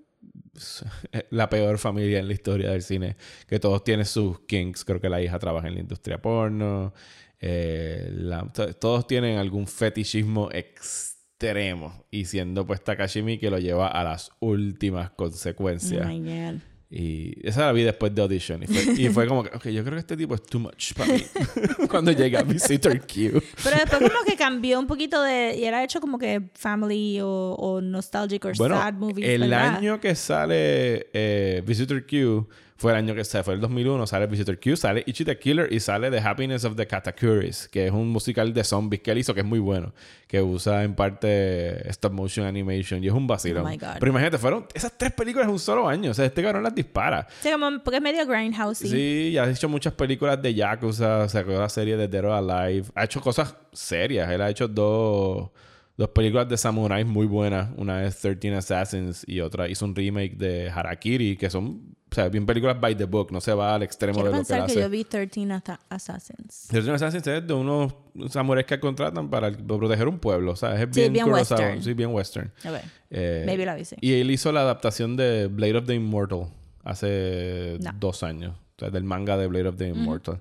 [1.31, 3.17] la peor familia en la historia del cine,
[3.49, 4.85] que todos tienen sus kinks.
[4.85, 6.95] Creo que la hija trabaja en la industria porno.
[7.41, 12.05] Eh, la- to- todos tienen algún fetichismo extremo.
[12.11, 16.05] Y siendo pues Takashi Miike lo lleva a las últimas consecuencias.
[16.07, 16.61] Oh my God.
[16.93, 18.65] Y esa la vi después de Audition.
[18.65, 20.93] Y fue, y fue como que, ok, yo creo que este tipo es too much
[20.95, 21.23] para mí.
[21.89, 23.41] Cuando llega Visitor Q.
[23.63, 25.57] Pero después como que cambió un poquito de...
[25.57, 29.77] Y era hecho como que family o, o nostalgic o Bueno, sad movies, el ¿verdad?
[29.77, 32.49] año que sale eh, Visitor Q
[32.81, 35.71] Fue el año que se fue el 2001, sale Visitor Q, sale Ichi the Killer
[35.71, 39.19] y sale The Happiness of the Katakuris, que es un musical de zombies que él
[39.19, 39.93] hizo que es muy bueno,
[40.27, 43.67] que usa en parte stop motion animation y es un vacilón.
[43.67, 43.99] Oh my God.
[43.99, 46.75] Pero imagínate, fueron esas tres películas en un solo año, o sea, este cabrón las
[46.75, 47.27] dispara.
[47.43, 48.79] Sí, como, porque es medio grindhouse.
[48.79, 52.87] Sí, ya ha hecho muchas películas de Yakuza, sacó la serie de Dead or Alive,
[52.95, 55.51] ha hecho cosas serias, él ha hecho dos,
[55.99, 60.35] dos películas de samuráis muy buenas, una es 13 Assassins y otra hizo un remake
[60.35, 63.83] de Harakiri, que son, o sea, bien películas by the book, no se va al
[63.85, 64.81] extremo Quiero de lo que que hace.
[64.81, 66.67] yo vi 13 Assa- Assassins.
[66.69, 67.93] 13 Assassins es de unos
[68.31, 71.83] samuráis que contratan para, proteger un pueblo, o sea, es Sí, bien, western.
[71.83, 72.51] Sí, bien western.
[72.65, 73.97] Ver, Eh, maybe la vi, sí.
[74.01, 76.47] y él hizo la adaptación de Blade of the Immortal
[76.85, 77.93] hace No.
[77.99, 78.55] dos años.
[78.77, 80.41] O sea, del manga de Blade of the Immortal.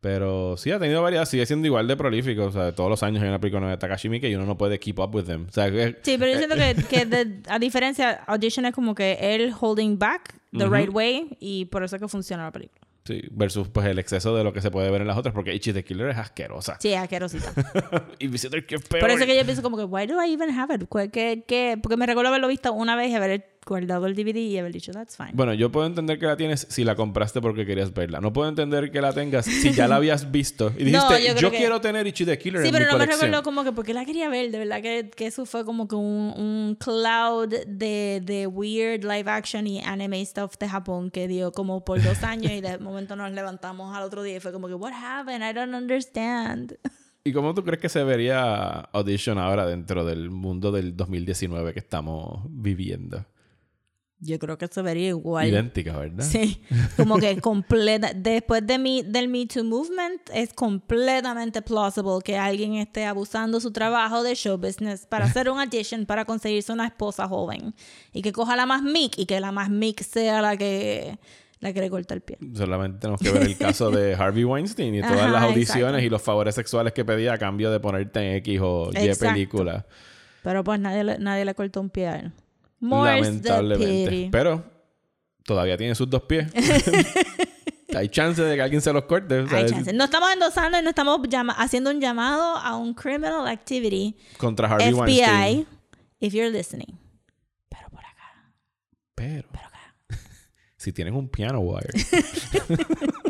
[0.00, 2.44] Pero sí ha tenido varias, sigue siendo igual de prolífico.
[2.44, 4.78] O sea, todos los años hay una película de Takashi Miike y uno no puede
[4.78, 5.46] keep up with them.
[5.48, 8.94] O sea, que- Sí, pero yo siento que, que de- a diferencia, Audition es como
[8.94, 12.80] que él holding back the right way y por eso es que funciona la película.
[13.04, 15.54] sí, versus pues el exceso de lo que se puede ver en las otras, porque
[15.54, 16.76] Ichi the Killer es asquerosa.
[16.80, 17.52] Sí, es asquerosita.
[18.18, 19.00] y Visitor que es peor.
[19.00, 20.84] Por eso que yo pienso como que, why do I even have it?
[20.90, 21.78] ¿Qué, qué, qué?
[21.82, 24.92] Porque me recuerdo haberlo visto una vez y haber guardado el DVD y haber dicho,
[24.92, 25.30] that's fine.
[25.34, 28.20] Bueno, yo puedo entender que la tienes si la compraste porque querías verla.
[28.20, 31.28] No puedo entender que la tengas si ya la habías visto y No, dijiste, yo
[31.32, 33.20] yo, creo que- quiero tener Ichi the Killer Sí, en pero mi no me colección.
[33.30, 35.94] recuerdo como que porque la quería ver, de verdad que, que eso fue como que
[35.96, 41.52] un, un cloud de, de weird live action y anime stuff de Japón que dio
[41.52, 44.68] como por dos años y de momento nos levantamos al otro día y fue como
[44.68, 45.42] que, what happened?
[45.48, 46.76] I don't understand.
[47.26, 51.78] ¿Y cómo tú crees que se vería Audition ahora dentro del mundo del 2019 que
[51.78, 53.24] estamos viviendo?
[54.24, 55.46] Yo creo que se vería igual.
[55.46, 56.24] Idéntica, ¿verdad?
[56.24, 56.62] Sí,
[56.96, 58.12] como que completa.
[58.14, 63.70] Después de mi, del Me Too Movement, es completamente plausible que alguien esté abusando su
[63.70, 67.74] trabajo de show business para hacer un audition para conseguirse una esposa joven.
[68.14, 71.18] Y que coja la más mic y que la más mic sea la que,
[71.60, 72.38] la que le corta el pie.
[72.54, 76.06] Solamente tenemos que ver el caso de Harvey Weinstein y todas Ajá, las audiciones exacto.
[76.06, 79.84] y los favores sexuales que pedía a cambio de ponerte en X o Y película.
[80.42, 82.32] Pero pues nadie, nadie le cortó un pie a él.
[82.90, 84.10] The Lamentablemente.
[84.10, 84.28] pity.
[84.30, 84.64] Pero
[85.44, 86.48] todavía tiene sus dos pies.
[87.96, 89.46] Hay chance de que alguien se los corte.
[89.50, 89.92] Hay chance.
[89.92, 91.20] No estamos endosando y no estamos
[91.56, 94.16] haciendo un llamado a un criminal activity.
[94.36, 95.64] Contra Harvey Weinstein.
[95.64, 95.66] FBI,
[96.20, 96.98] if you're listening.
[97.68, 98.52] Pero por acá.
[99.14, 99.94] Pero, Pero acá.
[100.76, 101.92] si tienes un piano wire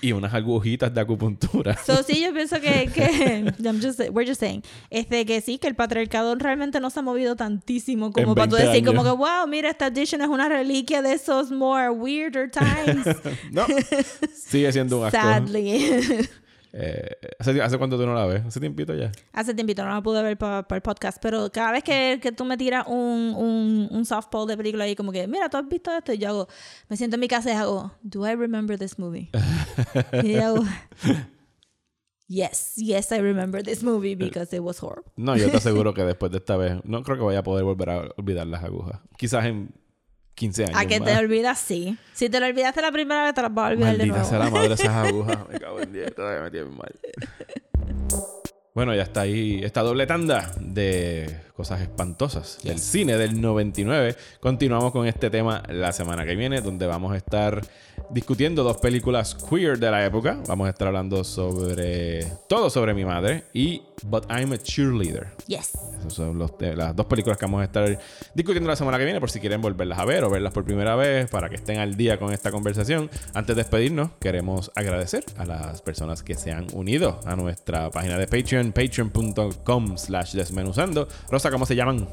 [0.00, 1.76] y unas agujitas de acupuntura.
[1.84, 5.68] So, sí, yo pienso que, que I'm just, we're just saying, este, que sí, que
[5.68, 9.02] el patriarcado realmente no se ha movido tantísimo como En para tú 20 decir, como
[9.02, 13.06] que, wow, mira, esta edition es una reliquia de esos more weirder times.
[13.50, 13.66] no,
[14.34, 15.18] sigue siendo un asco.
[15.18, 16.28] Sadly.
[16.72, 18.44] Eh, ¿hace, ¿Hace cuánto tú no la ves?
[18.44, 19.10] ¿Hace tiempito ya?
[19.32, 22.44] Hace tiempito no la pude ver para el podcast, pero cada vez que, que tú
[22.44, 25.90] me tiras un, un, un softball de película ahí, como que, mira, tú has visto
[25.90, 26.48] esto, y yo hago,
[26.88, 29.30] me siento en mi casa y hago, do I remember this movie?
[30.22, 30.64] y yo hago,
[32.26, 35.10] yes, yes, I remember this movie because it was horrible.
[35.16, 37.64] No, yo te aseguro que después de esta vez no creo que vaya a poder
[37.64, 39.00] volver a olvidar las agujas.
[39.16, 39.70] Quizás en
[40.38, 40.76] 15 años.
[40.78, 41.98] A que te olvidas, sí.
[42.14, 44.28] Si te lo olvidaste la primera vez, te lo vas a olvidar de Maldita nuevo.
[44.30, 45.38] sea la madre de esas agujas.
[45.52, 46.14] Me cago en 10.
[46.14, 46.94] Todavía me tienen mal.
[48.74, 54.14] Bueno, ya está ahí esta doble tanda de cosas espantosas del cine del 99.
[54.38, 57.60] Continuamos con este tema la semana que viene, donde vamos a estar
[58.10, 60.38] discutiendo dos películas queer de la época.
[60.46, 65.28] Vamos a estar hablando sobre todo sobre mi madre y But I'm a Cheerleader.
[65.46, 65.72] Yes.
[65.98, 67.98] Esas son los las dos películas que vamos a estar
[68.34, 70.94] discutiendo la semana que viene por si quieren volverlas a ver o verlas por primera
[70.96, 73.10] vez para que estén al día con esta conversación.
[73.34, 78.18] Antes de despedirnos, queremos agradecer a las personas que se han unido a nuestra página
[78.18, 81.08] de Patreon, patreon.com slash desmenuzando.
[81.30, 82.08] Rosa, ¿cómo se llaman?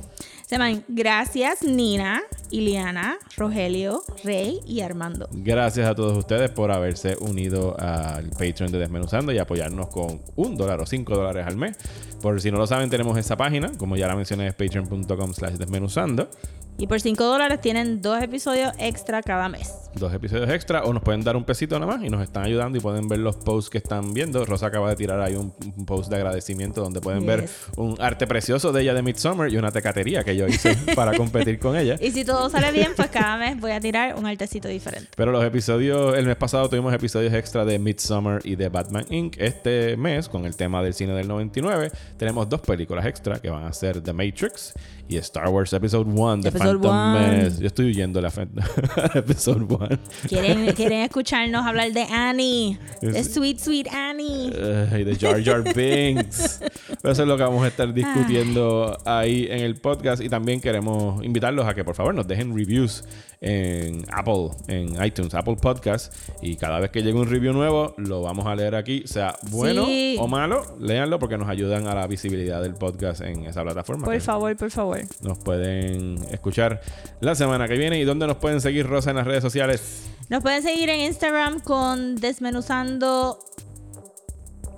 [0.46, 5.28] Se llaman Gracias, Nina, Iliana, Rogelio, Rey y Armando.
[5.32, 10.56] Gracias a todos ustedes por haberse unido al Patreon de Desmenuzando y apoyarnos con un
[10.56, 11.78] dólar o cinco dólares al mes.
[12.22, 15.56] Por si no lo saben, tenemos esa página, como ya la mencioné, es patreon.com slash
[15.56, 16.30] desmenuzando.
[16.78, 19.74] Y por 5 dólares tienen dos episodios extra cada mes.
[19.96, 22.78] dos episodios extra o nos pueden dar un pesito nada más y nos están ayudando
[22.78, 24.44] y pueden ver los posts que están viendo.
[24.44, 27.28] Rosa acaba de tirar ahí un, un post de agradecimiento donde pueden Yes.
[27.28, 31.16] ver un arte precioso de ella de Midsummer y una tecatería que yo hice para
[31.16, 31.96] competir con ella.
[32.02, 35.10] Y si todo sale bien, pues cada mes voy a tirar un artecito diferente.
[35.16, 39.38] Pero los episodios, el mes pasado tuvimos episodios extra de Midsummer y de Batman Inc.
[39.40, 43.64] Este mes, con el tema del cine del 99, tenemos dos películas extra que van
[43.64, 44.74] a ser The Matrix
[45.08, 47.20] y Star Wars Episode 1, The Episode Phantom one.
[47.38, 47.62] Menace.
[47.62, 48.48] Yo estoy huyendo de la
[49.16, 49.90] episode 1.
[50.28, 52.78] ¿Quieren, quieren escucharnos hablar de Annie.
[53.02, 54.48] De Sweet, Sweet Annie.
[54.48, 56.60] y de Jar Jar Binks.
[57.02, 60.22] Pero Eso es lo que vamos a estar discutiendo ahí en el podcast.
[60.24, 63.04] Y también queremos invitarlos a que por favor nos dejen reviews
[63.42, 66.14] en Apple, en iTunes, Apple Podcast.
[66.42, 69.86] Y cada vez que llegue un review nuevo, lo vamos a leer aquí, sea bueno
[69.86, 70.16] Sí.
[70.20, 70.64] o malo.
[70.80, 74.06] Léanlo porque nos ayudan a la visibilidad del podcast en esa plataforma.
[74.06, 75.02] Por favor, por favor.
[75.22, 76.55] Nos pueden escuchar
[77.20, 78.00] la semana que viene.
[78.00, 80.04] ¿Y dónde nos pueden seguir, Rosa, en las redes sociales?
[80.30, 83.40] Nos pueden seguir en Instagram con desmenuzando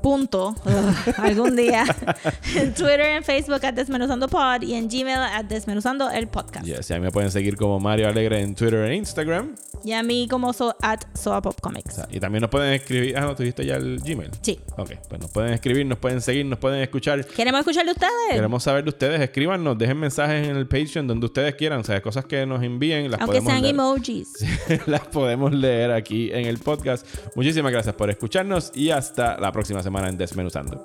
[0.08, 1.84] punto Ugh, algún día
[2.56, 6.90] en Twitter en Facebook at desmenuzando pod y en Gmail at desmenuzando el podcast Yes,
[6.90, 9.54] y a mí me pueden seguir como Mario Alegre en Twitter e Instagram.
[9.84, 13.18] y a mí como so at soapopcomics O sea, y también nos pueden escribir.
[13.18, 14.32] Ah, no, tuviste ya el Gmail.
[14.42, 17.26] sí Ok, pues nos pueden escribir, nos pueden seguir, nos pueden escuchar.
[17.26, 19.20] queremos escuchar de ustedes Queremos saber de ustedes.
[19.20, 21.82] Escríbanos, dejen mensajes en el Patreon donde ustedes quieran.
[21.82, 23.12] O sea, cosas que nos envíen.
[23.12, 23.76] Las aunque podemos sean leer.
[23.76, 24.30] emojis
[24.88, 27.06] las podemos leer aquí en el podcast.
[27.36, 30.84] Muchísimas gracias por escucharnos y hasta la próxima semana en Desmenuzando.